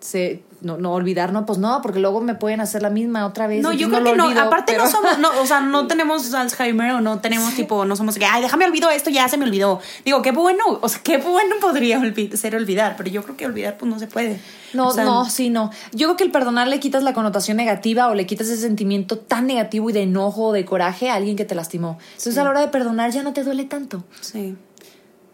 Se, 0.00 0.42
no, 0.62 0.78
no 0.78 0.94
olvidar, 0.94 1.30
no, 1.32 1.44
pues 1.44 1.58
no, 1.58 1.80
porque 1.82 2.00
luego 2.00 2.22
me 2.22 2.34
pueden 2.34 2.60
hacer 2.62 2.80
la 2.80 2.88
misma 2.88 3.26
otra 3.26 3.46
vez. 3.46 3.62
No, 3.62 3.72
yo 3.72 3.88
creo 3.90 4.02
que 4.02 4.16
no. 4.16 4.26
olvido, 4.26 4.40
Aparte 4.42 4.72
pero- 4.72 4.84
no 4.84 4.90
somos, 4.90 5.18
no, 5.18 5.28
o 5.42 5.46
sea, 5.46 5.60
no 5.60 5.86
tenemos 5.88 6.32
Alzheimer 6.32 6.92
o 6.92 7.00
no 7.02 7.20
tenemos 7.20 7.54
tipo, 7.54 7.84
no 7.84 7.96
somos 7.96 8.16
que, 8.16 8.24
ay, 8.24 8.40
déjame 8.40 8.64
olvido 8.64 8.88
esto, 8.90 9.10
ya 9.10 9.28
se 9.28 9.36
me 9.36 9.44
olvidó. 9.44 9.80
Digo, 10.04 10.22
qué 10.22 10.32
bueno, 10.32 10.64
o 10.80 10.88
sea, 10.88 11.02
qué 11.02 11.18
bueno 11.18 11.56
podría 11.60 12.00
ser 12.34 12.56
olvidar, 12.56 12.94
pero 12.96 13.10
yo 13.10 13.22
creo 13.22 13.36
que 13.36 13.44
olvidar 13.44 13.76
pues 13.76 13.90
no 13.92 13.98
se 13.98 14.06
puede. 14.06 14.40
No, 14.72 14.88
O 14.88 14.92
sea, 14.92 15.04
no, 15.04 15.28
sí, 15.28 15.50
no. 15.50 15.70
Yo 15.92 16.06
creo 16.08 16.16
que 16.16 16.24
el 16.24 16.30
perdonar 16.30 16.68
le 16.68 16.80
quitas 16.80 17.02
la 17.02 17.12
connotación 17.12 17.56
negativa 17.58 18.08
o 18.08 18.14
le 18.14 18.24
quitas 18.24 18.48
ese 18.48 18.62
sentimiento 18.62 19.18
tan 19.18 19.46
negativo 19.46 19.90
y 19.90 19.92
de 19.92 20.02
enojo 20.04 20.46
o 20.46 20.52
de 20.52 20.64
coraje 20.64 21.10
a 21.10 21.14
alguien 21.16 21.36
que 21.36 21.44
te 21.44 21.54
lastimó. 21.54 21.98
Entonces 22.12 22.38
a 22.38 22.44
la 22.44 22.50
hora 22.50 22.60
de 22.60 22.68
perdonar 22.68 23.10
ya 23.10 23.22
no 23.22 23.32
te 23.34 23.44
duele 23.44 23.64
tanto. 23.64 24.04
Sí. 24.20 24.56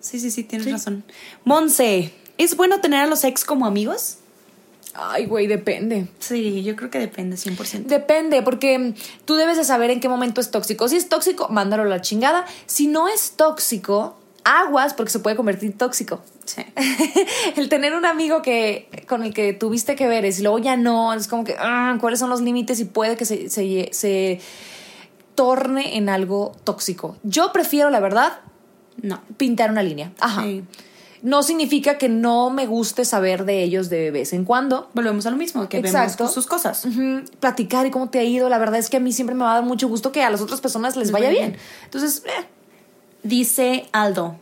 Sí, 0.00 0.18
sí, 0.20 0.30
sí, 0.30 0.42
tienes 0.44 0.70
razón. 0.72 1.04
Monse, 1.44 2.12
¿es 2.38 2.56
bueno 2.56 2.80
tener 2.80 3.00
a 3.00 3.06
los 3.06 3.24
ex 3.24 3.44
como 3.44 3.66
amigos? 3.66 4.18
Ay, 4.98 5.26
güey, 5.26 5.46
depende. 5.46 6.06
Sí, 6.18 6.62
yo 6.62 6.76
creo 6.76 6.90
que 6.90 6.98
depende 6.98 7.36
100%. 7.36 7.84
Depende, 7.84 8.42
porque 8.42 8.78
mm, 8.78 8.94
tú 9.24 9.34
debes 9.34 9.56
de 9.56 9.64
saber 9.64 9.90
en 9.90 10.00
qué 10.00 10.08
momento 10.08 10.40
es 10.40 10.50
tóxico. 10.50 10.88
Si 10.88 10.96
es 10.96 11.08
tóxico, 11.08 11.48
mándalo 11.48 11.82
a 11.82 11.86
la 11.86 12.00
chingada. 12.00 12.44
Si 12.66 12.86
no 12.86 13.08
es 13.08 13.32
tóxico, 13.32 14.16
aguas 14.44 14.94
porque 14.94 15.10
se 15.10 15.18
puede 15.18 15.36
convertir 15.36 15.70
en 15.70 15.78
tóxico. 15.78 16.20
Sí. 16.44 16.62
el 17.56 17.68
tener 17.68 17.94
un 17.94 18.06
amigo 18.06 18.40
que 18.42 18.88
con 19.08 19.24
el 19.24 19.34
que 19.34 19.52
tuviste 19.52 19.96
que 19.96 20.06
ver 20.06 20.24
y 20.24 20.42
luego 20.42 20.58
ya 20.58 20.76
no, 20.76 21.12
es 21.12 21.26
como 21.26 21.42
que, 21.44 21.56
ah, 21.58 21.96
¿cuáles 22.00 22.20
son 22.20 22.30
los 22.30 22.40
límites? 22.40 22.78
Y 22.80 22.84
puede 22.84 23.16
que 23.16 23.24
se, 23.24 23.50
se, 23.50 23.88
se 23.92 24.40
torne 25.34 25.96
en 25.96 26.08
algo 26.08 26.52
tóxico. 26.64 27.16
Yo 27.22 27.52
prefiero, 27.52 27.90
la 27.90 28.00
verdad, 28.00 28.40
No. 29.02 29.20
pintar 29.36 29.70
una 29.70 29.82
línea. 29.82 30.12
Ajá. 30.20 30.42
Sí. 30.42 30.62
No 31.22 31.42
significa 31.42 31.98
que 31.98 32.08
no 32.08 32.50
me 32.50 32.66
guste 32.66 33.04
saber 33.04 33.44
de 33.44 33.62
ellos 33.62 33.88
de 33.88 34.10
vez 34.10 34.32
en 34.32 34.44
cuando. 34.44 34.90
Volvemos 34.94 35.26
a 35.26 35.30
lo 35.30 35.36
mismo, 35.36 35.68
que 35.68 35.78
Exacto. 35.78 36.24
vemos 36.24 36.34
sus 36.34 36.46
cosas. 36.46 36.86
Platicar 37.40 37.86
y 37.86 37.90
cómo 37.90 38.10
te 38.10 38.18
ha 38.18 38.24
ido. 38.24 38.48
La 38.48 38.58
verdad 38.58 38.78
es 38.78 38.90
que 38.90 38.98
a 38.98 39.00
mí 39.00 39.12
siempre 39.12 39.34
me 39.34 39.44
va 39.44 39.52
a 39.52 39.54
dar 39.54 39.64
mucho 39.64 39.88
gusto 39.88 40.12
que 40.12 40.22
a 40.22 40.30
las 40.30 40.40
otras 40.40 40.60
personas 40.60 40.96
les 40.96 41.10
vaya 41.10 41.28
vaya 41.28 41.38
bien. 41.38 41.50
bien. 41.52 41.62
Entonces, 41.84 42.22
eh, 42.26 42.44
Dice 43.22 43.88
Aldo, 43.90 44.36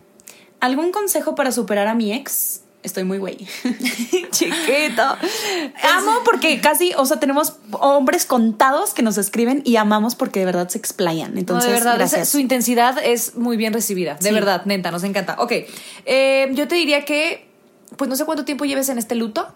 ¿algún 0.61 0.93
consejo 0.93 1.35
para 1.35 1.53
superar 1.53 1.87
a 1.87 1.95
mi 1.95 2.13
ex? 2.13 2.61
Estoy 2.85 3.03
muy 3.05 3.18
güey. 3.18 3.38
chiquito. 4.31 5.03
Amo 5.03 6.12
porque 6.25 6.61
casi, 6.61 6.92
o 6.97 7.07
sea, 7.07 7.18
tenemos 7.18 7.55
hombres 7.73 8.27
contados 8.27 8.94
que 8.94 9.03
nos 9.03 9.18
escriben 9.18 9.62
y 9.64 9.77
amamos 9.77 10.14
porque 10.14 10.40
de 10.40 10.47
verdad 10.47 10.68
se 10.68 10.79
explayan. 10.79 11.37
Entonces, 11.38 11.70
no, 11.70 11.73
de 11.75 11.81
verdad, 11.81 11.97
gracias. 11.97 12.23
esa- 12.23 12.31
su 12.31 12.38
intensidad 12.38 12.99
es 13.03 13.37
muy 13.37 13.57
bien 13.57 13.73
recibida. 13.73 14.14
De 14.14 14.29
Sí. 14.29 14.35
verdad, 14.35 14.64
neta, 14.66 14.90
nos 14.90 15.03
encanta. 15.03 15.37
Ok, 15.38 15.53
eh, 16.05 16.51
yo 16.53 16.68
te 16.68 16.75
diría 16.77 17.05
que, 17.05 17.49
pues 17.97 18.09
no 18.09 18.16
sé 18.16 18.25
cuánto 18.25 18.44
tiempo 18.44 18.64
lleves 18.64 18.88
en 18.90 18.99
este 18.99 19.14
luto, 19.14 19.49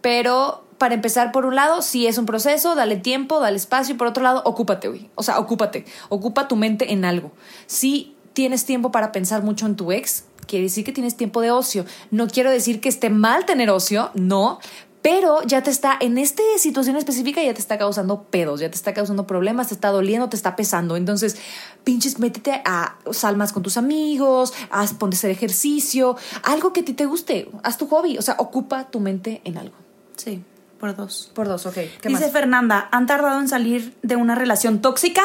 pero 0.00 0.64
para 0.78 0.94
empezar, 0.94 1.30
por 1.32 1.44
un 1.44 1.56
lado, 1.56 1.82
sí 1.82 2.06
es 2.06 2.16
un 2.18 2.24
proceso, 2.24 2.74
dale 2.74 2.96
tiempo, 2.96 3.40
dale 3.40 3.56
espacio, 3.56 3.94
y 3.94 3.98
por 3.98 4.06
otro 4.06 4.22
lado, 4.22 4.42
ocúpate, 4.46 4.88
güey. 4.88 5.10
O 5.14 5.22
sea, 5.22 5.38
ocúpate, 5.38 5.84
ocupa 6.08 6.48
tu 6.48 6.56
mente 6.56 6.92
en 6.92 7.04
algo. 7.04 7.32
Si 7.66 8.14
tienes 8.32 8.64
tiempo 8.64 8.90
para 8.92 9.12
pensar 9.12 9.42
mucho 9.42 9.66
en 9.66 9.76
tu 9.76 9.92
ex, 9.92 10.24
quiere 10.46 10.64
decir 10.64 10.84
que 10.84 10.92
tienes 10.92 11.16
tiempo 11.16 11.40
de 11.40 11.50
ocio. 11.50 11.84
No 12.10 12.28
quiero 12.28 12.50
decir 12.50 12.80
que 12.80 12.88
esté 12.88 13.10
mal 13.10 13.46
tener 13.46 13.70
ocio, 13.70 14.10
no, 14.14 14.58
pero 15.02 15.42
ya 15.44 15.62
te 15.62 15.70
está, 15.70 15.96
en 15.98 16.18
esta 16.18 16.42
situación 16.58 16.96
específica, 16.96 17.42
ya 17.42 17.54
te 17.54 17.60
está 17.60 17.78
causando 17.78 18.24
pedos, 18.24 18.60
ya 18.60 18.68
te 18.70 18.76
está 18.76 18.92
causando 18.92 19.26
problemas, 19.26 19.68
te 19.68 19.74
está 19.74 19.88
doliendo, 19.88 20.28
te 20.28 20.36
está 20.36 20.56
pesando. 20.56 20.96
Entonces, 20.96 21.36
pinches, 21.84 22.18
métete 22.18 22.60
a 22.64 22.96
salmas 23.10 23.52
con 23.52 23.62
tus 23.62 23.78
amigos, 23.78 24.52
haz, 24.70 24.92
ponte 24.92 25.16
a 25.16 25.18
hacer 25.18 25.30
ejercicio, 25.30 26.16
algo 26.42 26.72
que 26.72 26.80
a 26.80 26.84
ti 26.84 26.92
te 26.92 27.06
guste, 27.06 27.48
haz 27.62 27.78
tu 27.78 27.86
hobby, 27.86 28.18
o 28.18 28.22
sea, 28.22 28.36
ocupa 28.38 28.90
tu 28.90 29.00
mente 29.00 29.40
en 29.44 29.56
algo. 29.56 29.74
Sí, 30.16 30.42
por 30.78 30.94
dos. 30.94 31.30
Por 31.34 31.48
dos, 31.48 31.64
ok. 31.64 31.74
¿Qué 31.74 32.08
Dice 32.08 32.24
más? 32.24 32.32
Fernanda, 32.32 32.88
¿han 32.92 33.06
tardado 33.06 33.40
en 33.40 33.48
salir 33.48 33.94
de 34.02 34.16
una 34.16 34.34
relación 34.34 34.82
tóxica? 34.82 35.22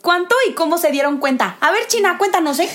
¿Cuánto 0.00 0.34
y 0.48 0.54
cómo 0.54 0.78
se 0.78 0.90
dieron 0.90 1.18
cuenta? 1.18 1.58
A 1.60 1.70
ver, 1.70 1.86
China, 1.88 2.16
cuéntanos, 2.16 2.58
¿eh? 2.60 2.68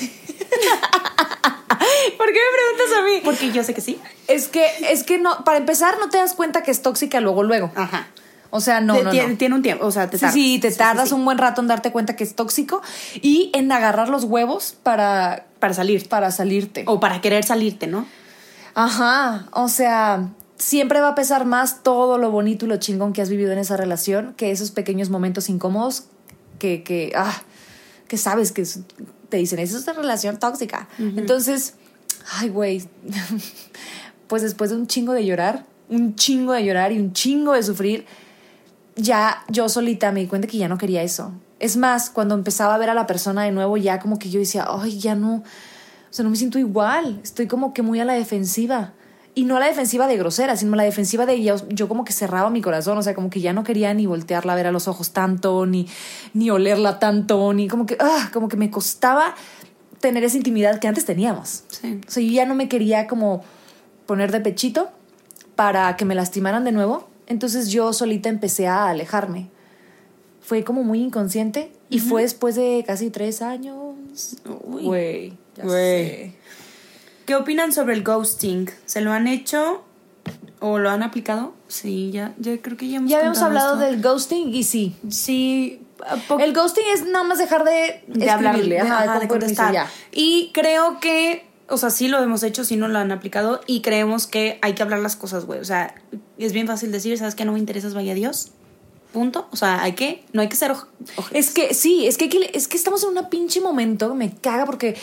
¿Por 2.17 2.27
qué 2.27 2.39
me 2.39 2.57
preguntas 2.57 2.97
a 2.97 3.01
mí? 3.03 3.21
Porque 3.23 3.51
yo 3.51 3.63
sé 3.63 3.73
que 3.73 3.81
sí. 3.81 3.99
Es 4.27 4.47
que, 4.47 4.65
es 4.89 5.03
que 5.03 5.17
no, 5.17 5.43
para 5.43 5.57
empezar, 5.57 5.97
no 5.99 6.09
te 6.09 6.17
das 6.17 6.33
cuenta 6.33 6.63
que 6.63 6.71
es 6.71 6.81
tóxica 6.81 7.19
luego, 7.19 7.43
luego. 7.43 7.71
Ajá. 7.75 8.07
O 8.51 8.61
sea, 8.61 8.81
no, 8.81 8.93
tiene, 9.09 9.27
no. 9.29 9.37
tiene 9.37 9.55
un 9.55 9.61
tiempo, 9.63 9.85
o 9.85 9.91
sea, 9.91 10.09
te 10.09 10.17
Sí, 10.17 10.21
tardas. 10.21 10.33
sí, 10.35 10.59
te 10.59 10.71
tardas 10.71 11.09
sí. 11.09 11.15
un 11.15 11.25
buen 11.25 11.37
rato 11.39 11.59
en 11.61 11.67
darte 11.67 11.91
cuenta 11.91 12.15
que 12.15 12.23
es 12.23 12.35
tóxico 12.35 12.81
y 13.15 13.49
en 13.53 13.71
agarrar 13.71 14.09
los 14.09 14.25
huevos 14.25 14.75
para, 14.83 15.47
Para 15.59 15.73
salir. 15.73 16.07
para 16.07 16.29
salirte. 16.31 16.83
O 16.87 16.99
para 16.99 17.19
querer 17.19 17.43
salirte, 17.43 17.87
¿no? 17.87 18.05
Ajá, 18.75 19.47
o 19.51 19.67
sea, 19.69 20.29
siempre 20.57 21.01
va 21.01 21.09
a 21.09 21.15
pesar 21.15 21.45
más 21.45 21.81
todo 21.83 22.17
lo 22.19 22.29
bonito 22.31 22.65
y 22.65 22.69
lo 22.69 22.77
chingón 22.77 23.11
que 23.13 23.21
has 23.23 23.29
vivido 23.29 23.51
en 23.51 23.57
esa 23.59 23.75
relación 23.75 24.33
que 24.37 24.51
esos 24.51 24.69
pequeños 24.71 25.09
momentos 25.09 25.49
incómodos 25.49 26.05
que, 26.59 26.83
que, 26.83 27.11
ah, 27.15 27.41
que 28.07 28.17
sabes 28.17 28.51
que 28.51 28.61
es- 28.61 28.79
te 29.33 29.37
dicen, 29.37 29.57
eso 29.57 29.79
es 29.79 29.87
una 29.87 29.93
relación 29.93 30.37
tóxica. 30.37 30.87
Entonces, 30.99 31.73
ay, 32.33 32.49
güey, 32.49 32.83
pues 34.27 34.43
después 34.43 34.69
de 34.69 34.75
un 34.75 34.85
chingo 34.85 35.11
de 35.11 35.25
llorar, 35.25 35.65
un 35.89 36.13
chingo 36.13 36.53
de 36.53 36.63
llorar 36.63 36.91
y 36.91 36.99
un 36.99 37.13
chingo 37.13 37.53
de 37.53 37.63
sufrir, 37.63 38.05
ya 38.95 39.43
yo 39.49 39.69
solita 39.69 40.11
me 40.11 40.19
di 40.19 40.27
cuenta 40.27 40.47
que 40.47 40.59
ya 40.59 40.67
no 40.67 40.77
quería 40.77 41.01
eso. 41.01 41.31
Es 41.59 41.77
más, 41.77 42.11
cuando 42.11 42.35
empezaba 42.35 42.75
a 42.75 42.77
ver 42.77 42.91
a 42.91 42.93
la 42.93 43.07
persona 43.07 43.41
de 43.41 43.51
nuevo, 43.51 43.75
ya 43.75 43.99
como 43.99 44.19
que 44.19 44.29
yo 44.29 44.39
decía, 44.39 44.67
ay, 44.69 44.99
ya 44.99 45.15
no, 45.15 45.37
o 45.37 45.43
sea, 46.11 46.21
no 46.21 46.29
me 46.29 46.35
siento 46.35 46.59
igual, 46.59 47.19
estoy 47.23 47.47
como 47.47 47.73
que 47.73 47.81
muy 47.81 47.99
a 47.99 48.05
la 48.05 48.13
defensiva. 48.13 48.93
Y 49.35 49.45
no 49.45 49.59
la 49.59 49.65
defensiva 49.65 50.07
de 50.07 50.15
grosera, 50.17 50.55
sino 50.55 50.75
la 50.75 50.83
defensiva 50.83 51.25
de 51.25 51.41
yo, 51.41 51.55
yo 51.69 51.87
como 51.87 52.05
que 52.05 52.13
cerraba 52.13 52.51
mi 52.51 52.61
corazón, 52.61 52.97
o 52.97 53.01
sea, 53.01 53.15
como 53.15 53.31
que 53.31 53.41
ya 53.41 53.51
no 53.51 53.63
quería 53.63 53.93
ni 53.93 54.05
voltearla 54.05 54.53
a 54.53 54.55
ver 54.55 54.67
a 54.67 54.71
los 54.71 54.87
ojos 54.87 55.11
tanto, 55.11 55.65
ni, 55.65 55.87
ni 56.33 56.51
olerla 56.51 56.99
tanto, 56.99 57.51
ni 57.53 57.67
como 57.67 57.87
que, 57.87 57.97
ah, 57.99 58.29
como 58.31 58.47
que 58.47 58.57
me 58.57 58.69
costaba 58.69 59.33
tener 59.99 60.23
esa 60.23 60.37
intimidad 60.37 60.79
que 60.79 60.87
antes 60.87 61.05
teníamos. 61.05 61.63
Sí. 61.69 61.99
O 62.07 62.11
sea, 62.11 62.21
yo 62.21 62.31
ya 62.31 62.45
no 62.45 62.53
me 62.53 62.69
quería 62.69 63.07
como 63.07 63.43
poner 64.05 64.31
de 64.31 64.39
pechito 64.41 64.89
para 65.55 65.95
que 65.95 66.05
me 66.05 66.15
lastimaran 66.15 66.63
de 66.63 66.71
nuevo. 66.71 67.07
Entonces 67.27 67.69
yo 67.69 67.93
solita 67.93 68.29
empecé 68.29 68.67
a 68.67 68.89
alejarme. 68.89 69.49
Fue 70.41 70.63
como 70.63 70.83
muy 70.83 71.01
inconsciente 71.01 71.71
y 71.89 71.99
fue 71.99 72.23
después 72.23 72.55
de 72.55 72.83
casi 72.85 73.09
tres 73.09 73.41
años. 73.41 73.95
Uy. 74.65 74.83
Güey, 74.83 75.33
ya 75.55 75.63
Güey. 75.63 76.35
¿Qué 77.25 77.35
opinan 77.35 77.71
sobre 77.71 77.93
el 77.95 78.03
ghosting? 78.03 78.69
¿Se 78.85 79.01
lo 79.01 79.11
han 79.11 79.27
hecho 79.27 79.83
o 80.59 80.79
lo 80.79 80.89
han 80.89 81.03
aplicado? 81.03 81.53
Sí, 81.67 82.11
ya, 82.11 82.33
ya 82.39 82.57
creo 82.61 82.77
que 82.77 82.87
ya 82.89 82.97
hemos 82.97 83.09
Ya 83.09 83.17
habíamos 83.17 83.41
hablado 83.41 83.73
esto. 83.73 83.85
del 83.85 84.01
ghosting 84.01 84.53
y 84.53 84.63
sí. 84.63 84.95
Sí, 85.09 85.81
El 86.39 86.53
ghosting 86.53 86.83
es 86.93 87.05
nada 87.05 87.23
más 87.23 87.37
dejar 87.37 87.63
de, 87.63 88.03
de 88.07 88.29
hablar, 88.29 88.55
escribirle, 88.55 88.75
de, 88.75 88.81
ajá, 88.81 89.03
ajá, 89.03 89.11
con 89.13 89.19
de 89.21 89.27
contestar. 89.27 89.87
Y 90.11 90.51
creo 90.53 90.99
que, 90.99 91.45
o 91.69 91.77
sea, 91.77 91.89
sí 91.89 92.07
lo 92.07 92.21
hemos 92.21 92.43
hecho, 92.43 92.63
sí 92.65 92.75
no 92.75 92.87
lo 92.87 92.99
han 92.99 93.11
aplicado 93.11 93.61
y 93.67 93.81
creemos 93.81 94.27
que 94.27 94.59
hay 94.61 94.73
que 94.73 94.83
hablar 94.83 94.99
las 94.99 95.15
cosas, 95.15 95.45
güey. 95.45 95.59
O 95.59 95.65
sea, 95.65 95.95
es 96.37 96.51
bien 96.53 96.67
fácil 96.67 96.91
decir, 96.91 97.17
¿sabes 97.17 97.35
qué? 97.35 97.45
No 97.45 97.53
me 97.53 97.59
interesas, 97.59 97.93
vaya 97.93 98.13
Dios. 98.13 98.51
Punto. 99.13 99.47
O 99.51 99.55
sea, 99.55 99.83
hay 99.83 99.93
que, 99.93 100.23
no 100.33 100.41
hay 100.41 100.49
que 100.49 100.55
ser 100.55 100.71
oj- 100.71 100.87
ojetes. 101.17 101.47
Es 101.47 101.53
que 101.53 101.73
sí, 101.75 102.07
es 102.07 102.17
que, 102.17 102.25
hay 102.25 102.29
que- 102.31 102.51
es 102.53 102.67
que 102.67 102.77
estamos 102.77 103.03
en 103.03 103.15
un 103.17 103.29
pinche 103.29 103.61
momento 103.61 104.15
me 104.15 104.33
caga 104.35 104.65
porque 104.65 104.95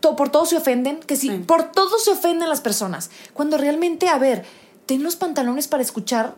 por 0.00 0.28
todo 0.30 0.46
se 0.46 0.56
ofenden, 0.56 1.00
que 1.00 1.16
sí, 1.16 1.28
Sí. 1.28 1.38
por 1.46 1.72
todo 1.72 1.98
se 1.98 2.10
ofenden 2.10 2.48
las 2.48 2.60
personas. 2.60 3.10
Cuando 3.32 3.58
realmente, 3.58 4.08
a 4.08 4.18
ver, 4.18 4.44
ten 4.86 5.02
los 5.02 5.16
pantalones 5.16 5.68
para 5.68 5.82
escuchar 5.82 6.34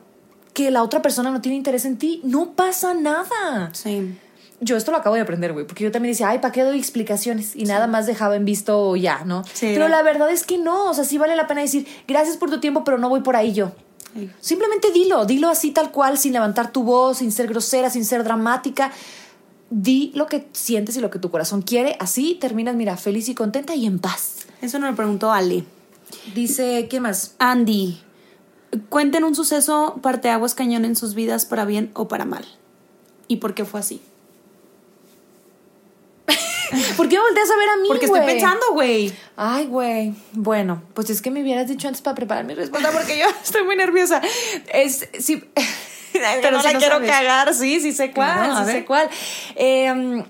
que 0.55 0.71
la 0.71 0.83
otra 0.83 1.01
persona 1.03 1.31
no 1.31 1.41
tiene 1.41 1.57
interés 1.57 1.85
en 1.85 1.97
ti, 1.97 2.21
no 2.25 2.53
pasa 2.53 2.95
nada. 2.95 3.71
Sí. 3.73 4.17
Yo 4.63 4.77
esto 4.77 4.91
lo 4.91 4.99
acabo 4.99 5.15
de 5.15 5.23
aprender, 5.23 5.53
güey, 5.53 5.67
porque 5.67 5.85
yo 5.85 5.91
también 5.91 6.13
decía, 6.13 6.29
ay, 6.29 6.39
¿para 6.41 6.53
qué 6.53 6.63
doy 6.65 6.79
explicaciones? 6.79 7.57
Y 7.57 7.65
nada 7.65 7.87
más 7.87 8.07
dejaba 8.07 8.37
en 8.37 8.45
visto 8.45 8.95
ya, 8.97 9.25
¿no? 9.25 9.43
Sí, 9.55 9.71
pero 9.73 9.89
la 9.89 10.03
verdad 10.03 10.31
es 10.31 10.45
que 10.45 10.59
no, 10.59 10.91
o 10.91 10.95
sea, 10.95 11.05
sí 11.05 11.17
vale 11.17 11.35
la 11.37 11.47
pena 11.47 11.63
decir, 11.63 11.87
gracias 12.07 12.37
por 12.37 12.51
tu 12.51 12.61
tiempo, 12.61 12.85
pero 12.85 12.99
no 12.99 13.09
voy 13.09 13.21
por 13.21 13.37
ahí 13.37 13.55
yo. 13.55 13.73
Sí. 14.13 14.29
Simplemente 14.41 14.91
dilo, 14.91 15.25
dilo 15.25 15.49
así 15.49 15.71
tal 15.71 15.93
cual, 15.93 16.19
sin 16.19 16.33
levantar 16.35 16.73
tu 16.73 16.83
voz, 16.83 17.19
sin 17.19 17.33
ser 17.33 17.47
grosera, 17.47 17.89
sin 17.91 18.05
ser 18.05 18.23
dramática. 18.25 18.91
Di 19.71 20.11
lo 20.15 20.27
que 20.27 20.49
sientes 20.53 20.97
y 20.97 21.01
lo 21.01 21.11
que 21.11 21.21
tu 21.21 21.31
corazón 21.31 21.63
quiere, 21.63 21.97
así 22.01 22.37
terminas, 22.41 22.75
mira, 22.75 22.97
feliz 22.97 23.29
y 23.29 23.35
contenta 23.35 23.75
y 23.75 23.87
en 23.87 24.01
paz. 24.01 24.47
Eso 24.61 24.79
nos 24.79 24.91
lo 24.91 24.97
preguntó 24.97 25.33
Ale. 25.33 25.65
Dice, 26.35 26.89
¿quién 26.91 27.05
más? 27.05 27.35
Andy, 27.39 28.01
cuenten 28.89 29.25
un 29.25 29.35
suceso 29.35 29.99
parteaguas 30.03 30.55
cañón 30.55 30.85
en 30.85 30.97
sus 30.97 31.15
vidas 31.15 31.47
para 31.47 31.65
bien 31.65 31.91
o 31.95 32.09
para 32.09 32.25
mal. 32.25 32.45
¿Y 33.29 33.37
por 33.37 33.55
qué 33.55 33.65
fue 33.65 33.81
así? 33.81 34.03
¿Por 36.97 37.09
qué 37.09 37.17
me 37.17 37.23
volteas 37.23 37.51
a 37.51 37.57
ver 37.57 37.69
a 37.69 37.77
mí, 37.77 37.89
Porque 37.89 38.07
estoy 38.07 38.21
pensando, 38.21 38.67
güey. 38.73 39.13
Ay, 39.37 39.67
güey. 39.67 40.15
Bueno, 40.33 40.83
pues 40.95 41.11
es 41.11 41.23
que 41.23 41.31
me 41.31 41.43
hubieras 41.43 41.69
dicho 41.69 41.89
antes 41.89 42.03
para 42.03 42.15
preparar 42.15 42.45
mi 42.45 42.55
respuesta 42.55 42.91
porque 42.93 43.19
yo 43.19 43.27
estoy 43.43 43.65
muy 43.65 43.77
nerviosa. 43.77 44.21
Es, 44.73 45.09
sí. 45.19 45.45
Pero 46.43 46.57
no 46.57 46.63
la 46.63 46.75
quiero 46.75 46.97
sabes. 46.97 47.11
cagar. 47.11 47.55
Sí, 47.55 47.81
sí 47.81 47.93
sé 47.93 48.13
cuál, 48.13 48.35
Claro, 48.35 48.67
sí 48.67 48.73
sé 48.73 48.85
cuál. 48.85 49.09
Em, 49.57 50.25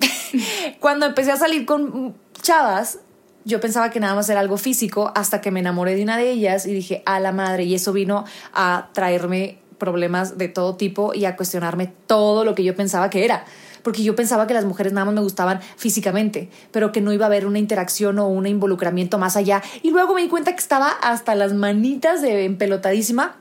cuando 0.80 1.06
empecé 1.06 1.32
a 1.32 1.36
salir 1.36 1.66
con 1.66 2.14
chavas, 2.42 2.98
yo 3.44 3.60
pensaba 3.60 3.90
que 3.90 4.00
nada 4.00 4.14
más 4.14 4.28
era 4.28 4.40
algo 4.40 4.56
físico 4.56 5.12
hasta 5.14 5.40
que 5.40 5.50
me 5.50 5.60
enamoré 5.60 5.94
de 5.94 6.02
una 6.02 6.16
de 6.16 6.30
ellas 6.30 6.66
y 6.66 6.72
dije, 6.72 7.02
a 7.06 7.20
la 7.20 7.32
madre, 7.32 7.64
y 7.64 7.74
eso 7.74 7.92
vino 7.92 8.24
a 8.52 8.88
traerme 8.92 9.58
problemas 9.78 10.38
de 10.38 10.48
todo 10.48 10.76
tipo 10.76 11.14
y 11.14 11.26
a 11.26 11.36
cuestionarme 11.36 11.92
todo 12.06 12.44
lo 12.44 12.54
que 12.54 12.64
yo 12.64 12.74
pensaba 12.74 13.10
que 13.10 13.24
era. 13.24 13.44
Porque 13.82 14.02
yo 14.02 14.16
pensaba 14.16 14.48
que 14.48 14.54
las 14.54 14.64
mujeres 14.64 14.92
nada 14.92 15.04
más 15.04 15.14
me 15.14 15.20
gustaban 15.20 15.60
físicamente, 15.76 16.50
pero 16.72 16.90
que 16.90 17.00
no 17.00 17.12
iba 17.12 17.26
a 17.26 17.28
haber 17.28 17.46
una 17.46 17.60
interacción 17.60 18.18
o 18.18 18.26
un 18.26 18.48
involucramiento 18.48 19.16
más 19.16 19.36
allá. 19.36 19.62
Y 19.82 19.92
luego 19.92 20.12
me 20.14 20.22
di 20.22 20.28
cuenta 20.28 20.52
que 20.52 20.58
estaba 20.60 20.90
hasta 20.90 21.36
las 21.36 21.54
manitas 21.54 22.22
de 22.22 22.46
empelotadísima. 22.46 23.36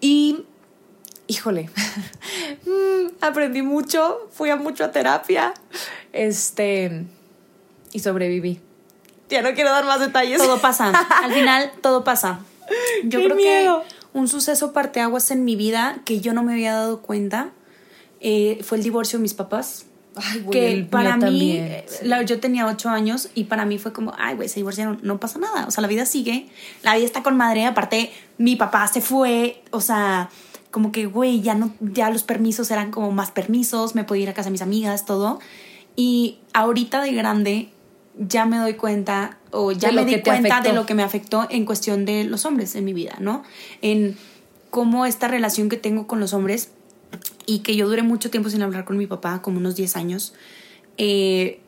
Y 0.00 0.44
híjole, 1.26 1.70
mm, 2.66 3.16
aprendí 3.20 3.62
mucho, 3.62 4.28
fui 4.32 4.50
a 4.50 4.56
mucho 4.56 4.84
a 4.84 4.90
terapia, 4.92 5.54
este, 6.12 7.04
y 7.92 7.98
sobreviví. 8.00 8.60
Ya 9.28 9.42
no 9.42 9.54
quiero 9.54 9.70
dar 9.70 9.84
más 9.84 10.00
detalles. 10.00 10.38
Todo 10.38 10.60
pasa. 10.60 10.90
Al 11.22 11.32
final, 11.32 11.72
todo 11.82 12.04
pasa. 12.04 12.40
Yo 13.04 13.20
¡Qué 13.20 13.24
creo 13.26 13.36
miedo! 13.36 13.82
que 13.82 14.18
un 14.18 14.28
suceso 14.28 14.72
parteaguas 14.72 15.30
en 15.30 15.44
mi 15.44 15.56
vida 15.56 16.00
que 16.04 16.20
yo 16.20 16.32
no 16.34 16.42
me 16.42 16.52
había 16.52 16.74
dado 16.74 17.00
cuenta 17.00 17.50
eh, 18.20 18.60
fue 18.62 18.78
el 18.78 18.84
divorcio 18.84 19.18
de 19.18 19.22
mis 19.22 19.34
papás. 19.34 19.86
Ay, 20.16 20.40
güey, 20.40 20.50
que 20.50 20.72
el 20.72 20.86
para 20.86 21.16
mí, 21.16 21.20
también, 21.22 21.64
eh, 21.64 21.84
sí. 21.88 22.06
la- 22.06 22.22
yo 22.22 22.40
tenía 22.40 22.66
ocho 22.66 22.88
años 22.88 23.28
y 23.34 23.44
para 23.44 23.64
mí 23.64 23.78
fue 23.78 23.92
como, 23.92 24.12
ay, 24.18 24.36
güey, 24.36 24.48
se 24.48 24.56
divorciaron, 24.56 24.98
no 25.02 25.18
pasa 25.18 25.38
nada. 25.38 25.66
O 25.66 25.70
sea, 25.70 25.82
la 25.82 25.88
vida 25.88 26.06
sigue, 26.06 26.48
la 26.82 26.94
vida 26.94 27.04
está 27.06 27.22
con 27.22 27.36
madre. 27.36 27.66
Aparte, 27.66 28.12
mi 28.38 28.56
papá 28.56 28.86
se 28.88 29.00
fue, 29.00 29.62
o 29.70 29.80
sea, 29.80 30.30
como 30.70 30.90
que, 30.92 31.06
güey, 31.06 31.40
ya, 31.40 31.54
no, 31.54 31.72
ya 31.80 32.10
los 32.10 32.22
permisos 32.24 32.70
eran 32.70 32.90
como 32.90 33.10
más 33.12 33.30
permisos, 33.30 33.94
me 33.94 34.04
podía 34.04 34.24
ir 34.24 34.28
a 34.28 34.34
casa 34.34 34.46
de 34.48 34.52
mis 34.52 34.62
amigas, 34.62 35.04
todo. 35.06 35.38
Y 35.96 36.38
ahorita 36.52 37.00
de 37.02 37.12
grande 37.12 37.68
ya 38.18 38.44
me 38.46 38.58
doy 38.58 38.74
cuenta 38.74 39.38
o 39.50 39.72
ya 39.72 39.88
De 39.90 39.94
me 39.96 40.04
di 40.04 40.20
cuenta 40.22 40.56
afectó. 40.58 40.68
de 40.70 40.74
lo 40.76 40.86
que 40.86 40.94
me 40.94 41.02
afectó 41.02 41.46
en 41.50 41.64
cuestión 41.64 42.04
de 42.04 42.24
los 42.24 42.44
hombres 42.44 42.74
en 42.76 42.84
mi 42.84 42.92
vida, 42.92 43.16
¿no? 43.20 43.42
En 43.82 44.16
cómo 44.70 45.06
esta 45.06 45.28
relación 45.28 45.68
que 45.68 45.76
tengo 45.76 46.06
con 46.08 46.18
los 46.20 46.32
hombres 46.32 46.70
y 47.46 47.60
que 47.60 47.76
yo 47.76 47.88
duré 47.88 48.02
mucho 48.02 48.30
tiempo 48.30 48.50
sin 48.50 48.62
hablar 48.62 48.84
con 48.84 48.96
mi 48.96 49.06
papá, 49.06 49.42
como 49.42 49.58
unos 49.58 49.76
10 49.76 49.96
años, 49.96 50.34
eh, 50.98 51.60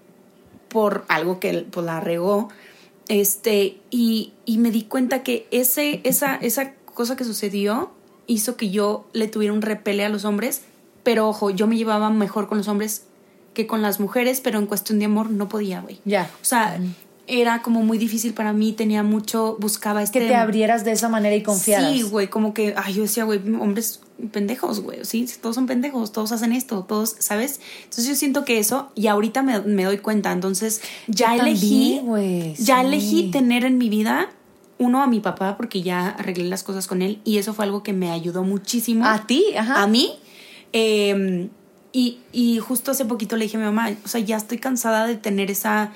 por 0.68 1.05
algo 1.09 1.40
que 1.40 1.51
él 1.51 1.66
pues, 1.70 1.84
la 1.86 2.01
regó. 2.01 2.49
Este, 3.09 3.78
y, 3.90 4.32
y 4.44 4.59
me 4.59 4.70
di 4.70 4.82
cuenta 4.82 5.22
que 5.22 5.47
ese, 5.51 6.01
esa, 6.05 6.36
esa 6.36 6.72
cosa 6.94 7.16
que 7.16 7.24
sucedió 7.24 7.92
hizo 8.26 8.57
que 8.57 8.70
yo 8.70 9.07
le 9.12 9.28
tuviera 9.28 9.55
un 9.55 9.62
repele 9.62 10.05
a 10.05 10.09
los 10.09 10.24
hombres, 10.24 10.62
pero 11.03 11.28
ojo, 11.28 11.51
yo 11.51 11.66
me 11.66 11.76
llevaba 11.76 12.11
mejor 12.11 12.49
con 12.49 12.59
los 12.59 12.68
hombres 12.68 13.05
que 13.55 13.66
con 13.66 13.80
las 13.80 14.01
mujeres, 14.01 14.40
pero 14.40 14.59
en 14.59 14.66
cuestión 14.66 14.99
de 14.99 15.05
amor 15.07 15.30
no 15.30 15.49
podía, 15.49 15.80
güey. 15.80 16.01
Ya. 16.05 16.30
O 16.42 16.44
sea, 16.44 16.78
era 17.26 17.62
como 17.62 17.82
muy 17.82 17.97
difícil 17.97 18.34
para 18.34 18.53
mí, 18.53 18.72
tenía 18.72 19.03
mucho, 19.03 19.57
buscaba 19.61 20.03
este... 20.03 20.20
Que 20.20 20.26
te 20.26 20.34
abrieras 20.34 20.84
de 20.84 20.92
esa 20.92 21.09
manera 21.09 21.34
y 21.34 21.42
confiaras. 21.42 21.92
Sí, 21.92 22.03
güey, 22.03 22.28
como 22.28 22.55
que, 22.55 22.74
ay, 22.76 22.94
yo 22.94 23.03
decía, 23.03 23.24
güey, 23.24 23.40
hombres 23.59 24.01
pendejos, 24.33 24.81
güey, 24.81 25.05
sí, 25.05 25.29
todos 25.41 25.55
son 25.55 25.67
pendejos, 25.67 26.12
todos 26.12 26.33
hacen 26.33 26.53
esto, 26.53 26.85
todos, 26.89 27.17
¿sabes? 27.19 27.61
Entonces 27.85 28.07
yo 28.09 28.14
siento 28.14 28.45
que 28.45 28.59
eso, 28.59 28.91
y 28.95 29.07
ahorita 29.09 29.43
me, 29.43 29.61
me 29.61 29.85
doy 29.85 29.99
cuenta, 29.99 30.33
entonces 30.33 30.81
ya 31.07 31.37
Yo 31.37 31.43
elegí, 31.43 32.01
también, 32.05 32.55
ya 32.55 32.81
sí. 32.81 32.87
elegí 32.87 33.31
tener 33.31 33.64
en 33.64 33.79
mi 33.79 33.89
vida, 33.89 34.31
uno, 34.79 35.03
a 35.03 35.07
mi 35.07 35.21
papá, 35.21 35.57
porque 35.57 35.83
ya 35.83 36.09
arreglé 36.09 36.45
las 36.45 36.62
cosas 36.62 36.87
con 36.87 37.03
él, 37.03 37.21
y 37.25 37.39
eso 37.39 37.53
fue 37.55 37.64
algo 37.64 37.83
que 37.83 37.93
me 37.93 38.11
ayudó 38.11 38.43
muchísimo. 38.43 39.05
A 39.07 39.27
ti, 39.27 39.45
ajá. 39.57 39.83
A 39.83 39.87
mí. 39.87 40.12
eh, 40.73 41.49
y, 41.93 42.19
y 42.31 42.59
justo 42.59 42.91
hace 42.91 43.07
poquito 43.07 43.37
le 43.37 43.45
dije 43.47 43.57
a 43.57 43.61
mi 43.61 43.64
mamá, 43.67 43.91
o 44.05 44.09
sea, 44.09 44.21
ya 44.21 44.37
estoy 44.37 44.59
cansada 44.59 45.07
de 45.07 45.17
tener 45.17 45.51
esa 45.51 45.93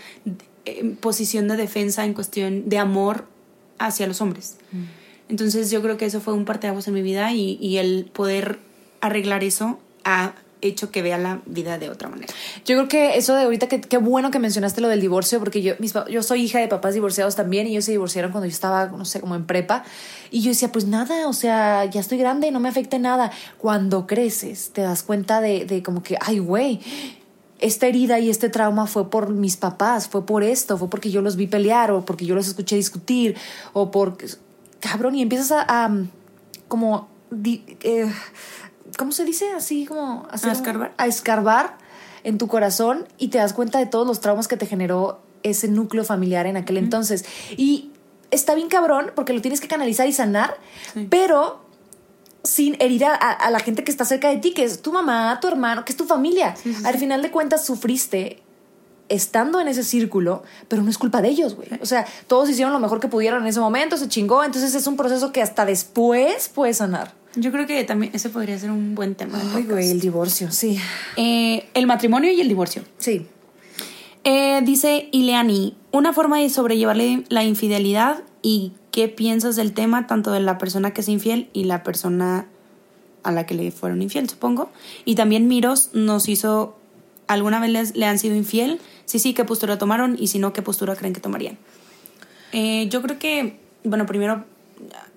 eh, 0.64 0.96
posición 0.98 1.46
de 1.48 1.56
defensa 1.58 2.06
en 2.06 2.14
cuestión 2.14 2.70
de 2.70 2.78
amor 2.78 3.26
hacia 3.78 4.06
los 4.06 4.22
hombres. 4.22 4.56
Mm. 4.72 4.84
Entonces 5.30 5.70
yo 5.70 5.80
creo 5.80 5.96
que 5.96 6.06
eso 6.06 6.20
fue 6.20 6.34
un 6.34 6.44
parteaguas 6.44 6.88
en 6.88 6.94
mi 6.94 7.02
vida 7.02 7.32
y, 7.32 7.56
y 7.60 7.78
el 7.78 8.10
poder 8.12 8.58
arreglar 9.00 9.44
eso 9.44 9.78
ha 10.04 10.34
hecho 10.62 10.90
que 10.90 11.02
vea 11.02 11.18
la 11.18 11.40
vida 11.46 11.78
de 11.78 11.88
otra 11.90 12.08
manera. 12.08 12.32
Yo 12.64 12.76
creo 12.76 12.88
que 12.88 13.16
eso 13.16 13.34
de 13.34 13.44
ahorita, 13.44 13.68
que 13.68 13.80
qué 13.80 13.98
bueno 13.98 14.30
que 14.30 14.38
mencionaste 14.38 14.80
lo 14.80 14.88
del 14.88 15.00
divorcio, 15.00 15.38
porque 15.38 15.62
yo, 15.62 15.74
mis, 15.78 15.94
yo 16.10 16.22
soy 16.22 16.42
hija 16.42 16.58
de 16.58 16.68
papás 16.68 16.94
divorciados 16.94 17.36
también 17.36 17.66
y 17.66 17.70
ellos 17.70 17.84
se 17.84 17.92
divorciaron 17.92 18.32
cuando 18.32 18.46
yo 18.46 18.52
estaba, 18.52 18.86
no 18.86 19.04
sé, 19.04 19.20
como 19.20 19.34
en 19.34 19.46
prepa. 19.46 19.84
Y 20.30 20.42
yo 20.42 20.50
decía, 20.50 20.70
pues 20.70 20.86
nada, 20.86 21.28
o 21.28 21.32
sea, 21.32 21.84
ya 21.86 22.00
estoy 22.00 22.18
grande, 22.18 22.50
no 22.50 22.60
me 22.60 22.68
afecta 22.68 22.98
nada. 22.98 23.30
Cuando 23.58 24.06
creces, 24.06 24.70
te 24.72 24.82
das 24.82 25.02
cuenta 25.02 25.40
de, 25.40 25.64
de 25.64 25.82
como 25.82 26.02
que, 26.02 26.16
ay, 26.20 26.38
güey, 26.38 26.80
esta 27.58 27.86
herida 27.86 28.18
y 28.18 28.30
este 28.30 28.48
trauma 28.48 28.86
fue 28.86 29.10
por 29.10 29.30
mis 29.30 29.56
papás, 29.56 30.08
fue 30.08 30.24
por 30.24 30.42
esto, 30.42 30.78
fue 30.78 30.88
porque 30.88 31.10
yo 31.10 31.22
los 31.22 31.36
vi 31.36 31.46
pelear 31.46 31.90
o 31.90 32.04
porque 32.04 32.24
yo 32.24 32.34
los 32.34 32.48
escuché 32.48 32.76
discutir 32.76 33.36
o 33.72 33.90
por... 33.90 34.16
Cabrón, 34.80 35.14
y 35.14 35.22
empiezas 35.22 35.52
a... 35.52 35.64
a, 35.68 35.90
como... 36.68 37.08
di- 37.30 37.64
eh, 37.82 38.10
¿Cómo 38.98 39.12
se 39.12 39.24
dice? 39.24 39.52
Así 39.56 39.86
como... 39.86 40.26
hacer 40.30 40.50
un- 40.50 40.56
escarbar? 40.56 40.92
a 40.96 41.06
escarbar 41.06 41.78
en 42.24 42.38
tu 42.38 42.48
corazón 42.48 43.06
y 43.18 43.28
te 43.28 43.38
das 43.38 43.52
cuenta 43.52 43.78
de 43.78 43.86
todos 43.86 44.06
los 44.06 44.20
traumas 44.20 44.48
que 44.48 44.56
te 44.56 44.66
generó 44.66 45.20
ese 45.42 45.68
núcleo 45.68 46.04
familiar 46.04 46.46
en 46.46 46.56
aquel 46.56 46.76
entonces. 46.76 47.24
Y 47.56 47.92
está 48.30 48.54
bien 48.54 48.68
cabrón 48.68 49.12
porque 49.14 49.32
lo 49.32 49.40
tienes 49.40 49.60
que 49.60 49.68
canalizar 49.68 50.06
y 50.08 50.12
sanar, 50.12 50.56
pero 51.08 51.64
sin 52.42 52.76
herir 52.80 53.04
a, 53.04 53.14
a- 53.14 53.32
a 53.32 53.50
la 53.50 53.60
gente 53.60 53.84
que 53.84 53.90
está 53.90 54.04
cerca 54.04 54.28
de 54.28 54.36
ti, 54.38 54.52
que 54.52 54.64
es 54.64 54.82
tu 54.82 54.92
mamá, 54.92 55.38
tu 55.40 55.48
hermano, 55.48 55.84
que 55.84 55.92
es 55.92 55.96
tu 55.96 56.04
familia. 56.06 56.54
Al 56.84 56.98
final 56.98 57.22
de 57.22 57.30
cuentas 57.30 57.64
sufriste 57.64 58.42
estando 59.10 59.60
en 59.60 59.68
ese 59.68 59.82
círculo, 59.82 60.42
pero 60.68 60.82
no 60.82 60.88
es 60.88 60.96
culpa 60.96 61.20
de 61.20 61.28
ellos, 61.28 61.56
güey. 61.56 61.68
O 61.82 61.86
sea, 61.86 62.06
todos 62.26 62.48
hicieron 62.48 62.72
lo 62.72 62.78
mejor 62.78 63.00
que 63.00 63.08
pudieron 63.08 63.42
en 63.42 63.48
ese 63.48 63.60
momento, 63.60 63.98
se 63.98 64.08
chingó, 64.08 64.42
entonces 64.42 64.74
es 64.74 64.86
un 64.86 64.96
proceso 64.96 65.32
que 65.32 65.42
hasta 65.42 65.66
después 65.66 66.48
puedes 66.48 66.78
sanar. 66.78 67.12
Yo 67.36 67.52
creo 67.52 67.66
que 67.66 67.84
también 67.84 68.12
ese 68.14 68.28
podría 68.30 68.58
ser 68.58 68.70
un 68.70 68.94
buen 68.94 69.14
tema. 69.14 69.38
Ay, 69.54 69.64
güey, 69.64 69.90
el 69.90 70.00
divorcio, 70.00 70.50
sí. 70.50 70.78
Eh, 71.16 71.68
el 71.74 71.86
matrimonio 71.86 72.32
y 72.32 72.40
el 72.40 72.48
divorcio. 72.48 72.82
Sí. 72.98 73.26
Eh, 74.24 74.60
dice 74.64 75.08
Ileani, 75.12 75.76
una 75.92 76.12
forma 76.12 76.38
de 76.38 76.48
sobrellevarle 76.50 77.24
la 77.28 77.44
infidelidad 77.44 78.22
y 78.42 78.72
qué 78.90 79.08
piensas 79.08 79.56
del 79.56 79.72
tema 79.72 80.06
tanto 80.06 80.32
de 80.32 80.40
la 80.40 80.58
persona 80.58 80.92
que 80.92 81.00
es 81.02 81.08
infiel 81.08 81.48
y 81.52 81.64
la 81.64 81.82
persona 81.82 82.46
a 83.22 83.32
la 83.32 83.46
que 83.46 83.54
le 83.54 83.70
fueron 83.70 84.02
infiel, 84.02 84.28
supongo. 84.28 84.70
Y 85.04 85.14
también 85.14 85.48
Miros 85.48 85.90
nos 85.92 86.28
hizo, 86.28 86.76
¿alguna 87.32 87.60
vez 87.60 87.70
les- 87.70 87.96
le 87.96 88.06
han 88.06 88.18
sido 88.18 88.34
infiel? 88.34 88.80
Sí, 89.04 89.18
sí, 89.18 89.34
¿qué 89.34 89.44
postura 89.44 89.78
tomaron? 89.78 90.16
Y 90.18 90.28
si 90.28 90.38
no, 90.38 90.52
¿qué 90.52 90.62
postura 90.62 90.94
creen 90.96 91.14
que 91.14 91.20
tomarían? 91.20 91.58
Eh, 92.52 92.88
yo 92.90 93.00
creo 93.02 93.18
que, 93.18 93.58
bueno, 93.84 94.06
primero, 94.06 94.44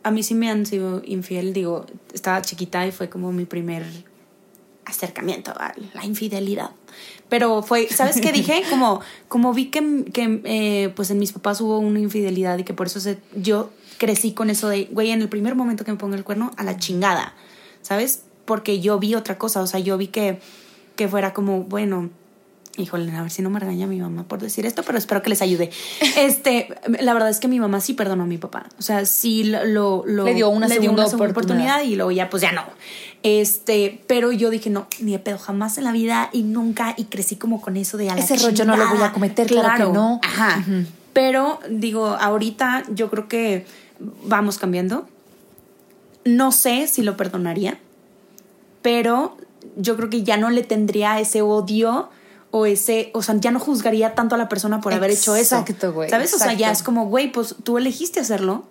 a 0.04 0.12
mí 0.12 0.24
sí 0.24 0.36
me 0.36 0.50
han 0.50 0.66
sido 0.66 1.02
infiel, 1.06 1.54
digo, 1.54 1.86
estaba 2.14 2.42
chiquita 2.42 2.86
y 2.86 2.92
fue 2.92 3.10
como 3.10 3.32
mi 3.32 3.46
primer 3.46 3.84
acercamiento 4.86 5.52
a 5.52 5.74
la 5.94 6.06
infidelidad. 6.06 6.72
Pero 7.30 7.64
fue, 7.64 7.88
¿sabes 7.88 8.20
qué 8.22 8.32
dije? 8.32 8.62
Como, 8.70 9.00
como 9.28 9.54
vi 9.54 9.68
que, 9.68 10.06
que 10.14 10.42
eh, 10.44 10.90
pues 10.96 11.10
en 11.10 11.18
mis 11.20 11.32
papás 11.32 11.62
hubo 11.62 11.80
una 11.80 12.00
infidelidad 12.00 12.58
y 12.60 12.64
que 12.64 12.74
por 12.74 12.88
eso 12.88 13.00
se, 13.00 13.18
yo 13.36 13.72
crecí 13.98 14.34
con 14.34 14.50
eso 14.50 14.68
de, 14.70 14.86
güey, 14.92 15.10
en 15.12 15.22
el 15.22 15.30
primer 15.30 15.56
momento 15.56 15.84
que 15.86 15.92
me 15.92 15.98
ponga 15.98 16.16
el 16.18 16.24
cuerno, 16.24 16.52
a 16.58 16.64
la 16.64 16.78
chingada, 16.78 17.34
¿sabes? 17.82 18.24
Porque 18.46 18.82
yo 18.82 19.00
vi 19.00 19.16
otra 19.16 19.38
cosa, 19.40 19.62
o 19.62 19.68
sea, 19.68 19.80
yo 19.80 19.98
vi 19.98 20.08
que, 20.08 20.40
que 20.96 21.08
fuera 21.08 21.34
como, 21.34 21.64
bueno, 21.64 22.10
híjole, 22.78 23.12
a 23.16 23.22
ver 23.22 23.32
si 23.32 23.42
no 23.42 23.50
me 23.50 23.60
regaña 23.60 23.86
mi 23.86 24.00
mamá 24.00 24.24
por 24.24 24.40
decir 24.40 24.66
esto, 24.66 24.84
pero 24.84 24.98
espero 24.98 25.22
que 25.22 25.30
les 25.30 25.42
ayude. 25.42 25.70
Este, 26.18 26.70
la 27.02 27.14
verdad 27.14 27.30
es 27.30 27.40
que 27.40 27.48
mi 27.48 27.60
mamá 27.60 27.82
sí 27.82 27.94
perdonó 27.94 28.24
a 28.24 28.26
mi 28.26 28.38
papá. 28.38 28.66
O 28.80 28.82
sea, 28.82 29.06
sí 29.06 29.44
lo... 29.44 30.04
lo 30.06 30.26
Le 30.26 30.34
dio 30.34 30.50
una 30.50 30.68
segunda 30.68 31.06
oportunidad. 31.06 31.84
y 31.84 31.96
luego 31.96 32.12
ya, 32.12 32.30
pues 32.30 32.42
ya 32.42 32.52
no. 32.52 32.64
Este, 33.24 34.02
pero 34.08 34.32
yo 34.32 34.50
dije, 34.50 34.70
no, 34.70 34.88
ni 35.00 35.14
de 35.14 35.20
pedo, 35.20 35.38
jamás 35.38 35.78
en 35.78 35.86
la 35.86 35.92
vida 35.92 36.30
y 36.34 36.44
nunca, 36.44 36.94
y 36.98 37.06
crecí 37.06 37.36
como 37.36 37.62
con 37.62 37.78
eso 37.78 37.98
de 37.98 38.10
a 38.10 38.16
Ese 38.16 38.36
rollo 38.38 38.66
no 38.66 38.76
lo 38.76 38.88
voy 38.90 39.02
a 39.02 39.14
cometer, 39.14 39.48
claro, 39.48 39.88
que 39.88 39.94
no. 39.94 40.20
Ajá. 40.24 40.64
Pero 41.14 41.60
digo, 41.70 42.08
ahorita 42.08 42.84
yo 42.94 43.10
creo 43.10 43.28
que 43.28 43.66
vamos 44.26 44.58
cambiando. 44.58 45.08
No 46.26 46.52
sé 46.52 46.88
si 46.88 47.02
lo 47.02 47.18
perdonaría, 47.18 47.80
pero 48.82 49.38
yo 49.76 49.96
creo 49.96 50.10
que 50.10 50.24
ya 50.24 50.38
no 50.38 50.50
le 50.50 50.64
tendría 50.64 51.20
ese 51.20 51.42
odio 51.42 52.10
o 52.52 52.66
ese, 52.66 53.10
o 53.14 53.24
sea, 53.24 53.36
ya 53.40 53.52
no 53.52 53.60
juzgaría 53.60 54.14
tanto 54.14 54.36
a 54.36 54.38
la 54.38 54.48
persona 54.48 54.80
por 54.80 54.94
haber 54.94 55.12
hecho 55.12 55.36
eso. 55.36 55.58
Exacto, 55.58 55.92
güey. 55.92 56.10
¿Sabes? 56.10 56.34
O 56.34 56.38
sea, 56.38 56.54
ya 56.54 56.72
es 56.72 56.84
como, 56.84 57.08
güey, 57.08 57.32
pues 57.32 57.56
tú 57.64 57.78
elegiste 57.78 58.20
hacerlo, 58.20 58.66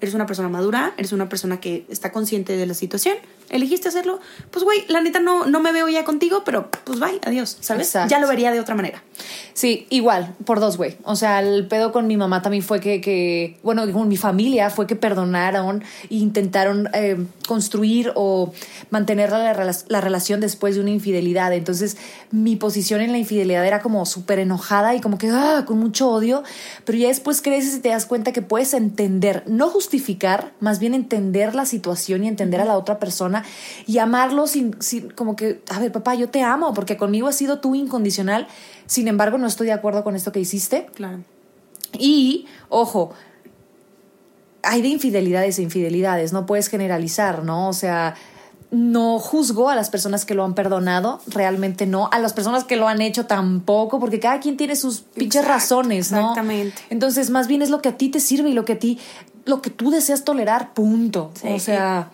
eres 0.00 0.14
una 0.14 0.26
persona 0.26 0.48
madura, 0.48 0.94
eres 0.96 1.12
una 1.12 1.28
persona 1.28 1.60
que 1.60 1.84
está 1.88 2.12
consciente 2.12 2.56
de 2.56 2.66
la 2.66 2.74
situación, 2.74 3.16
elegiste 3.50 3.88
hacerlo, 3.88 4.20
pues 4.50 4.64
güey, 4.64 4.84
la 4.88 5.00
neta 5.00 5.20
no, 5.20 5.46
no 5.46 5.60
me 5.60 5.72
veo 5.72 5.88
ya 5.88 6.04
contigo, 6.04 6.42
pero 6.44 6.70
pues 6.84 7.00
bye, 7.00 7.20
adiós, 7.24 7.56
¿sabes? 7.60 7.92
Ya 8.08 8.18
lo 8.18 8.28
vería 8.28 8.52
de 8.52 8.60
otra 8.60 8.74
manera. 8.74 9.02
Sí, 9.54 9.86
igual, 9.90 10.34
por 10.44 10.60
dos, 10.60 10.76
güey. 10.76 10.96
O 11.02 11.16
sea, 11.16 11.40
el 11.40 11.66
pedo 11.66 11.90
con 11.90 12.06
mi 12.06 12.16
mamá 12.16 12.42
también 12.42 12.62
fue 12.62 12.78
que, 12.78 13.00
que 13.00 13.58
bueno, 13.62 13.90
con 13.92 14.06
mi 14.06 14.16
familia 14.16 14.70
fue 14.70 14.86
que 14.86 14.94
perdonaron 14.94 15.82
e 16.10 16.14
intentaron 16.14 16.88
eh, 16.94 17.16
construir 17.46 18.12
o 18.14 18.52
mantener 18.90 19.30
la, 19.30 19.74
la, 19.88 20.00
relación 20.00 20.40
después 20.40 20.76
de 20.76 20.80
una 20.80 20.90
infidelidad. 20.90 21.52
Entonces, 21.52 21.96
mi 22.30 22.54
posición 22.54 23.00
en 23.00 23.10
la 23.10 23.18
infidelidad 23.18 23.66
era 23.66 23.80
como 23.80 24.06
súper 24.06 24.38
enojada 24.38 24.94
y 24.94 25.00
como 25.00 25.18
que, 25.18 25.30
ah, 25.30 25.64
con 25.66 25.78
mucho 25.78 26.08
odio, 26.08 26.44
pero 26.84 26.98
ya 26.98 27.08
después 27.08 27.42
creces 27.42 27.76
y 27.76 27.80
te 27.80 27.88
das 27.88 28.06
cuenta 28.06 28.32
que 28.32 28.42
puedes 28.42 28.74
entender, 28.74 29.42
no 29.46 29.68
justificar, 29.70 29.87
más 30.60 30.78
bien 30.78 30.94
entender 30.94 31.54
la 31.54 31.66
situación 31.66 32.24
y 32.24 32.28
entender 32.28 32.60
a 32.60 32.64
la 32.64 32.76
otra 32.76 32.98
persona 32.98 33.44
y 33.86 33.98
amarlo 33.98 34.46
sin, 34.46 34.80
sin 34.80 35.10
como 35.10 35.36
que, 35.36 35.62
a 35.70 35.78
ver, 35.80 35.92
papá, 35.92 36.14
yo 36.14 36.28
te 36.28 36.42
amo 36.42 36.74
porque 36.74 36.96
conmigo 36.96 37.28
has 37.28 37.36
sido 37.36 37.60
tú 37.60 37.74
incondicional 37.74 38.46
sin 38.88 39.06
embargo, 39.06 39.36
no 39.36 39.46
estoy 39.46 39.66
de 39.66 39.74
acuerdo 39.74 40.02
con 40.02 40.16
esto 40.16 40.32
que 40.32 40.40
hiciste. 40.40 40.86
Claro. 40.94 41.18
Y, 41.98 42.46
ojo, 42.70 43.12
hay 44.62 44.80
de 44.80 44.88
infidelidades 44.88 45.58
e 45.58 45.62
infidelidades, 45.62 46.32
no 46.32 46.46
puedes 46.46 46.68
generalizar, 46.68 47.44
¿no? 47.44 47.68
O 47.68 47.74
sea, 47.74 48.14
no 48.70 49.18
juzgo 49.18 49.70
a 49.70 49.74
las 49.74 49.88
personas 49.88 50.24
que 50.24 50.34
lo 50.34 50.44
han 50.44 50.54
perdonado, 50.54 51.20
realmente 51.26 51.86
no. 51.86 52.08
A 52.12 52.18
las 52.18 52.32
personas 52.32 52.64
que 52.64 52.76
lo 52.76 52.86
han 52.88 53.00
hecho 53.00 53.26
tampoco, 53.26 53.98
porque 53.98 54.20
cada 54.20 54.40
quien 54.40 54.56
tiene 54.56 54.76
sus 54.76 55.00
pinches 55.00 55.44
razones, 55.46 56.12
¿no? 56.12 56.18
Exactamente. 56.18 56.82
Entonces, 56.90 57.30
más 57.30 57.48
bien 57.48 57.62
es 57.62 57.70
lo 57.70 57.80
que 57.80 57.88
a 57.88 57.96
ti 57.96 58.10
te 58.10 58.20
sirve 58.20 58.50
y 58.50 58.52
lo 58.52 58.64
que 58.64 58.74
a 58.74 58.78
ti, 58.78 58.98
lo 59.46 59.62
que 59.62 59.70
tú 59.70 59.90
deseas 59.90 60.24
tolerar, 60.24 60.74
punto. 60.74 61.32
o 61.44 61.58
sea. 61.58 62.10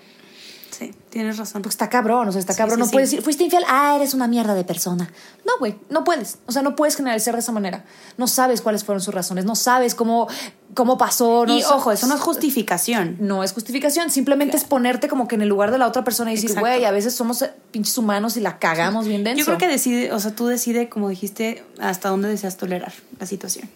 Sí, 0.71 0.93
tienes 1.09 1.39
razón. 1.39 1.63
Porque 1.63 1.75
está 1.75 1.89
cabrón, 1.89 2.29
o 2.29 2.33
sea, 2.33 2.41
está 2.41 2.55
cabrón. 2.55 2.81
no 2.81 2.89
puedes 2.89 3.11
decir, 3.11 3.23
fuiste 3.23 3.45
infiel, 3.45 3.63
ah, 3.69 3.95
eres 3.95 4.13
una 4.13 4.27
mierda 4.27 4.55
de 4.55 4.65
persona. 4.65 5.09
No, 5.47 5.53
güey, 5.61 5.77
no 5.89 6.03
puedes. 6.03 6.39
O 6.47 6.53
sea, 6.53 6.63
no 6.63 6.75
puedes 6.75 6.97
generalizar 6.97 7.35
de 7.35 7.41
esa 7.41 7.53
manera. 7.53 7.85
No 8.17 8.27
sabes 8.27 8.61
cuáles 8.61 8.83
fueron 8.83 9.01
sus 9.01 9.15
razones, 9.15 9.45
no 9.45 9.55
sabes 9.55 9.95
cómo, 9.95 10.27
cómo 10.75 10.99
pasó. 10.99 11.47
No 11.47 11.57
y 11.57 11.63
ojo, 11.63 11.93
eso 11.93 12.07
no 12.07 12.15
es 12.15 12.21
justificación. 12.21 13.17
No 13.21 13.43
es 13.43 13.53
justificación, 13.53 14.11
simplemente 14.11 14.57
es 14.57 14.65
ponerte 14.65 15.09
como 15.09 15.29
que 15.29 15.37
en 15.37 15.43
el 15.43 15.49
lugar 15.49 15.71
de 15.71 15.79
la 15.79 15.87
otra 15.87 16.05
persona 16.05 16.33
y 16.33 16.37
decir, 16.37 16.59
güey, 16.59 16.85
a 16.85 16.91
veces 16.91 17.15
somos 17.15 17.43
eh, 17.43 17.53
pinches 17.71 17.97
humanos 17.97 18.37
y 18.37 18.41
la 18.41 18.59
cagamos 18.59 19.07
bien 19.07 19.25
dentro. 19.25 19.41
Yo 19.41 19.47
creo 19.47 19.59
que 19.59 19.69
decide, 19.69 20.13
o 20.13 20.21
sea, 20.21 20.35
tú 20.35 20.47
decides, 20.47 20.89
como 20.89 21.09
dijiste, 21.09 21.65
hasta 21.81 22.09
dónde 22.09 22.29
deseas 22.29 22.57
tolerar 22.57 22.93
la 23.19 23.27
situación. 23.27 23.69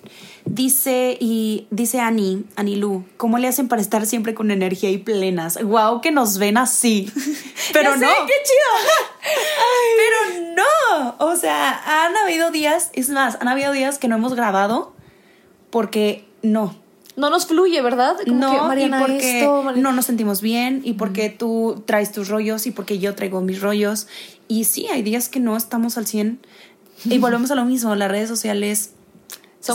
Dice, 0.45 1.17
y 1.21 1.67
dice 1.71 2.01
Ani, 2.01 2.45
Ani 2.57 2.77
Lu, 2.77 3.05
¿cómo 3.17 3.39
le 3.39 3.49
hacen 3.49 3.69
para 3.69 3.83
estar 3.83 4.05
siempre 4.07 4.35
con 4.35 4.51
energía 4.51 4.91
y 4.91 4.99
plenas? 4.99 5.63
Wow, 5.63 6.01
que 6.01 6.11
nos 6.11 6.39
ven 6.39 6.57
así. 6.57 7.11
Pero 7.73 7.97
no. 7.97 8.01
qué 8.01 8.35
chido. 8.45 8.91
Pero 10.35 10.55
no. 10.57 11.17
O 11.19 11.37
sea, 11.37 12.07
han 12.07 12.17
habido 12.17 12.51
días, 12.51 12.91
es 12.93 13.09
más, 13.11 13.39
han 13.41 13.49
habido 13.49 13.73
días 13.73 13.99
que 13.99 14.09
no 14.09 14.17
hemos 14.17 14.35
grabado 14.35 14.95
porque 15.71 16.29
no. 16.43 16.75
No 17.19 17.31
nos 17.31 17.47
fluye, 17.47 17.83
¿verdad? 17.83 18.17
no, 18.27 18.55
y 18.77 18.89
porque 18.89 19.49
no 19.77 19.93
nos 19.93 20.07
sentimos 20.07 20.41
bien 20.41 20.83
y 20.85 20.95
porque 20.95 21.31
tú 21.31 21.83
traes 21.85 22.13
tus 22.13 22.29
rollos 22.29 22.67
y 22.67 22.71
porque 22.71 22.99
yo 22.99 23.15
traigo 23.15 23.41
mis 23.41 23.61
rollos. 23.61 24.07
Y 24.47 24.65
sí, 24.65 24.87
hay 24.87 25.03
días 25.03 25.29
que 25.29 25.41
no 25.41 25.57
estamos 25.57 25.99
al 25.99 26.07
100 26.07 26.39
y 27.05 27.19
volvemos 27.19 27.51
a 27.51 27.57
lo 27.57 27.65
mismo, 27.65 27.95
las 27.97 28.11
redes 28.11 28.29
sociales 28.29 28.93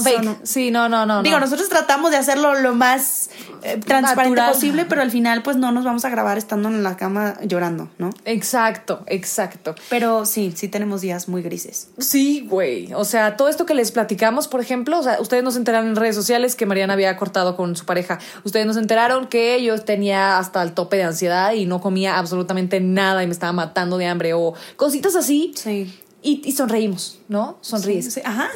son, 0.02 0.04
fake. 0.04 0.38
Sí, 0.44 0.72
no, 0.72 0.90
no, 0.90 1.06
no. 1.06 1.24
Digo, 1.24 1.40
nosotros 1.40 1.70
tratamos 1.70 2.12
de 2.12 2.18
hacerlo 2.18 2.56
lo 2.56 2.76
más 2.76 3.30
eh, 3.62 3.78
transparente 3.78 4.42
posible, 4.42 4.86
pero 4.86 5.02
al 5.02 5.12
final, 5.12 5.44
pues 5.44 5.58
no 5.58 5.72
nos 5.72 5.86
vamos 5.86 6.06
a 6.06 6.10
grabar 6.10 6.38
estando 6.38 6.70
en 6.70 6.84
la 6.84 6.98
cama 6.98 7.38
llorando, 7.44 7.90
¿no? 7.98 8.10
Exacto, 8.26 9.04
exacto. 9.08 9.76
Pero 9.90 10.26
sí, 10.26 10.54
sí 10.56 10.68
tenemos 10.68 11.02
días 11.02 11.28
muy 11.30 11.42
grises. 11.42 11.90
Sí, 11.98 12.46
güey. 12.50 12.94
O 12.94 13.06
sea, 13.06 13.38
todo 13.38 13.48
esto 13.48 13.66
que 13.66 13.74
les 13.74 13.92
platicamos, 13.92 14.48
por 14.48 14.62
ejemplo, 14.62 15.00
o 15.00 15.04
sea, 15.04 15.20
ustedes 15.20 15.44
nos 15.44 15.56
enteraron 15.56 15.88
en 15.90 15.96
redes 15.96 16.16
sociales 16.16 16.56
que 16.56 16.66
Mariana 16.66 16.94
había 16.94 17.16
cortado 17.18 17.56
con 17.56 17.76
su 17.76 17.86
pareja. 17.86 18.20
Ustedes 18.44 18.66
nos 18.66 18.78
enteraron 18.78 19.28
que 19.28 19.64
yo 19.64 19.80
tenía 19.80 20.38
hasta 20.38 20.62
el 20.62 20.74
tope 20.74 20.98
de 20.98 21.04
ansiedad 21.04 21.54
y 21.54 21.66
no 21.66 21.82
comía 21.82 22.18
absolutamente 22.18 22.80
nada 22.80 23.24
y 23.24 23.28
me 23.28 23.34
estaba 23.34 23.54
matando 23.54 23.98
de 23.98 24.08
hambre 24.08 24.34
o 24.34 24.54
cositas 24.76 25.16
así. 25.16 25.54
Sí. 25.56 26.00
Y, 26.22 26.52
sonreímos, 26.54 27.20
¿no? 27.28 27.58
Sonríes. 27.62 28.14
sí. 28.14 28.22
Ajá. 28.24 28.50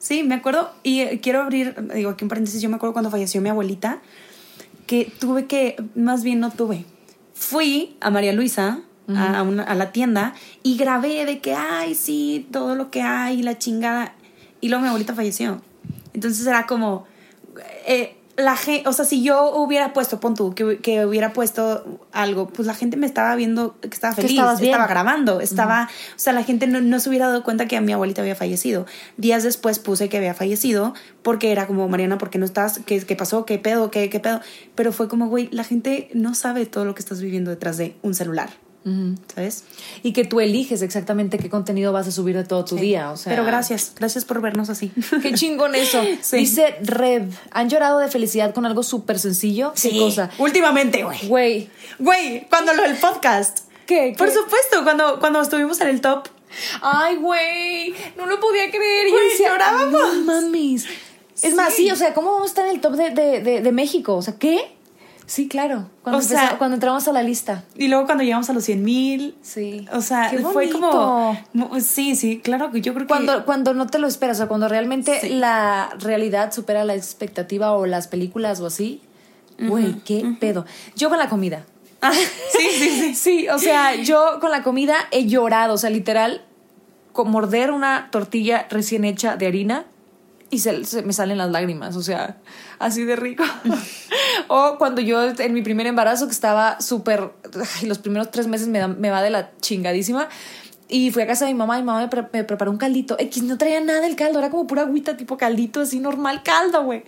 Sí, 0.00 0.22
me 0.22 0.34
acuerdo, 0.34 0.72
y 0.82 1.00
eh, 1.00 1.20
quiero 1.22 1.42
abrir, 1.42 1.76
digo 1.94 2.08
aquí 2.08 2.24
en 2.24 2.30
paréntesis, 2.30 2.62
yo 2.62 2.70
me 2.70 2.76
acuerdo 2.76 2.94
cuando 2.94 3.10
falleció 3.10 3.42
mi 3.42 3.50
abuelita, 3.50 4.00
que 4.86 5.12
tuve 5.20 5.44
que, 5.44 5.76
más 5.94 6.24
bien 6.24 6.40
no 6.40 6.50
tuve, 6.50 6.86
fui 7.34 7.96
a 8.00 8.10
María 8.10 8.32
Luisa, 8.32 8.80
a, 9.14 9.40
a, 9.40 9.74
la 9.74 9.92
tienda, 9.92 10.34
y 10.62 10.78
grabé 10.78 11.26
de 11.26 11.40
que, 11.40 11.52
ay, 11.52 11.94
sí, 11.94 12.48
todo 12.50 12.76
lo 12.76 12.90
que 12.90 13.02
hay, 13.02 13.42
la 13.42 13.58
chingada, 13.58 14.14
y 14.62 14.70
luego 14.70 14.82
mi 14.82 14.88
abuelita 14.88 15.14
falleció. 15.14 15.60
Entonces 16.14 16.46
era 16.46 16.66
como, 16.66 17.06
eh, 17.86 18.16
la 18.40 18.56
gente, 18.56 18.88
o 18.88 18.92
sea, 18.92 19.04
si 19.04 19.22
yo 19.22 19.50
hubiera 19.54 19.92
puesto, 19.92 20.20
pon 20.20 20.34
tú, 20.34 20.54
que, 20.54 20.78
que, 20.78 21.04
hubiera 21.04 21.32
puesto 21.32 22.00
algo, 22.12 22.48
pues 22.48 22.66
la 22.66 22.74
gente 22.74 22.96
me 22.96 23.06
estaba 23.06 23.34
viendo 23.36 23.76
que 23.80 23.88
estaba 23.88 24.14
feliz, 24.14 24.40
estaba 24.60 24.86
grabando, 24.86 25.40
estaba, 25.40 25.88
o 26.14 26.18
sea, 26.18 26.32
la 26.32 26.42
gente 26.42 26.66
no, 26.66 27.00
se 27.00 27.08
hubiera 27.08 27.28
dado 27.28 27.42
cuenta 27.42 27.66
que 27.66 27.80
mi 27.80 27.92
abuelita 27.92 28.22
había 28.22 28.34
fallecido. 28.34 28.86
Días 29.16 29.42
después 29.42 29.78
puse 29.78 30.08
que 30.08 30.16
había 30.16 30.34
fallecido 30.34 30.94
porque 31.22 31.52
era 31.52 31.66
como, 31.66 31.88
Mariana, 31.88 32.18
¿por 32.18 32.30
qué 32.30 32.38
no 32.38 32.44
estás? 32.44 32.80
¿Qué, 32.84 33.00
qué 33.00 33.16
pasó? 33.16 33.44
¿Qué 33.44 33.58
pedo? 33.58 33.90
¿Qué, 33.90 34.08
¿Qué 34.10 34.20
pedo? 34.20 34.40
Pero 34.74 34.92
fue 34.92 35.08
como, 35.08 35.28
güey, 35.28 35.48
la 35.52 35.64
gente 35.64 36.08
no 36.14 36.34
sabe 36.34 36.66
todo 36.66 36.84
lo 36.84 36.94
que 36.94 37.00
estás 37.00 37.20
viviendo 37.20 37.50
detrás 37.50 37.76
de 37.76 37.96
un 38.02 38.14
celular. 38.14 38.50
¿Sabes? 39.34 39.64
Y 40.02 40.12
que 40.12 40.24
tú 40.24 40.40
eliges 40.40 40.80
exactamente 40.80 41.38
qué 41.38 41.50
contenido 41.50 41.92
vas 41.92 42.08
a 42.08 42.12
subir 42.12 42.36
de 42.36 42.44
todo 42.44 42.64
tu 42.64 42.76
día. 42.76 43.10
O 43.10 43.16
sea, 43.16 43.30
Pero 43.30 43.44
gracias, 43.44 43.92
gracias 43.94 44.24
por 44.24 44.40
vernos 44.40 44.70
así. 44.70 44.90
Qué 45.22 45.34
chingón 45.34 45.74
eso. 45.74 46.02
Dice 46.32 46.76
Rev, 46.82 47.30
¿han 47.50 47.68
llorado 47.68 47.98
de 47.98 48.08
felicidad 48.08 48.54
con 48.54 48.64
algo 48.64 48.82
súper 48.82 49.18
sencillo? 49.18 49.74
¿Qué 49.80 49.98
cosa? 49.98 50.30
Últimamente, 50.38 51.04
güey. 51.04 51.28
Güey. 51.28 51.70
Güey, 51.98 52.46
cuando 52.48 52.72
lo 52.72 52.82
del 52.82 52.96
podcast. 52.96 53.60
¿Qué? 53.86 54.14
Por 54.16 54.30
supuesto, 54.30 54.82
cuando, 54.82 55.20
cuando 55.20 55.42
estuvimos 55.42 55.80
en 55.80 55.88
el 55.88 56.00
top. 56.00 56.28
Ay, 56.80 57.16
güey, 57.16 57.94
no 58.16 58.26
lo 58.26 58.40
podía 58.40 58.70
creer. 58.70 59.08
Y 59.08 59.42
llorábamos. 59.42 60.14
No 60.14 60.24
mames. 60.24 60.86
Es 61.42 61.54
más, 61.54 61.74
sí, 61.74 61.90
o 61.90 61.96
sea, 61.96 62.14
¿cómo 62.14 62.32
vamos 62.32 62.48
a 62.48 62.50
estar 62.50 62.66
en 62.66 62.72
el 62.72 62.80
top 62.80 62.94
de, 62.94 63.10
de, 63.10 63.60
de 63.60 63.72
México? 63.72 64.16
O 64.16 64.22
sea, 64.22 64.34
¿qué? 64.38 64.74
Sí, 65.30 65.46
claro. 65.46 65.88
Cuando, 66.02 66.18
o 66.18 66.22
sea, 66.22 66.58
cuando 66.58 66.74
entramos 66.74 67.06
a 67.06 67.12
la 67.12 67.22
lista. 67.22 67.62
Y 67.76 67.86
luego 67.86 68.04
cuando 68.04 68.24
llegamos 68.24 68.50
a 68.50 68.52
los 68.52 68.64
100 68.64 68.82
mil. 68.82 69.36
Sí. 69.42 69.86
O 69.92 70.00
sea, 70.00 70.28
fue 70.52 70.70
como. 70.70 71.38
Sí, 71.80 72.16
sí, 72.16 72.40
claro 72.40 72.72
que 72.72 72.80
yo 72.80 72.94
creo 72.94 73.06
que. 73.06 73.12
Cuando, 73.12 73.44
cuando 73.44 73.72
no 73.72 73.86
te 73.86 74.00
lo 74.00 74.08
esperas, 74.08 74.40
o 74.40 74.48
cuando 74.48 74.66
realmente 74.66 75.30
la 75.30 75.90
realidad 76.00 76.52
supera 76.52 76.84
la 76.84 76.96
expectativa 76.96 77.70
o 77.74 77.86
las 77.86 78.08
películas 78.08 78.60
o 78.60 78.66
así. 78.66 79.02
Güey, 79.56 80.00
qué 80.00 80.34
pedo. 80.40 80.66
Yo 80.96 81.10
con 81.10 81.18
la 81.18 81.28
comida. 81.28 81.64
Ah, 82.02 82.12
sí, 82.12 82.68
sí, 82.72 82.90
sí. 82.90 83.14
sí, 83.14 83.48
o 83.50 83.60
sea, 83.60 83.94
yo 83.94 84.40
con 84.40 84.50
la 84.50 84.64
comida 84.64 84.96
he 85.12 85.26
llorado. 85.26 85.74
O 85.74 85.78
sea, 85.78 85.90
literal, 85.90 86.42
con 87.12 87.30
morder 87.30 87.70
una 87.70 88.08
tortilla 88.10 88.66
recién 88.68 89.04
hecha 89.04 89.36
de 89.36 89.46
harina 89.46 89.84
y 90.50 90.58
se, 90.58 90.84
se 90.84 91.02
me 91.02 91.12
salen 91.12 91.38
las 91.38 91.50
lágrimas, 91.50 91.96
o 91.96 92.02
sea, 92.02 92.36
así 92.78 93.04
de 93.04 93.16
rico. 93.16 93.44
o 94.48 94.76
cuando 94.78 95.00
yo 95.00 95.24
en 95.38 95.54
mi 95.54 95.62
primer 95.62 95.86
embarazo, 95.86 96.26
que 96.26 96.32
estaba 96.32 96.80
súper, 96.80 97.30
los 97.84 97.98
primeros 97.98 98.30
tres 98.30 98.46
meses 98.46 98.68
me, 98.68 98.78
da- 98.80 98.88
me 98.88 99.10
va 99.10 99.22
de 99.22 99.30
la 99.30 99.50
chingadísima. 99.60 100.28
Y 100.92 101.12
fui 101.12 101.22
a 101.22 101.26
casa 101.28 101.46
de 101.46 101.52
mi 101.52 101.58
mamá 101.58 101.78
y 101.78 101.82
mi 101.82 101.86
mamá 101.86 102.00
me, 102.00 102.08
pre- 102.08 102.26
me 102.32 102.42
preparó 102.42 102.72
un 102.72 102.76
caldito. 102.76 103.14
X 103.20 103.44
no 103.44 103.56
traía 103.56 103.80
nada 103.80 104.04
el 104.08 104.16
caldo, 104.16 104.40
era 104.40 104.50
como 104.50 104.66
pura 104.66 104.82
agüita, 104.82 105.16
tipo 105.16 105.36
caldito, 105.36 105.82
así 105.82 106.00
normal, 106.00 106.42
caldo, 106.42 106.82
güey. 106.82 107.04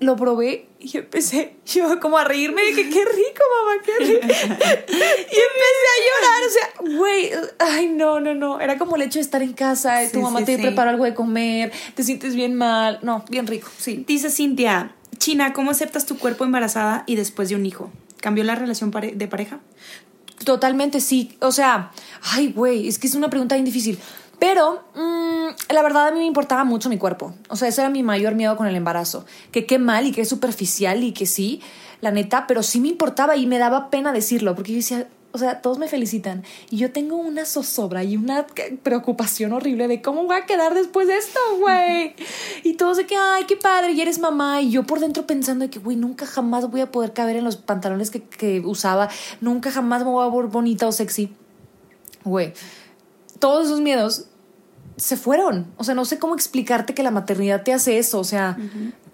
Lo 0.00 0.14
probé 0.14 0.68
y 0.78 0.96
empecé 0.96 1.56
yo 1.66 1.98
como 1.98 2.18
a 2.18 2.24
reírme. 2.24 2.62
Dije, 2.62 2.88
qué 2.88 3.04
rico, 3.04 3.42
mamá, 3.64 3.82
qué 3.84 3.98
rico. 3.98 4.20
y 4.28 4.28
empecé 4.28 5.86
a 5.88 5.98
llorar. 6.06 6.42
O 6.46 6.50
sea, 6.50 6.96
güey, 6.98 7.30
ay, 7.58 7.88
no, 7.88 8.20
no, 8.20 8.34
no. 8.34 8.60
Era 8.60 8.78
como 8.78 8.94
el 8.94 9.02
hecho 9.02 9.18
de 9.18 9.22
estar 9.24 9.42
en 9.42 9.54
casa, 9.54 10.04
Sí, 10.06 10.12
tu 10.12 10.20
mamá 10.20 10.38
sí, 10.40 10.44
te 10.46 10.56
sí. 10.56 10.62
prepara 10.62 10.90
algo 10.90 11.04
de 11.04 11.14
comer, 11.14 11.72
te 11.94 12.04
sientes 12.04 12.36
bien 12.36 12.54
mal. 12.54 13.00
No, 13.02 13.24
bien 13.28 13.46
rico, 13.48 13.68
sí. 13.76 14.04
Dice 14.06 14.30
Cintia, 14.30 14.94
China, 15.18 15.52
¿cómo 15.52 15.72
aceptas 15.72 16.06
tu 16.06 16.16
cuerpo 16.16 16.44
embarazada 16.44 17.02
y 17.06 17.16
después 17.16 17.48
de 17.48 17.56
un 17.56 17.66
hijo? 17.66 17.90
¿Cambió 18.20 18.44
la 18.44 18.54
relación 18.54 18.92
pare- 18.92 19.14
de 19.16 19.26
pareja? 19.26 19.58
Totalmente 20.44 21.00
sí. 21.00 21.36
O 21.40 21.50
sea, 21.50 21.90
ay, 22.22 22.52
güey, 22.52 22.86
es 22.86 22.98
que 23.00 23.08
es 23.08 23.14
una 23.16 23.28
pregunta 23.30 23.56
bien 23.56 23.64
difícil. 23.64 23.98
Pero 24.38 24.84
mm, 24.94 25.72
la 25.72 25.82
verdad 25.82 26.08
a 26.08 26.10
mí 26.12 26.18
me 26.18 26.26
importaba 26.26 26.64
mucho 26.64 26.88
mi 26.88 26.98
cuerpo. 26.98 27.34
O 27.48 27.56
sea, 27.56 27.68
ese 27.68 27.80
era 27.80 27.90
mi 27.90 28.02
mayor 28.02 28.34
miedo 28.34 28.56
con 28.56 28.66
el 28.66 28.76
embarazo. 28.76 29.24
Que 29.50 29.66
qué 29.66 29.78
mal 29.78 30.06
y 30.06 30.12
que 30.12 30.22
es 30.22 30.28
superficial 30.28 31.02
y 31.02 31.12
que 31.12 31.26
sí, 31.26 31.60
la 32.00 32.10
neta, 32.10 32.46
pero 32.46 32.62
sí 32.62 32.80
me 32.80 32.88
importaba 32.88 33.36
y 33.36 33.46
me 33.46 33.58
daba 33.58 33.90
pena 33.90 34.12
decirlo 34.12 34.54
porque 34.54 34.72
yo 34.72 34.76
decía, 34.76 35.08
o 35.32 35.38
sea, 35.38 35.60
todos 35.60 35.78
me 35.78 35.88
felicitan 35.88 36.42
y 36.70 36.78
yo 36.78 36.90
tengo 36.90 37.16
una 37.16 37.44
zozobra 37.44 38.02
y 38.02 38.16
una 38.16 38.46
preocupación 38.82 39.52
horrible 39.52 39.86
de 39.86 40.00
cómo 40.00 40.24
voy 40.24 40.36
a 40.36 40.46
quedar 40.46 40.74
después 40.74 41.06
de 41.06 41.16
esto, 41.16 41.38
güey. 41.60 42.14
Y 42.62 42.74
todos 42.74 42.96
de 42.96 43.06
que, 43.06 43.16
ay, 43.16 43.44
qué 43.44 43.56
padre, 43.56 43.92
y 43.92 44.00
eres 44.00 44.18
mamá. 44.18 44.62
Y 44.62 44.70
yo 44.70 44.84
por 44.84 45.00
dentro 45.00 45.26
pensando 45.26 45.64
de 45.64 45.70
que, 45.70 45.78
güey, 45.78 45.96
nunca 45.96 46.26
jamás 46.26 46.70
voy 46.70 46.80
a 46.80 46.90
poder 46.90 47.12
caber 47.12 47.36
en 47.36 47.44
los 47.44 47.56
pantalones 47.56 48.10
que, 48.10 48.22
que 48.22 48.60
usaba, 48.60 49.08
nunca 49.40 49.70
jamás 49.70 50.04
me 50.04 50.10
voy 50.10 50.26
a 50.26 50.30
ver 50.34 50.46
bonita 50.46 50.86
o 50.86 50.92
sexy. 50.92 51.32
Güey, 52.24 52.52
todos 53.38 53.66
esos 53.66 53.80
miedos 53.80 54.26
se 54.96 55.16
fueron. 55.16 55.66
O 55.76 55.84
sea, 55.84 55.94
no 55.94 56.04
sé 56.04 56.18
cómo 56.18 56.34
explicarte 56.34 56.94
que 56.94 57.02
la 57.02 57.10
maternidad 57.10 57.62
te 57.62 57.72
hace 57.72 57.98
eso. 57.98 58.18
O 58.18 58.24
sea, 58.24 58.56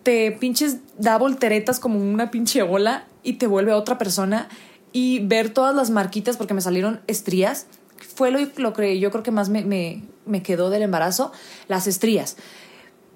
te 0.03 0.33
pinches 0.33 0.79
da 0.99 1.19
volteretas 1.19 1.79
como 1.79 1.99
una 1.99 2.31
pinche 2.31 2.63
ola 2.63 3.07
y 3.23 3.35
te 3.35 3.47
vuelve 3.47 3.73
otra 3.73 3.99
persona. 3.99 4.49
Y 4.93 5.21
ver 5.27 5.51
todas 5.51 5.75
las 5.75 5.91
marquitas, 5.91 6.37
porque 6.37 6.55
me 6.55 6.61
salieron 6.61 7.01
estrías, 7.09 7.67
fue 8.15 8.31
lo, 8.31 8.39
lo 8.57 8.73
que 8.73 9.01
yo 9.01 9.11
creo 9.11 9.25
que 9.25 9.33
más 9.33 9.49
me, 9.49 9.65
me, 9.65 10.05
me 10.25 10.43
quedó 10.43 10.71
del 10.71 10.83
embarazo, 10.83 11.33
las 11.67 11.87
estrías. 11.89 12.37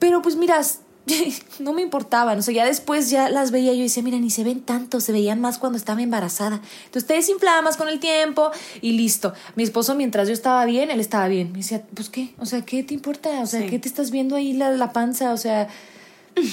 Pero 0.00 0.20
pues 0.20 0.34
miras, 0.36 0.80
no 1.59 1.72
me 1.72 1.82
importaban. 1.82 2.38
O 2.38 2.42
sea, 2.42 2.54
ya 2.54 2.64
después 2.64 3.11
ya 3.11 3.28
las 3.28 3.50
veía 3.50 3.72
yo 3.72 3.80
y 3.80 3.82
decía, 3.84 4.02
mira, 4.02 4.18
ni 4.18 4.30
se 4.30 4.44
ven 4.44 4.61
tanto, 4.61 5.00
se 5.00 5.12
veían 5.12 5.40
más 5.40 5.59
cuando 5.59 5.76
estaba 5.78 6.02
embarazada. 6.02 6.61
Entonces 6.86 7.06
te 7.06 7.14
desinflaba 7.14 7.62
más 7.62 7.76
con 7.76 7.88
el 7.88 8.00
tiempo 8.00 8.50
y 8.80 8.92
listo. 8.92 9.32
Mi 9.56 9.62
esposo, 9.62 9.94
mientras 9.94 10.28
yo 10.28 10.34
estaba 10.34 10.64
bien, 10.64 10.90
él 10.90 11.00
estaba 11.00 11.28
bien. 11.28 11.52
Me 11.52 11.59
decía, 11.59 11.82
pues 11.94 12.09
qué, 12.09 12.34
o 12.38 12.46
sea, 12.46 12.62
¿qué 12.64 12.82
te 12.82 12.94
importa? 12.94 13.30
O 13.40 13.46
sea, 13.46 13.61
Sí. 13.61 13.66
¿qué 13.68 13.78
te 13.78 13.88
estás 13.88 14.11
viendo 14.11 14.36
ahí 14.36 14.52
la, 14.52 14.70
la 14.70 14.92
panza? 14.92 15.32
O 15.32 15.36
sea, 15.36 15.68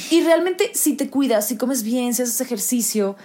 y 0.09 0.21
realmente 0.21 0.71
si 0.73 0.93
te 0.93 1.09
cuidas, 1.09 1.47
si 1.47 1.57
comes 1.57 1.83
bien, 1.83 2.13
si 2.13 2.23
haces 2.23 2.41
ejercicio, 2.41 3.15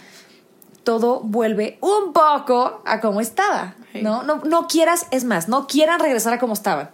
todo 0.85 1.21
vuelve 1.21 1.79
un 1.81 2.13
poco 2.13 2.83
a 2.85 3.01
como 3.01 3.21
estaba. 3.21 3.77
¿no? 3.95 4.23
No, 4.23 4.37
no 4.45 4.69
quieras, 4.69 5.07
es 5.11 5.25
más, 5.25 5.49
no 5.49 5.67
quieran 5.67 6.01
regresar 6.01 6.33
a 6.33 6.39
como 6.39 6.53
estaban. 6.53 6.91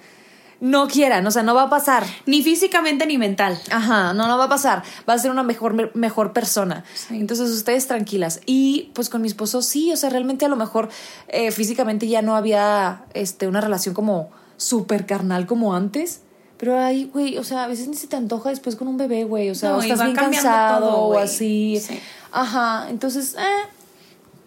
No 0.61 0.89
quieran, 0.89 1.27
o 1.27 1.31
sea, 1.31 1.43
no 1.43 1.55
va 1.55 1.65
a 1.65 1.71
pasar. 1.71 2.05
Ni 2.25 2.43
físicamente 2.43 3.07
ni 3.07 3.19
mental. 3.19 3.59
Ajá, 3.71 4.15
no, 4.15 4.27
no 4.27 4.39
va 4.39 4.45
a 4.45 4.49
pasar. 4.49 4.83
Va 5.09 5.13
a 5.13 5.19
ser 5.19 5.31
una 5.31 5.43
mejor, 5.43 5.95
mejor 5.95 6.33
persona. 6.33 6.85
Sí. 6.95 7.17
Entonces, 7.17 7.51
ustedes 7.51 7.87
tranquilas. 7.87 8.41
Y 8.47 8.91
pues 8.95 9.11
con 9.11 9.21
mi 9.21 9.29
esposo, 9.29 9.61
sí, 9.61 9.93
o 9.93 9.97
sea, 9.97 10.09
realmente 10.09 10.47
a 10.47 10.49
lo 10.49 10.57
mejor 10.57 10.89
eh, 11.29 11.51
físicamente 11.51 12.09
ya 12.09 12.23
no 12.23 12.37
había 12.37 13.05
este, 13.13 13.47
una 13.47 13.61
relación 13.61 13.95
como 13.95 14.31
súper 14.57 15.05
carnal 15.05 15.47
como 15.47 15.75
antes. 15.75 16.23
Pero 16.57 16.79
ahí, 16.79 17.11
güey, 17.13 17.37
o 17.37 17.45
sea, 17.45 17.65
a 17.65 17.67
veces 17.67 17.89
ni 17.89 17.97
se 17.97 18.07
te 18.07 18.17
antoja 18.17 18.49
después 18.49 18.77
con 18.77 18.89
un 18.89 18.97
bebé, 18.97 19.25
güey. 19.25 19.51
O 19.51 19.55
sea, 19.55 19.71
No, 19.71 19.77
o 19.77 19.81
estás 19.83 20.03
bien 20.03 20.17
cansado 20.17 20.89
todo, 20.89 20.97
o 21.09 21.19
así. 21.19 21.79
Sí. 21.87 22.01
Ajá, 22.33 22.87
entonces, 22.89 23.35
eh, 23.35 23.69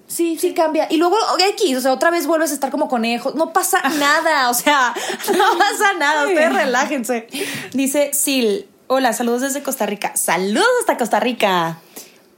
Sí, 0.10 0.38
sí 0.40 0.54
cambia. 0.54 0.88
Y 0.90 0.98
luego 0.98 1.16
X, 1.52 1.78
o 1.78 1.82
sea, 1.82 1.94
otra 1.94 2.10
vez 2.10 2.26
vuelves 2.28 2.50
a 2.52 2.56
estar 2.56 2.72
como 2.72 2.90
conejo. 2.90 3.32
No 3.36 3.54
pasa 3.54 3.82
nada, 4.00 4.50
o 4.50 4.54
sea, 4.54 4.94
no 5.38 5.58
pasa 5.58 5.94
nada. 6.00 6.28
Ustedes 6.28 6.54
relájense. 6.54 7.28
Dice 7.74 8.12
Sil, 8.18 8.66
hola, 8.88 9.14
saludos 9.14 9.42
desde 9.42 9.62
Costa 9.64 9.86
Rica. 9.86 10.16
Saludos 10.18 10.68
hasta 10.82 10.98
Costa 10.98 11.20
Rica. 11.20 11.80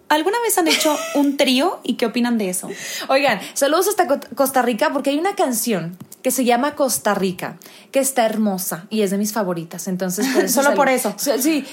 ¿Alguna 0.10 0.38
vez 0.42 0.58
han 0.58 0.68
hecho 0.68 0.94
un 1.16 1.38
trío 1.38 1.80
y 1.84 1.96
qué 1.96 2.06
opinan 2.06 2.38
de 2.38 2.50
eso? 2.50 2.70
Oigan, 3.08 3.40
saludos 3.54 3.88
hasta 3.88 4.06
Co- 4.08 4.20
Costa 4.36 4.62
Rica 4.62 4.92
porque 4.92 5.10
hay 5.12 5.18
una 5.18 5.36
canción 5.36 5.98
que 6.22 6.32
se 6.32 6.46
llama 6.46 6.76
Costa 6.76 7.14
Rica, 7.16 7.58
que 7.92 8.00
está 8.00 8.26
hermosa 8.26 8.86
y 8.90 9.02
es 9.02 9.12
de 9.12 9.18
mis 9.18 9.34
favoritas. 9.34 9.88
Entonces, 9.88 10.28
por 10.34 10.44
eso 10.44 10.62
Solo 10.64 10.76
por 10.76 10.88
eso. 10.90 11.14
Sí, 11.18 11.32
sí. 11.40 11.66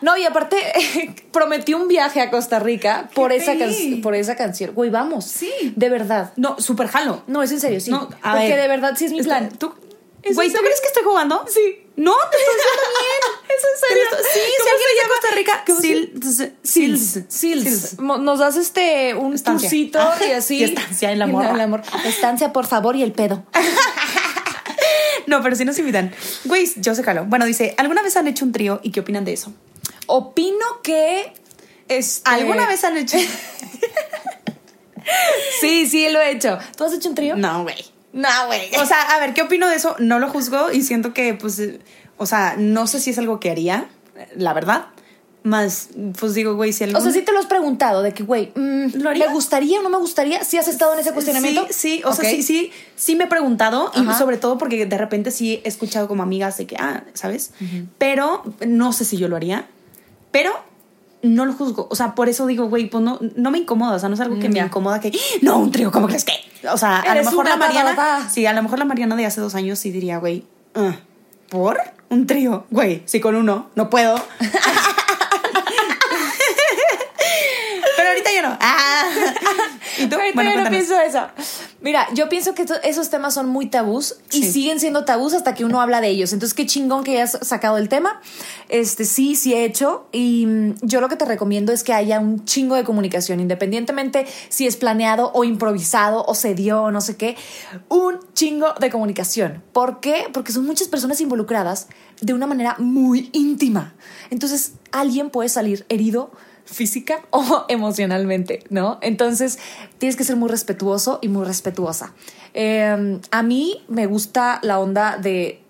No, 0.00 0.16
y 0.16 0.24
aparte 0.24 0.56
prometí 1.32 1.74
un 1.74 1.88
viaje 1.88 2.20
a 2.20 2.30
Costa 2.30 2.58
Rica 2.58 3.08
por 3.14 3.30
¡Qué 3.30 3.36
esa, 3.36 3.56
can- 3.58 4.00
por 4.02 4.14
esa 4.14 4.36
canción. 4.36 4.72
Güey, 4.74 4.90
vamos. 4.90 5.24
Sí. 5.26 5.52
De 5.76 5.88
verdad. 5.88 6.32
No, 6.36 6.58
súper 6.58 6.88
jalo. 6.88 7.22
No, 7.26 7.42
es 7.42 7.52
en 7.52 7.60
serio, 7.60 7.80
sí. 7.80 7.90
No, 7.90 8.08
a 8.22 8.32
porque 8.32 8.48
ver. 8.48 8.60
de 8.60 8.68
verdad 8.68 8.94
sí 8.96 9.04
es 9.06 9.12
mi 9.12 9.22
plan. 9.22 9.50
¿Tú, 9.58 9.74
¿Es 9.76 9.83
güey, 10.32 10.50
¿tú 10.52 10.58
crees 10.58 10.80
que 10.80 10.86
estoy 10.86 11.02
jugando? 11.04 11.44
Sí. 11.48 11.80
No, 11.96 12.14
te 12.30 12.36
estoy 12.36 12.54
bien. 12.56 13.22
¿Es 13.56 13.64
en 13.64 13.88
serio? 13.88 14.02
Estoy- 14.04 14.24
Sí, 14.32 14.40
¿Cómo 14.58 14.70
si 14.70 14.84
alguien? 14.84 15.08
Costa 15.08 15.34
Rica. 15.34 15.64
¿Cómo 15.66 15.80
se- 15.80 16.54
Sils. 16.62 17.18
Sils. 17.24 17.24
Sils. 17.28 17.98
Nos 18.00 18.38
das 18.38 18.56
este 18.56 19.14
un 19.14 19.38
turcito 19.38 20.00
y 20.28 20.30
así. 20.32 20.56
Y 20.58 20.64
estancia 20.64 21.12
en 21.12 21.18
la 21.18 21.26
morra. 21.26 21.50
En 21.50 21.60
amor. 21.60 21.82
Estancia, 22.04 22.52
por 22.52 22.66
favor, 22.66 22.96
y 22.96 23.02
el 23.02 23.12
pedo. 23.12 23.44
No, 25.26 25.42
pero 25.42 25.56
sí 25.56 25.64
nos 25.64 25.78
invitan. 25.78 26.14
Güey, 26.44 26.70
yo 26.76 26.94
se 26.94 27.02
jalo. 27.02 27.24
Bueno, 27.24 27.46
dice, 27.46 27.74
¿alguna 27.78 28.02
vez 28.02 28.14
han 28.18 28.28
hecho 28.28 28.44
un 28.44 28.52
trío 28.52 28.80
y 28.82 28.92
qué 28.92 29.00
opinan 29.00 29.24
de 29.24 29.32
eso? 29.32 29.52
Opino 30.06 30.82
que. 30.82 31.32
Este... 31.88 32.28
¿Alguna 32.28 32.66
vez 32.66 32.84
han 32.84 32.98
hecho? 32.98 33.16
Sí, 35.60 35.86
sí, 35.86 36.08
lo 36.10 36.20
he 36.20 36.30
hecho. 36.32 36.58
¿Tú 36.76 36.84
has 36.84 36.92
hecho 36.92 37.08
un 37.08 37.14
trío? 37.14 37.36
no, 37.36 37.62
güey. 37.62 37.84
No, 38.14 38.28
güey. 38.46 38.70
O 38.80 38.86
sea, 38.86 39.02
a 39.14 39.18
ver, 39.18 39.34
¿qué 39.34 39.42
opino 39.42 39.68
de 39.68 39.74
eso? 39.74 39.96
No 39.98 40.18
lo 40.20 40.28
juzgo 40.28 40.70
y 40.70 40.82
siento 40.82 41.12
que, 41.12 41.34
pues, 41.34 41.60
o 42.16 42.26
sea, 42.26 42.54
no 42.56 42.86
sé 42.86 43.00
si 43.00 43.10
es 43.10 43.18
algo 43.18 43.40
que 43.40 43.50
haría, 43.50 43.88
la 44.36 44.54
verdad. 44.54 44.86
Más, 45.42 45.88
pues 46.18 46.32
digo, 46.32 46.54
güey, 46.54 46.72
si 46.72 46.84
algún... 46.84 46.96
O 46.96 47.00
sea, 47.02 47.12
sí 47.12 47.20
te 47.20 47.32
lo 47.32 47.38
has 47.38 47.46
preguntado 47.46 48.02
de 48.02 48.14
que, 48.14 48.22
güey, 48.22 48.50
mm. 48.54 48.96
¿me 48.96 49.26
gustaría 49.32 49.80
o 49.80 49.82
no 49.82 49.90
me 49.90 49.98
gustaría? 49.98 50.42
¿Sí 50.42 50.56
has 50.56 50.68
estado 50.68 50.94
en 50.94 51.00
ese 51.00 51.12
cuestionamiento? 51.12 51.66
Sí, 51.68 51.74
sí, 51.98 52.02
o 52.04 52.14
sea, 52.14 52.30
sí, 52.30 52.42
sí, 52.42 52.72
sí 52.96 53.14
me 53.14 53.24
he 53.24 53.26
preguntado 53.26 53.92
y 53.94 54.14
sobre 54.14 54.38
todo 54.38 54.56
porque 54.56 54.86
de 54.86 54.96
repente 54.96 55.30
sí 55.30 55.60
he 55.62 55.68
escuchado 55.68 56.08
como 56.08 56.22
amigas 56.22 56.56
de 56.56 56.66
que, 56.66 56.76
ah, 56.78 57.04
¿sabes? 57.12 57.50
Pero 57.98 58.42
no 58.66 58.94
sé 58.94 59.04
si 59.04 59.18
yo 59.18 59.28
lo 59.28 59.36
haría, 59.36 59.66
pero 60.30 60.52
no 61.20 61.44
lo 61.44 61.52
juzgo. 61.52 61.88
O 61.90 61.96
sea, 61.96 62.14
por 62.14 62.30
eso 62.30 62.46
digo, 62.46 62.68
güey, 62.68 62.88
pues 62.88 63.04
no, 63.04 63.18
no 63.36 63.50
me 63.50 63.58
incomoda, 63.58 63.96
o 63.96 63.98
sea, 63.98 64.08
no 64.08 64.14
es 64.14 64.20
algo 64.22 64.38
que 64.38 64.48
me 64.48 64.54
Ya. 64.54 64.64
incomoda 64.66 65.00
que, 65.00 65.12
no, 65.42 65.58
un 65.58 65.70
trío, 65.70 65.90
¿cómo 65.90 66.06
crees 66.06 66.24
que? 66.24 66.32
O 66.70 66.78
sea, 66.78 67.00
a 67.00 67.14
lo 67.14 67.24
mejor 67.24 67.48
la 67.48 67.56
Mariana, 67.56 67.90
tata. 67.94 68.28
sí, 68.28 68.46
a 68.46 68.52
lo 68.52 68.62
mejor 68.62 68.78
la 68.78 68.84
Mariana 68.84 69.16
de 69.16 69.26
hace 69.26 69.40
dos 69.40 69.54
años 69.54 69.78
sí 69.78 69.90
diría, 69.90 70.18
güey, 70.18 70.46
ah, 70.74 70.96
¿por? 71.50 71.78
Un 72.08 72.26
trío, 72.26 72.66
güey, 72.70 73.02
sí 73.06 73.20
con 73.20 73.34
uno, 73.34 73.70
no 73.74 73.90
puedo. 73.90 74.14
Pero 77.96 78.08
ahorita 78.08 78.32
ya 78.32 78.42
no. 78.42 78.56
Ah. 78.60 79.04
¿Y 79.98 80.06
tú? 80.06 80.16
Ahorita 80.16 80.34
Bueno, 80.34 80.54
yo 80.54 80.62
no 80.64 80.70
pienso 80.70 81.00
eso. 81.00 81.28
Mira, 81.84 82.08
yo 82.14 82.30
pienso 82.30 82.54
que 82.54 82.62
esto- 82.62 82.80
esos 82.82 83.10
temas 83.10 83.34
son 83.34 83.46
muy 83.50 83.66
tabús 83.66 84.16
y 84.32 84.42
Sí. 84.42 84.52
siguen 84.52 84.80
siendo 84.80 85.04
tabús 85.04 85.34
hasta 85.34 85.54
que 85.54 85.66
uno 85.66 85.82
habla 85.82 86.00
de 86.00 86.08
ellos. 86.08 86.32
Entonces, 86.32 86.54
qué 86.54 86.64
chingón 86.64 87.04
que 87.04 87.12
hayas 87.20 87.38
sacado 87.42 87.76
el 87.76 87.90
tema. 87.90 88.22
Este, 88.70 89.04
sí, 89.04 89.36
sí 89.36 89.52
he 89.52 89.64
hecho. 89.66 90.06
Y 90.10 90.46
mm, 90.46 90.74
yo 90.80 91.02
lo 91.02 91.10
que 91.10 91.16
te 91.16 91.26
recomiendo 91.26 91.72
es 91.72 91.84
que 91.84 91.92
haya 91.92 92.20
un 92.20 92.42
chingo 92.46 92.74
de 92.74 92.84
comunicación, 92.84 93.38
independientemente 93.38 94.26
si 94.48 94.66
es 94.66 94.76
planeado 94.76 95.30
o 95.34 95.44
improvisado 95.44 96.24
o 96.26 96.34
se 96.34 96.54
dio 96.54 96.84
o 96.84 96.90
no 96.90 97.02
sé 97.02 97.16
qué. 97.18 97.36
Un 97.90 98.18
chingo 98.32 98.72
de 98.80 98.88
comunicación. 98.90 99.62
¿Por 99.74 100.00
qué? 100.00 100.28
Porque 100.32 100.52
son 100.52 100.64
muchas 100.64 100.88
personas 100.88 101.20
involucradas 101.20 101.88
de 102.22 102.32
una 102.32 102.46
manera 102.46 102.76
muy 102.78 103.28
íntima. 103.34 103.92
Entonces, 104.30 104.72
alguien 104.90 105.28
puede 105.28 105.50
salir 105.50 105.84
herido 105.90 106.30
física 106.64 107.22
o 107.30 107.64
emocionalmente, 107.68 108.64
¿no? 108.70 108.98
Entonces 109.02 109.58
tienes 109.98 110.16
que 110.16 110.24
ser 110.24 110.36
muy 110.36 110.48
respetuoso 110.48 111.18
y 111.22 111.28
muy 111.28 111.44
respetuosa. 111.44 112.14
Eh, 112.54 113.20
a 113.30 113.42
mí 113.42 113.84
me 113.88 114.06
gusta 114.06 114.60
la 114.62 114.78
onda 114.78 115.18
de 115.18 115.60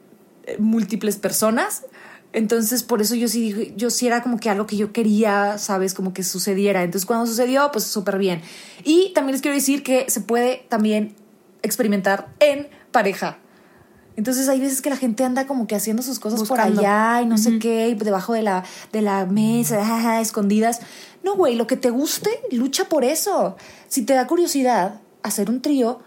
eh, 0.47 0.57
múltiples 0.59 1.17
personas. 1.17 1.85
Entonces, 2.33 2.83
por 2.83 3.01
eso 3.01 3.15
yo 3.15 3.29
sí 3.29 3.73
yo 3.77 3.91
sí 3.91 4.09
era 4.09 4.21
como 4.21 4.41
que 4.41 4.51
algo 4.51 4.67
que 4.67 4.77
yo 4.77 4.93
quería, 4.93 5.57
¿sabes? 5.57 5.95
Como 5.95 6.13
que 6.13 6.25
sucediera. 6.25 6.83
Entonces, 6.83 7.07
cuando 7.07 7.27
sucedió, 7.27 7.71
pues 7.71 7.85
súper 7.85 8.19
bien. 8.19 8.43
Y 8.83 9.13
también 9.15 9.35
les 9.35 9.41
quiero 9.41 9.55
decir 9.55 9.85
que 9.85 10.11
se 10.11 10.21
puede 10.21 10.67
también 10.69 11.15
experimentar 11.63 12.35
en 12.41 12.69
pareja. 12.91 13.39
Entonces 14.17 14.49
hay 14.49 14.61
veces 14.61 14.81
que 14.81 14.91
la 14.91 14.97
gente 14.97 15.25
anda 15.25 15.47
como 15.47 15.67
que 15.67 15.75
haciendo 15.75 16.03
sus 16.03 16.21
cosas 16.21 16.41
Buscando. 16.41 16.77
por 16.77 16.85
allá 16.85 17.23
y 17.23 17.27
no 17.27 17.37
sé 17.37 17.59
qué, 17.59 17.89
y 17.89 17.95
debajo 17.95 18.33
de 18.33 18.43
la, 18.43 18.65
de 18.93 19.03
la 19.03 19.27
mesa, 19.27 20.21
escondidas. 20.21 20.81
No, 21.23 21.35
güey, 21.35 21.57
lo 21.57 21.67
que 21.67 21.77
te 21.77 21.91
guste, 21.91 22.31
lucha 22.51 22.85
por 22.85 23.05
eso. 23.05 23.57
Si 23.89 24.03
te 24.03 24.15
da 24.15 24.27
curiosidad 24.27 25.01
hacer 25.23 25.51
un 25.51 25.63
trío, 25.63 26.01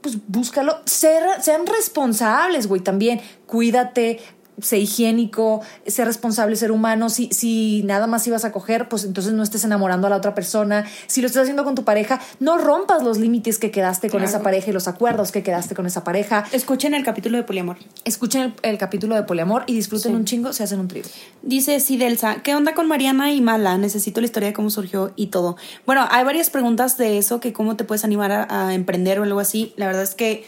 pues 0.00 0.18
búscalo. 0.26 0.78
Ser, 0.86 1.22
sean 1.40 1.66
responsables, 1.66 2.66
güey, 2.66 2.80
también. 2.80 3.20
Cuídate, 3.46 4.20
sé 4.60 4.78
higiénico, 4.78 5.60
sé 5.86 6.04
responsable 6.04 6.56
ser 6.56 6.72
humano. 6.72 7.08
Si, 7.10 7.28
si 7.32 7.82
nada 7.84 8.06
más 8.06 8.26
ibas 8.26 8.44
a 8.44 8.52
coger, 8.52 8.88
pues 8.88 9.04
entonces 9.04 9.32
no 9.34 9.42
estés 9.42 9.64
enamorando 9.64 10.06
a 10.06 10.10
la 10.10 10.16
otra 10.16 10.34
persona. 10.34 10.84
Si 11.06 11.20
lo 11.20 11.26
estás 11.26 11.42
haciendo 11.42 11.64
con 11.64 11.74
tu 11.74 11.84
pareja, 11.84 12.20
no 12.40 12.56
rompas 12.58 13.02
los 13.02 13.18
límites 13.18 13.58
que 13.58 13.70
quedaste 13.70 14.08
con 14.08 14.20
Claro. 14.20 14.28
esa 14.30 14.42
pareja 14.42 14.70
y 14.70 14.72
los 14.72 14.88
acuerdos 14.88 15.32
que 15.32 15.42
quedaste 15.42 15.74
con 15.74 15.86
esa 15.86 16.04
pareja. 16.04 16.44
Escuchen 16.52 16.94
el 16.94 17.04
capítulo 17.04 17.36
de 17.36 17.42
poliamor. 17.44 17.76
Escuchen 18.04 18.42
el, 18.42 18.54
el 18.62 18.78
capítulo 18.78 19.14
de 19.14 19.22
poliamor 19.24 19.64
y 19.66 19.74
disfruten 19.74 20.12
Sí. 20.12 20.16
un 20.16 20.24
chingo, 20.24 20.52
se 20.52 20.62
hacen 20.62 20.80
un 20.80 20.88
trío. 20.88 21.02
Dice 21.42 21.78
Sidelsa, 21.80 22.36
¿qué 22.42 22.54
onda 22.54 22.74
con 22.74 22.88
Mariana 22.88 23.32
y 23.32 23.40
Mala? 23.40 23.76
Necesito 23.78 24.20
la 24.20 24.26
historia 24.26 24.48
de 24.48 24.52
cómo 24.54 24.70
surgió 24.70 25.12
y 25.16 25.26
todo. 25.26 25.56
Bueno, 25.84 26.06
hay 26.10 26.24
varias 26.24 26.50
preguntas 26.50 26.96
de 26.98 27.18
eso, 27.18 27.40
que 27.40 27.52
cómo 27.52 27.76
te 27.76 27.84
puedes 27.84 28.04
animar 28.04 28.32
a, 28.32 28.68
a 28.68 28.74
emprender 28.74 29.20
o 29.20 29.22
algo 29.24 29.40
así. 29.40 29.74
La 29.76 29.86
verdad 29.86 30.02
es 30.02 30.14
que 30.14 30.44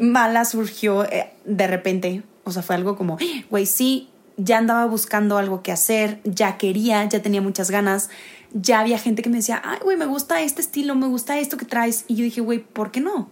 Mala 0.00 0.44
surgió 0.44 1.04
eh, 1.04 1.30
de 1.44 1.66
repente. 1.66 2.22
O 2.44 2.52
sea, 2.52 2.62
fue 2.62 2.76
algo 2.76 2.96
como, 2.96 3.18
güey, 3.50 3.66
sí, 3.66 4.08
ya 4.36 4.58
andaba 4.58 4.86
buscando 4.86 5.38
algo 5.38 5.62
que 5.62 5.72
hacer, 5.72 6.20
ya 6.24 6.58
quería, 6.58 7.04
ya 7.08 7.22
tenía 7.22 7.40
muchas 7.40 7.70
ganas. 7.70 8.10
Ya 8.52 8.80
había 8.80 8.98
gente 8.98 9.22
que 9.22 9.30
me 9.30 9.36
decía, 9.36 9.60
ay, 9.64 9.78
güey, 9.82 9.96
me 9.96 10.06
gusta 10.06 10.40
este 10.42 10.60
estilo, 10.60 10.94
me 10.94 11.06
gusta 11.06 11.38
esto 11.38 11.56
que 11.56 11.64
traes. 11.64 12.04
Y 12.08 12.16
yo 12.16 12.24
dije, 12.24 12.40
güey, 12.40 12.60
¿por 12.60 12.90
qué 12.90 13.00
no? 13.00 13.28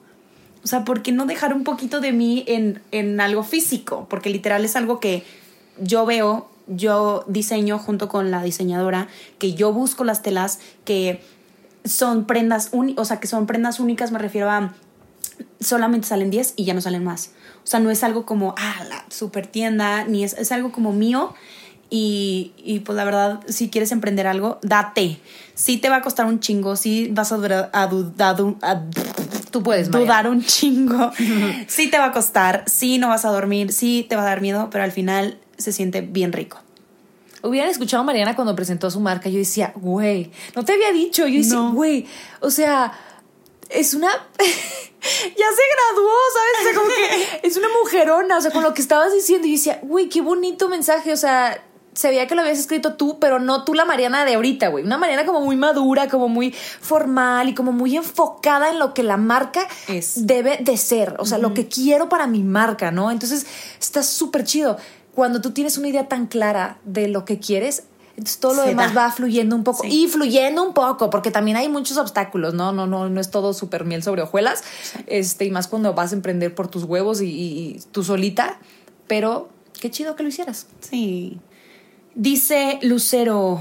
O 0.65 0.67
sea, 0.67 0.85
¿por 0.85 1.03
qué 1.03 1.13
no 1.13 1.27
dejar 1.27 1.55
un 1.55 1.65
poquito 1.65 2.01
de 2.01 2.13
mí 2.13 2.45
en, 2.47 2.83
en 2.91 3.21
algo 3.21 3.43
físico? 3.43 4.07
Porque 4.09 4.31
literal 4.31 4.65
es 4.65 4.77
algo 4.77 5.01
que 5.01 5.25
yo 5.81 6.07
veo, 6.07 6.49
yo 6.67 7.25
diseño 7.27 7.79
junto 7.79 8.09
con 8.09 8.31
la 8.31 8.43
diseñadora, 8.43 9.09
que 9.39 9.55
yo 9.55 9.73
busco 9.73 10.05
las 10.05 10.23
telas, 10.23 10.61
que 10.85 11.21
son 11.85 12.27
prendas, 12.27 12.71
o 12.97 13.05
sea, 13.05 13.19
que 13.19 13.27
son 13.27 13.47
prendas 13.47 13.81
únicas, 13.81 14.13
me 14.13 14.19
refiero 14.19 14.51
a 14.51 14.73
solamente 15.61 16.07
salen 16.09 16.31
10 16.31 16.55
y 16.57 16.65
ya 16.65 16.75
no 16.75 16.81
salen 16.81 17.05
más. 17.05 17.31
O 17.65 17.67
sea, 17.67 17.81
no 17.81 17.91
es 17.91 18.03
algo 18.05 18.27
como, 18.27 18.55
ah, 18.59 18.85
la 18.89 19.05
super 19.09 19.47
tienda, 19.47 20.05
ni 20.05 20.25
es, 20.25 20.33
es 20.35 20.51
algo 20.53 20.73
como 20.73 20.93
mío. 20.93 21.35
Y, 21.91 22.53
y, 22.57 22.81
pues 22.81 22.97
la 22.97 23.05
verdad, 23.05 23.41
si 23.49 23.69
quieres 23.69 23.93
emprender 23.93 24.27
algo, 24.27 24.59
date. 24.63 25.21
Sí 25.55 25.77
te 25.77 25.91
va 25.91 25.97
a 25.97 26.01
costar 26.03 26.25
un 26.25 26.41
chingo, 26.41 26.75
sí 26.75 27.09
vas 27.13 27.33
a, 27.33 27.37
dura- 27.37 27.69
a 27.75 27.87
du- 27.87 28.13
a 28.19 28.33
du- 28.33 28.57
a- 28.63 28.81
Tú 29.51 29.63
puedes, 29.63 29.91
dudar 29.91 30.27
un 30.27 30.43
chingo. 30.43 31.13
sí 31.69 31.91
te 31.91 31.99
va 31.99 32.07
a 32.07 32.13
costar, 32.13 32.65
sí 32.67 32.97
no 32.97 33.09
vas 33.09 33.27
a 33.27 33.29
dormir, 33.31 33.73
sí 33.75 34.07
te 34.09 34.17
va 34.17 34.23
a 34.23 34.25
dar 34.25 34.41
miedo, 34.41 34.71
pero 34.71 34.85
al 34.85 34.93
final 34.93 35.39
se 35.59 35.71
siente 35.73 36.01
bien 36.01 36.33
rico. 36.33 36.59
Hubieran 37.43 37.69
escuchado 37.69 38.03
a 38.03 38.07
Mariana 38.07 38.35
cuando 38.37 38.57
presentó 38.57 38.91
su 38.91 39.01
marca, 39.01 39.29
yo 39.29 39.37
decía, 39.37 39.73
güey, 39.77 40.31
no 40.57 40.65
te 40.65 40.73
había 40.73 40.93
dicho, 40.93 41.27
yo 41.27 41.37
decía, 41.39 41.57
No. 41.57 41.73
güey, 41.73 42.07
o 42.41 42.51
sea, 42.51 42.93
es 43.75 43.95
una... 43.95 44.09
ya 44.39 45.47
se 45.51 45.63
graduó, 45.75 46.13
¿sabes? 46.35 46.61
O 46.61 46.63
sea, 46.63 46.75
como 46.75 46.89
que 46.89 47.41
es 47.47 47.57
una 47.57 47.69
mujerona, 47.81 48.39
o 48.39 48.41
sea, 48.41 48.51
con 48.51 48.63
lo 48.63 48.75
que 48.75 48.83
estabas 48.83 49.13
diciendo, 49.13 49.47
yo 49.47 49.53
decía, 49.53 49.81
güey, 49.83 50.09
qué 50.09 50.21
bonito 50.21 50.69
mensaje, 50.69 51.13
o 51.13 51.17
sea, 51.17 51.63
se 51.95 52.09
veía 52.09 52.27
que 52.27 52.35
lo 52.35 52.41
habías 52.41 52.59
escrito 52.59 52.95
tú, 52.95 53.19
pero 53.19 53.39
no 53.39 53.65
tú 53.65 53.75
la 53.75 53.85
Mariana 53.85 54.25
de 54.25 54.35
ahorita, 54.35 54.69
güey. 54.69 54.85
Una 54.85 54.97
Mariana 54.97 55.27
como 55.27 55.41
muy 55.41 55.57
madura, 55.57 56.09
como 56.09 56.29
muy 56.29 56.53
formal 56.53 57.49
y 57.49 57.55
como 57.55 57.73
muy 57.73 57.97
enfocada 57.97 58.71
en 58.71 58.79
lo 58.79 58.95
que 58.95 59.03
la 59.03 59.17
marca 59.17 59.69
Es. 59.89 60.27
debe 60.27 60.59
de 60.59 60.77
ser, 60.77 61.17
o 61.19 61.27
sea, 61.27 61.39
lo 61.39 61.53
que 61.53 61.69
quiero 61.69 62.09
para 62.09 62.27
mi 62.27 62.43
marca, 62.43 62.91
¿no? 62.91 63.11
Entonces, 63.11 63.47
está 63.79 64.03
súper 64.03 64.45
chido. 64.45 64.79
Cuando 65.15 65.43
tú 65.43 65.51
tienes 65.51 65.77
una 65.77 65.89
idea 65.89 66.09
tan 66.09 66.27
clara 66.27 66.79
de 66.85 67.09
lo 67.09 67.27
que 67.27 67.39
quieres, 67.39 67.85
entonces 68.17 68.39
todo 68.39 68.55
lo 68.55 68.63
Se 68.63 68.69
demás 68.69 68.95
da. 68.95 69.05
va 69.07 69.13
fluyendo 69.13 69.57
un 69.57 69.65
poco 69.65 69.83
Sí. 69.83 70.05
y 70.05 70.09
fluyendo 70.09 70.63
un 70.63 70.75
poco, 70.75 71.11
porque 71.11 71.31
también 71.31 71.57
hay 71.57 71.69
muchos 71.69 71.97
obstáculos, 71.97 72.55
¿no? 72.55 72.73
No, 72.73 72.87
no, 72.87 73.09
no 73.09 73.21
es 73.21 73.31
todo 73.31 73.53
súper 73.55 73.85
miel 73.85 74.03
sobre 74.03 74.23
hojuelas, 74.23 74.63
este, 75.07 75.45
y 75.47 75.51
más 75.51 75.69
cuando 75.69 75.95
vas 75.95 76.13
a 76.13 76.17
emprender 76.17 76.55
por 76.55 76.69
tus 76.69 76.85
huevos 76.85 77.21
y, 77.23 77.27
y- 77.27 77.59
y 77.77 77.81
tú 77.93 78.03
solita, 78.05 78.59
pero 79.07 79.49
qué 79.81 79.91
chido 79.91 80.15
que 80.17 80.23
lo 80.23 80.29
hicieras. 80.29 80.67
Sí. 80.81 81.39
Dice 82.15 82.79
Lucero, 82.83 83.59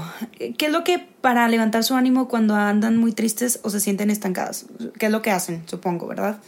¿qué 0.58 0.66
es 0.66 0.70
lo 0.72 0.84
que 0.84 0.98
para 0.98 1.48
levantar 1.48 1.84
su 1.84 1.94
ánimo 1.94 2.28
cuando 2.28 2.54
andan 2.54 2.98
muy 2.98 3.12
tristes 3.12 3.60
o 3.62 3.70
se 3.70 3.80
sienten 3.80 4.10
estancadas? 4.10 4.66
¿Qué 4.98 5.06
es 5.06 5.12
lo 5.12 5.22
que 5.22 5.30
hacen? 5.30 5.62
Supongo, 5.66 6.06
¿verdad? 6.06 6.38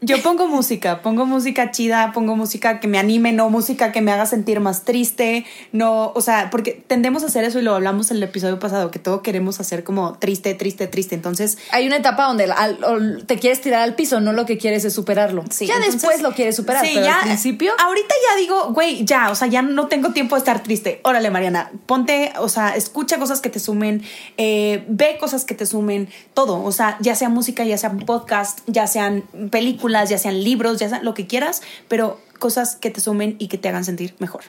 Yo 0.00 0.22
pongo 0.22 0.46
música, 0.46 1.02
pongo 1.02 1.26
música 1.26 1.72
chida, 1.72 2.12
pongo 2.12 2.36
música 2.36 2.78
que 2.78 2.86
me 2.86 2.98
anime, 2.98 3.32
no 3.32 3.50
música 3.50 3.90
que 3.90 4.00
me 4.00 4.12
haga 4.12 4.26
sentir 4.26 4.60
más 4.60 4.84
triste, 4.84 5.44
no, 5.72 6.12
o 6.14 6.20
sea, 6.20 6.50
porque 6.50 6.84
tendemos 6.86 7.24
a 7.24 7.26
hacer 7.26 7.42
eso 7.42 7.58
y 7.58 7.62
lo 7.62 7.74
hablamos 7.74 8.12
en 8.12 8.18
el 8.18 8.22
episodio 8.22 8.60
pasado, 8.60 8.92
que 8.92 9.00
todo 9.00 9.22
queremos 9.22 9.58
hacer 9.58 9.82
como 9.82 10.12
triste, 10.18 10.54
triste, 10.54 10.86
triste. 10.86 11.16
Entonces, 11.16 11.58
Hay 11.72 11.86
una 11.88 11.96
etapa 11.96 12.26
donde 12.26 12.44
al- 12.44 12.78
al- 12.84 13.24
te 13.26 13.40
quieres 13.40 13.60
tirar 13.60 13.82
al 13.82 13.96
piso, 13.96 14.20
no 14.20 14.32
lo 14.32 14.46
que 14.46 14.56
quieres 14.56 14.84
es 14.84 14.92
superarlo. 14.94 15.42
Sí, 15.50 15.66
ya 15.66 15.74
entonces- 15.74 16.00
después 16.00 16.22
lo 16.22 16.32
quieres 16.32 16.54
superar, 16.54 16.86
Sí, 16.86 16.92
pero 16.94 17.06
ya, 17.06 17.16
al 17.18 17.24
principio... 17.24 17.72
Ahorita 17.82 18.14
ya 18.30 18.40
digo, 18.40 18.72
güey, 18.72 19.04
ya, 19.04 19.30
o 19.30 19.34
sea, 19.34 19.48
ya 19.48 19.62
no 19.62 19.88
tengo 19.88 20.10
tiempo 20.12 20.36
de 20.36 20.38
estar 20.38 20.62
triste. 20.62 21.00
Órale, 21.02 21.30
Mariana, 21.30 21.72
ponte, 21.86 22.32
o 22.38 22.48
sea, 22.48 22.76
escucha 22.76 23.18
cosas 23.18 23.40
que 23.40 23.50
te 23.50 23.58
sumen, 23.58 24.02
eh, 24.36 24.84
ve 24.88 25.16
cosas 25.18 25.44
que 25.44 25.54
te 25.56 25.66
sumen, 25.66 26.08
todo. 26.34 26.62
O 26.62 26.70
sea, 26.70 26.98
ya 27.00 27.16
sea 27.16 27.28
música, 27.30 27.64
ya 27.64 27.76
sea 27.78 27.90
podcast, 27.90 28.60
ya 28.68 28.86
sean 28.86 29.22
películas, 29.50 29.87
ya 29.88 30.18
sean 30.18 30.42
libros, 30.42 30.78
ya 30.78 30.88
sea 30.88 31.02
lo 31.02 31.14
que 31.14 31.26
quieras, 31.26 31.62
pero 31.88 32.20
cosas 32.38 32.76
que 32.76 32.90
te 32.90 33.00
sumen 33.00 33.36
y 33.38 33.48
que 33.48 33.58
te 33.58 33.68
hagan 33.68 33.84
sentir 33.84 34.14
mejor. 34.18 34.42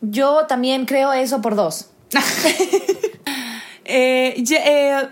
Yo 0.00 0.46
también 0.46 0.86
creo 0.86 1.12
eso 1.12 1.40
por 1.40 1.54
dos. 1.54 1.86
Eh, 3.90 4.34
ya, 4.42 4.58
eh, 4.66 5.08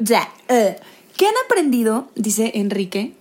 ya, 0.00 0.32
eh. 0.48 0.80
¿Qué 1.14 1.26
han 1.26 1.34
aprendido? 1.44 2.08
Dice 2.14 2.52
Enrique. 2.54 3.12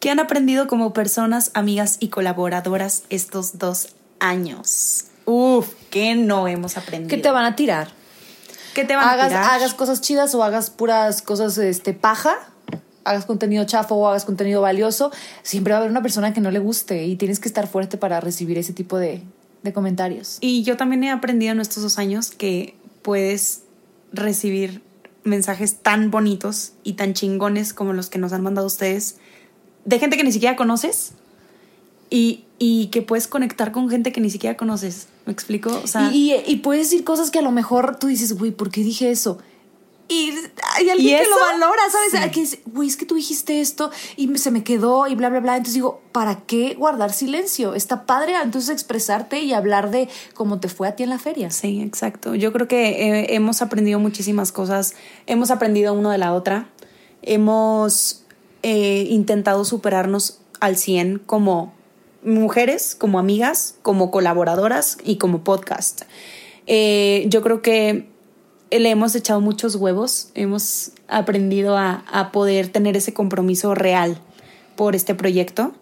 ¿Qué 0.00 0.10
han 0.10 0.20
aprendido 0.20 0.68
como 0.68 0.94
personas, 0.94 1.50
amigas 1.52 1.98
y 2.00 2.08
colaboradoras 2.08 3.02
estos 3.10 3.58
dos 3.58 3.88
años? 4.20 5.04
Uf, 5.26 5.74
¿qué 5.90 6.14
no 6.14 6.48
hemos 6.48 6.78
aprendido? 6.78 7.10
¿Qué 7.10 7.22
te 7.22 7.30
van 7.30 7.44
a 7.44 7.56
tirar? 7.56 7.90
¿Qué 8.74 8.84
te 8.84 8.96
van 8.96 9.06
a 9.06 9.12
hagas, 9.12 9.28
tirar? 9.28 9.44
hagas 9.44 9.74
cosas 9.74 10.00
chidas 10.00 10.34
o 10.34 10.42
hagas 10.42 10.70
puras 10.70 11.20
cosas 11.20 11.58
este, 11.58 11.92
paja, 11.92 12.38
hagas 13.08 13.24
contenido 13.26 13.64
chafo 13.64 13.94
o 13.96 14.06
hagas 14.08 14.24
contenido 14.24 14.60
valioso, 14.62 15.10
siempre 15.42 15.72
va 15.72 15.78
a 15.78 15.80
haber 15.80 15.90
una 15.90 16.02
persona 16.02 16.32
que 16.32 16.40
no 16.40 16.50
le 16.50 16.58
guste 16.58 17.06
y 17.06 17.16
tienes 17.16 17.40
que 17.40 17.48
estar 17.48 17.66
fuerte 17.66 17.96
para 17.98 18.20
recibir 18.20 18.58
ese 18.58 18.72
tipo 18.72 18.98
de, 18.98 19.22
de 19.62 19.72
comentarios. 19.72 20.38
Y 20.40 20.62
yo 20.62 20.76
también 20.76 21.04
he 21.04 21.10
aprendido 21.10 21.52
en 21.52 21.60
estos 21.60 21.82
dos 21.82 21.98
años 21.98 22.30
que 22.30 22.74
puedes 23.02 23.62
recibir 24.12 24.82
mensajes 25.24 25.76
tan 25.82 26.10
bonitos 26.10 26.72
y 26.84 26.94
tan 26.94 27.12
chingones 27.14 27.74
como 27.74 27.92
los 27.92 28.08
que 28.08 28.18
nos 28.18 28.32
han 28.32 28.42
mandado 28.42 28.66
ustedes 28.66 29.16
de 29.84 29.98
gente 29.98 30.16
que 30.16 30.24
ni 30.24 30.32
siquiera 30.32 30.56
conoces 30.56 31.12
y, 32.10 32.44
y 32.58 32.86
que 32.86 33.02
puedes 33.02 33.26
conectar 33.28 33.72
con 33.72 33.88
gente 33.90 34.12
que 34.12 34.20
ni 34.20 34.30
siquiera 34.30 34.56
conoces. 34.56 35.08
¿Me 35.26 35.32
explico? 35.32 35.70
O 35.84 35.86
sea, 35.86 36.10
y, 36.12 36.32
y- 36.32 36.42
y 36.46 36.56
puedes 36.56 36.90
decir 36.90 37.04
cosas 37.04 37.30
que 37.30 37.38
a 37.38 37.42
lo 37.42 37.50
mejor 37.52 37.96
tú 37.98 38.06
dices, 38.06 38.32
güey, 38.38 38.50
¿por 38.50 38.70
qué 38.70 38.82
dije 38.82 39.10
eso? 39.10 39.38
Y 40.10 40.32
hay 40.74 40.88
alguien 40.88 41.16
¿Y 41.16 41.18
que 41.22 41.28
lo 41.28 41.38
valora, 41.38 41.82
¿sabes? 41.92 42.10
Sí. 42.12 42.30
Que 42.30 42.40
dice, 42.40 42.62
güey, 42.64 42.88
es 42.88 42.96
que 42.96 43.04
tú 43.04 43.14
dijiste 43.14 43.60
esto 43.60 43.90
y 44.16 44.38
se 44.38 44.50
me 44.50 44.64
quedó 44.64 45.06
y 45.06 45.14
bla, 45.14 45.28
bla, 45.28 45.40
bla. 45.40 45.56
Entonces 45.56 45.74
digo, 45.74 46.00
¿para 46.12 46.46
qué 46.46 46.74
guardar 46.74 47.12
silencio? 47.12 47.74
Está 47.74 48.06
padre 48.06 48.34
entonces 48.42 48.70
expresarte 48.70 49.40
y 49.40 49.52
hablar 49.52 49.90
de 49.90 50.08
cómo 50.32 50.60
te 50.60 50.68
fue 50.68 50.88
a 50.88 50.96
ti 50.96 51.02
en 51.02 51.10
la 51.10 51.18
feria. 51.18 51.50
Sí, 51.50 51.82
exacto. 51.82 52.34
Yo 52.34 52.54
creo 52.54 52.66
que 52.68 52.88
eh, 52.88 53.34
hemos 53.34 53.60
aprendido 53.60 53.98
muchísimas 53.98 54.50
cosas. 54.50 54.94
Hemos 55.26 55.50
aprendido 55.50 55.92
uno 55.92 56.10
de 56.10 56.18
la 56.18 56.32
otra. 56.32 56.70
Hemos 57.20 58.24
eh, 58.62 59.06
intentado 59.10 59.66
superarnos 59.66 60.40
al 60.60 60.76
100 60.76 61.18
como 61.26 61.74
mujeres, 62.24 62.94
como 62.94 63.18
amigas, 63.18 63.76
como 63.82 64.10
colaboradoras 64.10 64.96
y 65.04 65.16
como 65.16 65.44
podcast. 65.44 66.02
Eh, 66.66 67.26
yo 67.28 67.42
creo 67.42 67.62
que 67.62 68.08
le 68.70 68.90
hemos 68.90 69.14
echado 69.14 69.40
muchos 69.40 69.76
huevos. 69.76 70.30
Hemos 70.34 70.92
aprendido 71.08 71.76
a, 71.76 72.04
a 72.10 72.32
poder 72.32 72.68
tener 72.68 72.96
ese 72.96 73.12
compromiso 73.12 73.74
real 73.74 74.18
por 74.76 74.94
este 74.94 75.14
proyecto. 75.14 75.72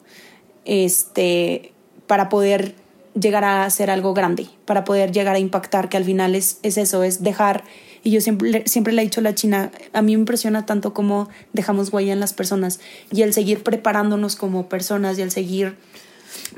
Este, 0.64 1.72
para 2.07 2.28
poder 2.28 2.74
llegar 3.18 3.45
a 3.45 3.64
hacer 3.64 3.91
algo 3.91 4.14
grande, 4.14 4.49
para 4.64 4.84
poder 4.84 5.12
llegar 5.12 5.37
a 5.37 5.39
impactar, 5.39 5.89
que 5.89 5.97
al 5.97 6.05
final 6.05 6.34
es, 6.34 6.59
es 6.62 6.76
eso, 6.76 7.03
es 7.03 7.22
dejar, 7.22 7.64
y 8.03 8.11
yo 8.11 8.20
siempre, 8.20 8.64
siempre 8.66 8.93
le 8.93 9.03
he 9.03 9.05
dicho 9.05 9.20
a 9.20 9.22
la 9.22 9.34
China, 9.34 9.70
a 9.93 10.03
mí 10.03 10.14
me 10.14 10.20
impresiona 10.20 10.66
tanto 10.66 10.93
cómo 10.93 11.28
dejamos 11.53 11.93
huella 11.93 12.12
en 12.12 12.20
las 12.20 12.32
personas 12.32 12.80
y 13.11 13.22
el 13.22 13.32
seguir 13.32 13.62
preparándonos 13.62 14.37
como 14.37 14.68
personas 14.68 15.18
y 15.18 15.22
el 15.22 15.30
seguir 15.30 15.76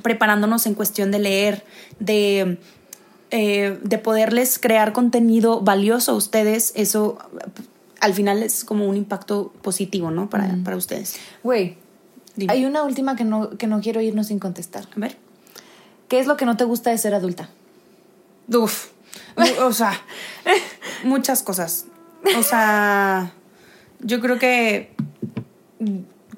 preparándonos 0.02 0.66
en 0.66 0.74
cuestión 0.74 1.10
de 1.10 1.18
leer, 1.20 1.64
de, 2.00 2.58
eh, 3.30 3.78
de 3.82 3.98
poderles 3.98 4.58
crear 4.58 4.92
contenido 4.92 5.60
valioso 5.60 6.12
a 6.12 6.14
ustedes, 6.14 6.72
eso 6.76 7.18
al 8.00 8.14
final 8.14 8.42
es 8.42 8.64
como 8.64 8.86
un 8.86 8.96
impacto 8.96 9.52
positivo, 9.62 10.10
¿no? 10.10 10.30
Para, 10.30 10.56
para 10.64 10.76
ustedes. 10.76 11.16
Güey. 11.42 11.76
Hay 12.48 12.64
una 12.64 12.84
última 12.84 13.16
que 13.16 13.24
no, 13.24 13.50
que 13.50 13.66
no 13.66 13.80
quiero 13.80 14.00
irnos 14.00 14.28
sin 14.28 14.38
contestar. 14.38 14.86
A 14.96 15.00
ver. 15.00 15.16
¿Qué 16.08 16.20
es 16.20 16.26
lo 16.26 16.36
que 16.36 16.44
no 16.46 16.56
te 16.56 16.64
gusta 16.64 16.90
de 16.90 16.98
ser 16.98 17.14
adulta? 17.14 17.48
Uf. 18.52 18.88
O 19.62 19.72
sea, 19.72 19.92
muchas 21.04 21.42
cosas. 21.42 21.86
O 22.38 22.42
sea, 22.42 23.32
yo 24.00 24.20
creo 24.20 24.38
que 24.38 24.90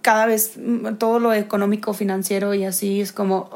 cada 0.03 0.26
vez 0.26 0.55
todo 0.99 1.18
lo 1.18 1.32
económico, 1.32 1.93
financiero 1.95 2.53
y 2.55 2.64
así 2.64 3.01
es 3.01 3.12
como. 3.12 3.51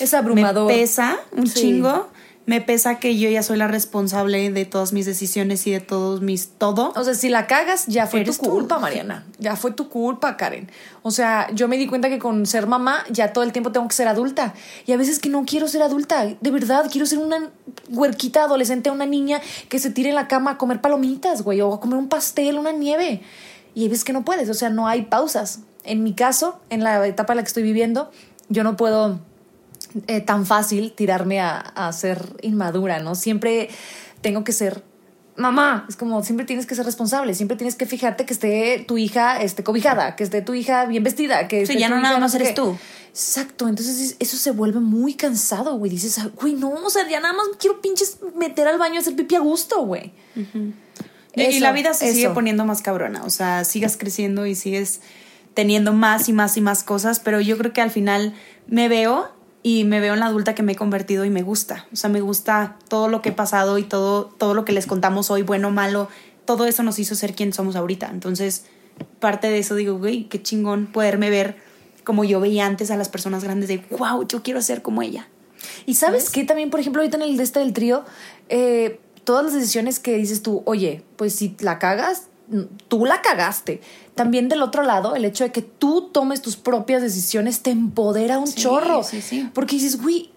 Es 0.00 0.14
abrumador. 0.14 0.66
Me 0.66 0.78
pesa 0.78 1.16
un 1.32 1.46
Sí. 1.46 1.60
chingo. 1.60 2.08
Me 2.48 2.62
pesa 2.62 2.98
que 2.98 3.18
yo 3.18 3.28
ya 3.28 3.42
soy 3.42 3.58
la 3.58 3.68
responsable 3.68 4.50
de 4.50 4.64
todas 4.64 4.94
mis 4.94 5.04
decisiones 5.04 5.66
y 5.66 5.70
de 5.72 5.80
todos 5.80 6.22
mis 6.22 6.48
todo. 6.48 6.94
O 6.96 7.04
sea, 7.04 7.12
si 7.12 7.28
la 7.28 7.46
cagas, 7.46 7.84
ya 7.88 8.06
fue 8.06 8.20
tu 8.20 8.30
Eres 8.30 8.38
tú. 8.38 8.48
culpa, 8.48 8.78
Mariana. 8.78 9.26
Ya 9.38 9.54
fue 9.54 9.72
tu 9.72 9.90
culpa, 9.90 10.38
Karen. 10.38 10.70
O 11.02 11.10
sea, 11.10 11.50
yo 11.52 11.68
me 11.68 11.76
di 11.76 11.86
cuenta 11.86 12.08
que 12.08 12.18
con 12.18 12.46
ser 12.46 12.66
mamá 12.66 13.04
ya 13.10 13.34
todo 13.34 13.44
el 13.44 13.52
tiempo 13.52 13.70
tengo 13.70 13.86
que 13.86 13.94
ser 13.94 14.08
adulta. 14.08 14.54
Y 14.86 14.92
a 14.92 14.96
veces 14.96 15.18
que 15.18 15.28
no 15.28 15.44
quiero 15.44 15.68
ser 15.68 15.82
adulta. 15.82 16.24
De 16.24 16.50
verdad, 16.50 16.88
quiero 16.90 17.04
ser 17.04 17.18
una 17.18 17.50
huerquita 17.90 18.44
adolescente, 18.44 18.90
una 18.90 19.04
niña 19.04 19.42
que 19.68 19.78
se 19.78 19.90
tire 19.90 20.08
en 20.08 20.14
la 20.14 20.26
cama 20.26 20.52
a 20.52 20.56
comer 20.56 20.80
palomitas, 20.80 21.42
güey, 21.42 21.60
o 21.60 21.74
a 21.74 21.80
comer 21.80 21.98
un 21.98 22.08
pastel, 22.08 22.56
una 22.56 22.72
nieve. 22.72 23.20
Y 23.74 23.82
hay 23.82 23.88
veces 23.90 24.04
que 24.04 24.14
no 24.14 24.24
puedes, 24.24 24.48
o 24.48 24.54
sea, 24.54 24.70
no 24.70 24.88
hay 24.88 25.02
pausas. 25.02 25.60
En 25.84 26.02
mi 26.02 26.14
caso, 26.14 26.58
en 26.70 26.82
la 26.82 27.06
etapa 27.06 27.34
en 27.34 27.36
la 27.36 27.42
que 27.42 27.48
estoy 27.48 27.62
viviendo, 27.62 28.10
yo 28.48 28.64
no 28.64 28.78
puedo 28.78 29.20
eh, 30.06 30.20
tan 30.20 30.46
fácil 30.46 30.92
tirarme 30.92 31.40
a, 31.40 31.58
a 31.58 31.92
ser 31.92 32.36
inmadura, 32.42 33.00
¿no? 33.00 33.14
Siempre 33.14 33.68
tengo 34.20 34.44
que 34.44 34.52
ser 34.52 34.82
mamá. 35.36 35.86
Es 35.88 35.96
como 35.96 36.22
siempre 36.24 36.44
tienes 36.46 36.66
que 36.66 36.74
ser 36.74 36.84
responsable, 36.84 37.34
siempre 37.34 37.56
tienes 37.56 37.76
que 37.76 37.86
fijarte 37.86 38.26
que 38.26 38.32
esté 38.32 38.84
tu 38.86 38.98
hija 38.98 39.40
este, 39.40 39.62
cobijada, 39.64 40.16
que 40.16 40.24
esté 40.24 40.42
tu 40.42 40.54
hija 40.54 40.84
bien 40.86 41.04
vestida, 41.04 41.46
que 41.48 41.58
Sí, 41.66 41.72
esté 41.72 41.78
ya 41.80 41.88
no 41.88 42.00
nada 42.00 42.18
más 42.18 42.34
eres 42.34 42.54
tú. 42.54 42.76
Exacto, 43.10 43.66
entonces 43.68 44.00
es- 44.00 44.16
eso 44.18 44.36
se 44.36 44.50
vuelve 44.52 44.80
muy 44.80 45.14
cansado, 45.14 45.76
güey. 45.76 45.90
Dices, 45.90 46.18
"Ah, 46.18 46.30
güey, 46.40 46.54
no, 46.54 46.70
o 46.70 46.90
sea, 46.90 47.08
ya 47.08 47.20
nada 47.20 47.34
más 47.34 47.46
quiero 47.58 47.80
pinches 47.80 48.18
meter 48.36 48.68
al 48.68 48.78
baño 48.78 48.96
a 48.96 48.98
hacer 49.00 49.16
pipi 49.16 49.34
a 49.34 49.40
gusto, 49.40 49.82
güey. 49.82 50.12
y 51.34 51.42
Eso, 51.42 51.60
la 51.60 51.72
vida 51.72 51.94
se 51.94 52.12
sigue 52.12 52.30
poniendo 52.30 52.64
más 52.64 52.82
cabrona. 52.82 53.22
O 53.24 53.30
sea, 53.30 53.64
sigas 53.64 53.96
creciendo 53.96 54.46
y 54.46 54.54
sigues 54.54 55.00
teniendo 55.54 55.92
más 55.92 56.28
y 56.28 56.32
más 56.32 56.56
y 56.56 56.60
más 56.60 56.82
cosas. 56.82 57.20
Pero 57.20 57.40
yo 57.40 57.56
creo 57.58 57.72
que 57.72 57.80
al 57.80 57.90
final 57.90 58.34
me 58.66 58.88
veo 58.88 59.30
y 59.62 59.84
me 59.84 60.00
veo 60.00 60.14
en 60.14 60.20
la 60.20 60.26
adulta 60.26 60.54
que 60.54 60.62
me 60.62 60.72
he 60.72 60.76
convertido 60.76 61.24
y 61.24 61.30
me 61.30 61.42
gusta. 61.42 61.86
O 61.92 61.96
sea, 61.96 62.10
me 62.10 62.20
gusta 62.20 62.76
todo 62.88 63.08
lo 63.08 63.22
que 63.22 63.30
he 63.30 63.32
pasado 63.32 63.78
y 63.78 63.82
todo, 63.82 64.26
todo 64.26 64.54
lo 64.54 64.64
que 64.64 64.72
les 64.72 64.86
contamos 64.86 65.30
hoy, 65.30 65.42
bueno, 65.42 65.70
malo. 65.70 66.08
Todo 66.44 66.66
eso 66.66 66.82
nos 66.82 66.98
hizo 66.98 67.14
ser 67.14 67.34
quien 67.34 67.52
somos 67.52 67.76
ahorita. 67.76 68.08
Entonces, 68.10 68.64
parte 69.20 69.48
de 69.48 69.58
eso 69.58 69.74
digo, 69.74 69.98
güey, 69.98 70.24
qué 70.24 70.42
chingón 70.42 70.86
poderme 70.86 71.30
ver 71.30 71.56
como 72.04 72.24
yo 72.24 72.40
veía 72.40 72.64
antes 72.64 72.90
a 72.90 72.96
las 72.96 73.08
personas 73.08 73.44
grandes 73.44 73.68
de, 73.68 73.84
wow, 73.90 74.26
yo 74.26 74.42
quiero 74.42 74.62
ser 74.62 74.80
como 74.80 75.02
ella. 75.02 75.28
Y 75.84 75.94
sabes 75.94 76.30
qué 76.30 76.44
también, 76.44 76.70
por 76.70 76.80
ejemplo, 76.80 77.02
ahorita 77.02 77.18
en 77.18 77.24
el 77.24 77.36
de 77.36 77.42
este 77.42 77.58
del 77.58 77.72
trío, 77.72 78.04
eh, 78.48 79.00
todas 79.24 79.44
las 79.44 79.52
decisiones 79.52 79.98
que 79.98 80.16
dices 80.16 80.42
tú, 80.42 80.62
oye, 80.64 81.02
pues 81.16 81.34
si 81.34 81.54
la 81.60 81.78
cagas, 81.78 82.28
tú 82.88 83.04
la 83.06 83.20
cagaste. 83.22 83.80
También 84.14 84.48
del 84.48 84.62
otro 84.62 84.82
lado, 84.82 85.14
el 85.14 85.24
hecho 85.24 85.44
de 85.44 85.52
que 85.52 85.62
tú 85.62 86.08
tomes 86.12 86.42
tus 86.42 86.56
propias 86.56 87.02
decisiones 87.02 87.60
te 87.62 87.70
empodera 87.70 88.38
un 88.38 88.46
Sí, 88.46 88.60
chorro. 88.62 89.02
sí, 89.02 89.20
sí. 89.22 89.48
Porque 89.54 89.76
dices, 89.76 90.00
güey, 90.00 90.30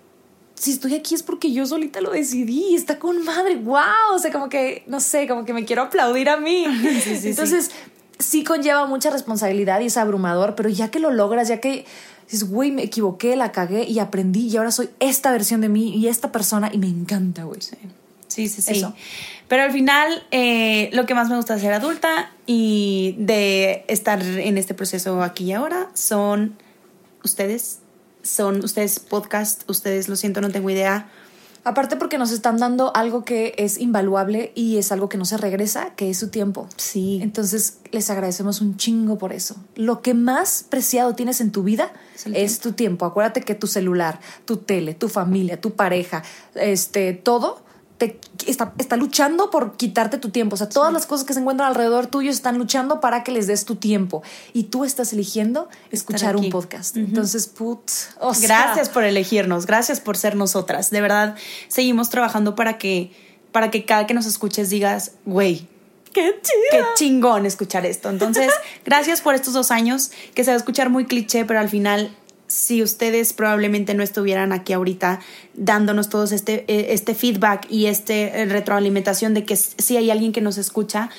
si 0.56 0.72
estoy 0.72 0.94
aquí 0.94 1.16
es 1.16 1.24
porque 1.24 1.52
yo 1.52 1.66
solita 1.66 2.02
lo 2.02 2.12
decidí, 2.12 2.76
está 2.76 3.00
con 3.00 3.24
madre, 3.24 3.56
wow. 3.56 4.14
O 4.14 4.20
sea, 4.20 4.32
como 4.32 4.50
que, 4.50 4.84
no 4.88 5.00
sé, 5.00 5.28
como 5.28 5.46
que 5.46 5.54
me 5.54 5.66
quiero 5.66 5.82
aplaudir 5.84 6.30
a 6.30 6.38
mí. 6.38 6.66
Sí, 7.04 7.18
sí, 7.18 7.30
Entonces, 7.30 7.72
sí 8.20 8.44
conlleva 8.44 8.86
mucha 8.86 9.10
responsabilidad 9.10 9.80
y 9.80 9.88
es 9.88 9.98
abrumador, 9.98 10.54
pero 10.56 10.70
ya 10.70 10.92
que 10.92 11.00
lo 11.00 11.10
logras, 11.10 11.48
ya 11.48 11.60
que 11.60 11.86
dices, 12.30 12.48
güey, 12.48 12.72
me 12.72 12.84
equivoqué, 12.84 13.36
la 13.36 13.52
cagué 13.52 13.84
y 13.86 13.98
aprendí 13.98 14.48
y 14.48 14.58
ahora 14.58 14.72
soy 14.72 14.90
esta 15.00 15.32
versión 15.32 15.62
de 15.62 15.70
mí 15.70 15.96
y 15.98 16.08
esta 16.08 16.32
persona 16.32 16.70
y 16.72 16.78
me 16.78 16.88
encanta, 16.88 17.46
güey. 17.46 17.60
Sí, 18.28 18.48
sí, 18.48 18.62
sí. 18.62 18.72
Eso. 18.74 18.94
Pero 19.52 19.64
al 19.64 19.74
final, 19.74 20.24
eh, 20.32 20.90
lo 20.94 21.06
que 21.06 21.14
más 21.14 21.30
me 21.30 21.36
gusta 21.36 21.56
de 21.56 21.60
ser 21.60 21.74
adulta 21.74 22.32
y 22.46 23.16
de 23.20 23.84
estar 23.90 24.22
en 24.22 24.58
este 24.58 24.74
proceso 24.74 25.22
aquí 25.22 25.44
y 25.44 25.52
ahora 25.52 25.90
son 25.94 26.56
ustedes. 27.22 27.80
Son 28.24 28.64
ustedes 28.64 29.02
podcast, 29.02 29.70
ustedes, 29.70 30.08
lo 30.08 30.16
siento, 30.16 30.40
no 30.40 30.52
tengo 30.52 30.70
idea. 30.70 31.10
Aparte 31.66 31.98
porque 31.98 32.18
nos 32.18 32.32
están 32.32 32.60
dando 32.60 32.96
algo 32.96 33.26
que 33.26 33.54
es 33.58 33.78
invaluable 33.78 34.54
y 34.56 34.78
es 34.78 34.90
algo 34.94 35.10
que 35.10 35.18
no 35.18 35.26
se 35.26 35.36
regresa, 35.36 35.96
que 35.98 36.10
es 36.10 36.18
su 36.18 36.30
tiempo. 36.30 36.70
Sí. 36.78 37.20
Entonces 37.22 37.80
les 37.92 38.10
agradecemos 38.10 38.62
un 38.62 38.78
chingo 38.78 39.18
por 39.18 39.34
eso. 39.34 39.58
Lo 39.76 40.02
que 40.02 40.14
más 40.14 40.66
preciado 40.70 41.14
tienes 41.14 41.42
en 41.42 41.52
tu 41.52 41.64
vida 41.64 41.92
Es 42.16 42.26
es 42.28 42.60
tu 42.62 42.72
tiempo. 42.72 43.06
Acuérdate 43.06 43.42
que 43.42 43.54
tu 43.54 43.68
celular, 43.68 44.22
tu 44.46 44.56
tele, 44.56 44.94
tu 44.94 45.10
familia, 45.10 45.60
tu 45.60 45.74
pareja, 45.74 46.24
este, 46.56 47.12
todo 47.12 47.70
te 48.02 48.20
está, 48.48 48.74
está 48.80 48.98
luchando 48.98 49.52
por 49.52 49.78
quitarte 49.78 50.18
tu 50.18 50.30
tiempo. 50.30 50.56
O 50.56 50.58
sea, 50.58 50.68
todas 50.68 50.92
las 50.92 51.06
cosas 51.06 51.24
que 51.26 51.34
se 51.34 51.40
encuentran 51.40 51.70
alrededor 51.70 52.08
tuyo 52.08 52.32
están 52.32 52.58
luchando 52.58 53.00
para 53.00 53.24
que 53.24 53.32
les 53.32 53.46
des 53.46 53.64
tu 53.66 53.76
tiempo. 53.76 54.24
Y 54.54 54.64
tú 54.64 54.86
estás 54.86 55.14
eligiendo 55.14 55.70
escuchar 55.92 56.36
un 56.36 56.50
podcast. 56.50 56.98
Entonces, 56.98 57.46
put. 57.46 57.92
o 58.20 58.34
sea, 58.34 58.48
Gracias 58.48 58.90
por 58.90 59.04
elegirnos, 59.04 59.68
gracias 59.68 60.00
por 60.00 60.18
ser 60.18 60.36
nosotras. 60.36 60.90
De 60.90 61.00
verdad, 61.00 61.36
seguimos 61.68 62.10
trabajando 62.10 62.56
para 62.56 62.80
que, 62.80 63.12
para 63.52 63.70
que 63.70 63.86
cada 63.86 64.08
que 64.08 64.16
nos 64.16 64.26
escuches 64.26 64.72
digas, 64.72 65.12
güey, 65.26 65.68
¡Qué 66.12 66.40
chido! 66.42 66.62
qué 66.72 66.84
chingón 66.96 67.46
escuchar 67.46 67.86
esto. 67.86 68.10
Entonces, 68.10 68.52
gracias 68.86 69.22
por 69.22 69.36
estos 69.36 69.54
dos 69.54 69.70
años, 69.70 70.12
que 70.34 70.44
se 70.44 70.50
va 70.50 70.56
a 70.56 70.58
escuchar 70.58 70.90
muy 70.90 71.06
cliché, 71.06 71.46
pero 71.46 71.60
al 71.60 71.70
final, 71.70 72.18
si 72.52 72.84
ustedes 72.84 73.32
probablemente 73.32 73.94
no 73.94 74.04
estuvieran 74.04 74.52
aquí 74.52 74.74
ahorita 74.74 75.22
dándonos 75.54 76.10
todos 76.10 76.34
este, 76.34 76.66
eh, 76.68 76.88
este 76.90 77.16
feedback 77.16 77.66
y 77.70 77.86
este 77.86 78.42
eh, 78.42 78.46
retroalimentación 78.46 79.34
de 79.34 79.46
que 79.46 79.56
sí 79.56 79.96
hay 79.96 80.12
alguien 80.12 80.34
que 80.34 80.42
nos 80.42 80.58
escucha, 80.58 81.10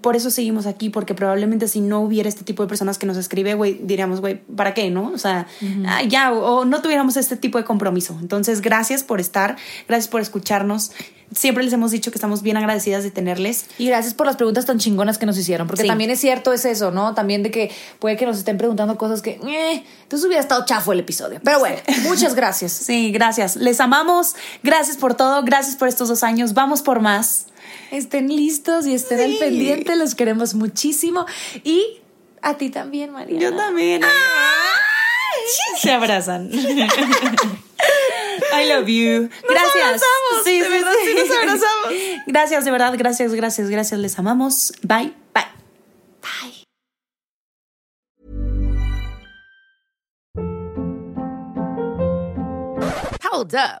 por 0.00 0.16
eso 0.16 0.30
seguimos 0.30 0.66
aquí, 0.66 0.90
porque 0.90 1.14
probablemente 1.14 1.68
si 1.68 1.80
no 1.80 2.00
hubiera 2.00 2.28
este 2.28 2.44
tipo 2.44 2.62
de 2.62 2.68
personas 2.68 2.98
que 2.98 3.06
nos 3.06 3.16
escribe, 3.16 3.54
güey, 3.54 3.78
diríamos, 3.82 4.20
güey, 4.20 4.40
¿para 4.56 4.74
qué, 4.74 4.90
no? 4.90 5.08
O 5.12 5.18
sea, 5.18 5.46
ah, 5.86 6.02
ya, 6.02 6.32
o, 6.32 6.60
o 6.60 6.64
no 6.64 6.80
tuviéramos 6.82 7.16
este 7.16 7.36
tipo 7.36 7.58
de 7.58 7.64
compromiso. 7.64 8.16
Entonces, 8.20 8.60
gracias 8.60 9.02
por 9.02 9.20
estar, 9.20 9.56
gracias 9.88 10.08
por 10.08 10.20
escucharnos. 10.20 10.92
Siempre 11.34 11.64
les 11.64 11.72
hemos 11.72 11.90
dicho 11.90 12.10
que 12.10 12.18
estamos 12.18 12.42
bien 12.42 12.58
agradecidas 12.58 13.02
de 13.04 13.10
tenerles. 13.10 13.64
Y 13.78 13.86
gracias 13.86 14.12
por 14.12 14.26
las 14.26 14.36
preguntas 14.36 14.66
tan 14.66 14.78
chingonas 14.78 15.16
que 15.16 15.24
nos 15.24 15.38
hicieron, 15.38 15.66
porque 15.66 15.82
Sí. 15.82 15.88
también 15.88 16.10
es 16.10 16.20
cierto, 16.20 16.52
es 16.52 16.66
eso, 16.66 16.90
¿no? 16.90 17.14
También 17.14 17.42
de 17.42 17.50
que 17.50 17.70
puede 17.98 18.18
que 18.18 18.26
nos 18.26 18.36
estén 18.36 18.58
preguntando 18.58 18.98
cosas 18.98 19.22
que, 19.22 19.40
eh, 19.42 19.82
entonces 20.02 20.26
hubiera 20.26 20.42
estado 20.42 20.66
chafo 20.66 20.92
el 20.92 21.00
episodio. 21.00 21.40
Pero 21.42 21.58
bueno, 21.58 21.76
muchas 22.04 22.34
gracias. 22.34 22.72
Sí, 22.72 23.12
gracias. 23.12 23.56
Les 23.56 23.80
amamos. 23.80 24.34
Gracias 24.62 24.98
por 24.98 25.14
todo. 25.14 25.42
Gracias 25.42 25.74
por 25.76 25.88
estos 25.88 26.08
dos 26.08 26.22
años. 26.22 26.52
Vamos 26.52 26.82
por 26.82 27.00
más. 27.00 27.46
Estén 27.92 28.28
listos 28.34 28.86
y 28.86 28.94
estén 28.94 29.20
al 29.20 29.32
Sí. 29.32 29.38
pendiente, 29.38 29.94
los 29.96 30.14
queremos 30.16 30.54
muchísimo. 30.54 31.26
Y 31.62 32.00
a 32.40 32.56
ti 32.56 32.70
también, 32.70 33.12
María. 33.12 33.38
Yo 33.38 33.54
también. 33.54 34.02
Se 35.78 35.92
abrazan. 35.92 36.50
I 38.54 38.64
love 38.68 38.86
you. 38.88 39.28
Gracias. 39.48 39.74
abrazamos, 39.84 40.44
Sí, 40.44 40.58
de 40.58 40.64
sí, 40.64 40.70
verdad, 40.70 40.92
sí 41.04 41.14
nos 41.14 41.30
abrazamos. 41.38 41.92
Gracias, 42.26 42.64
de 42.64 42.70
verdad. 42.70 42.94
Gracias, 42.96 43.34
gracias, 43.34 43.68
gracias. 43.70 44.00
Les 44.00 44.18
amamos. 44.18 44.72
Bye. 44.82 45.12
Bye. 45.34 45.44
Bye. 46.22 46.64
Hold 53.22 53.54
up. 53.54 53.80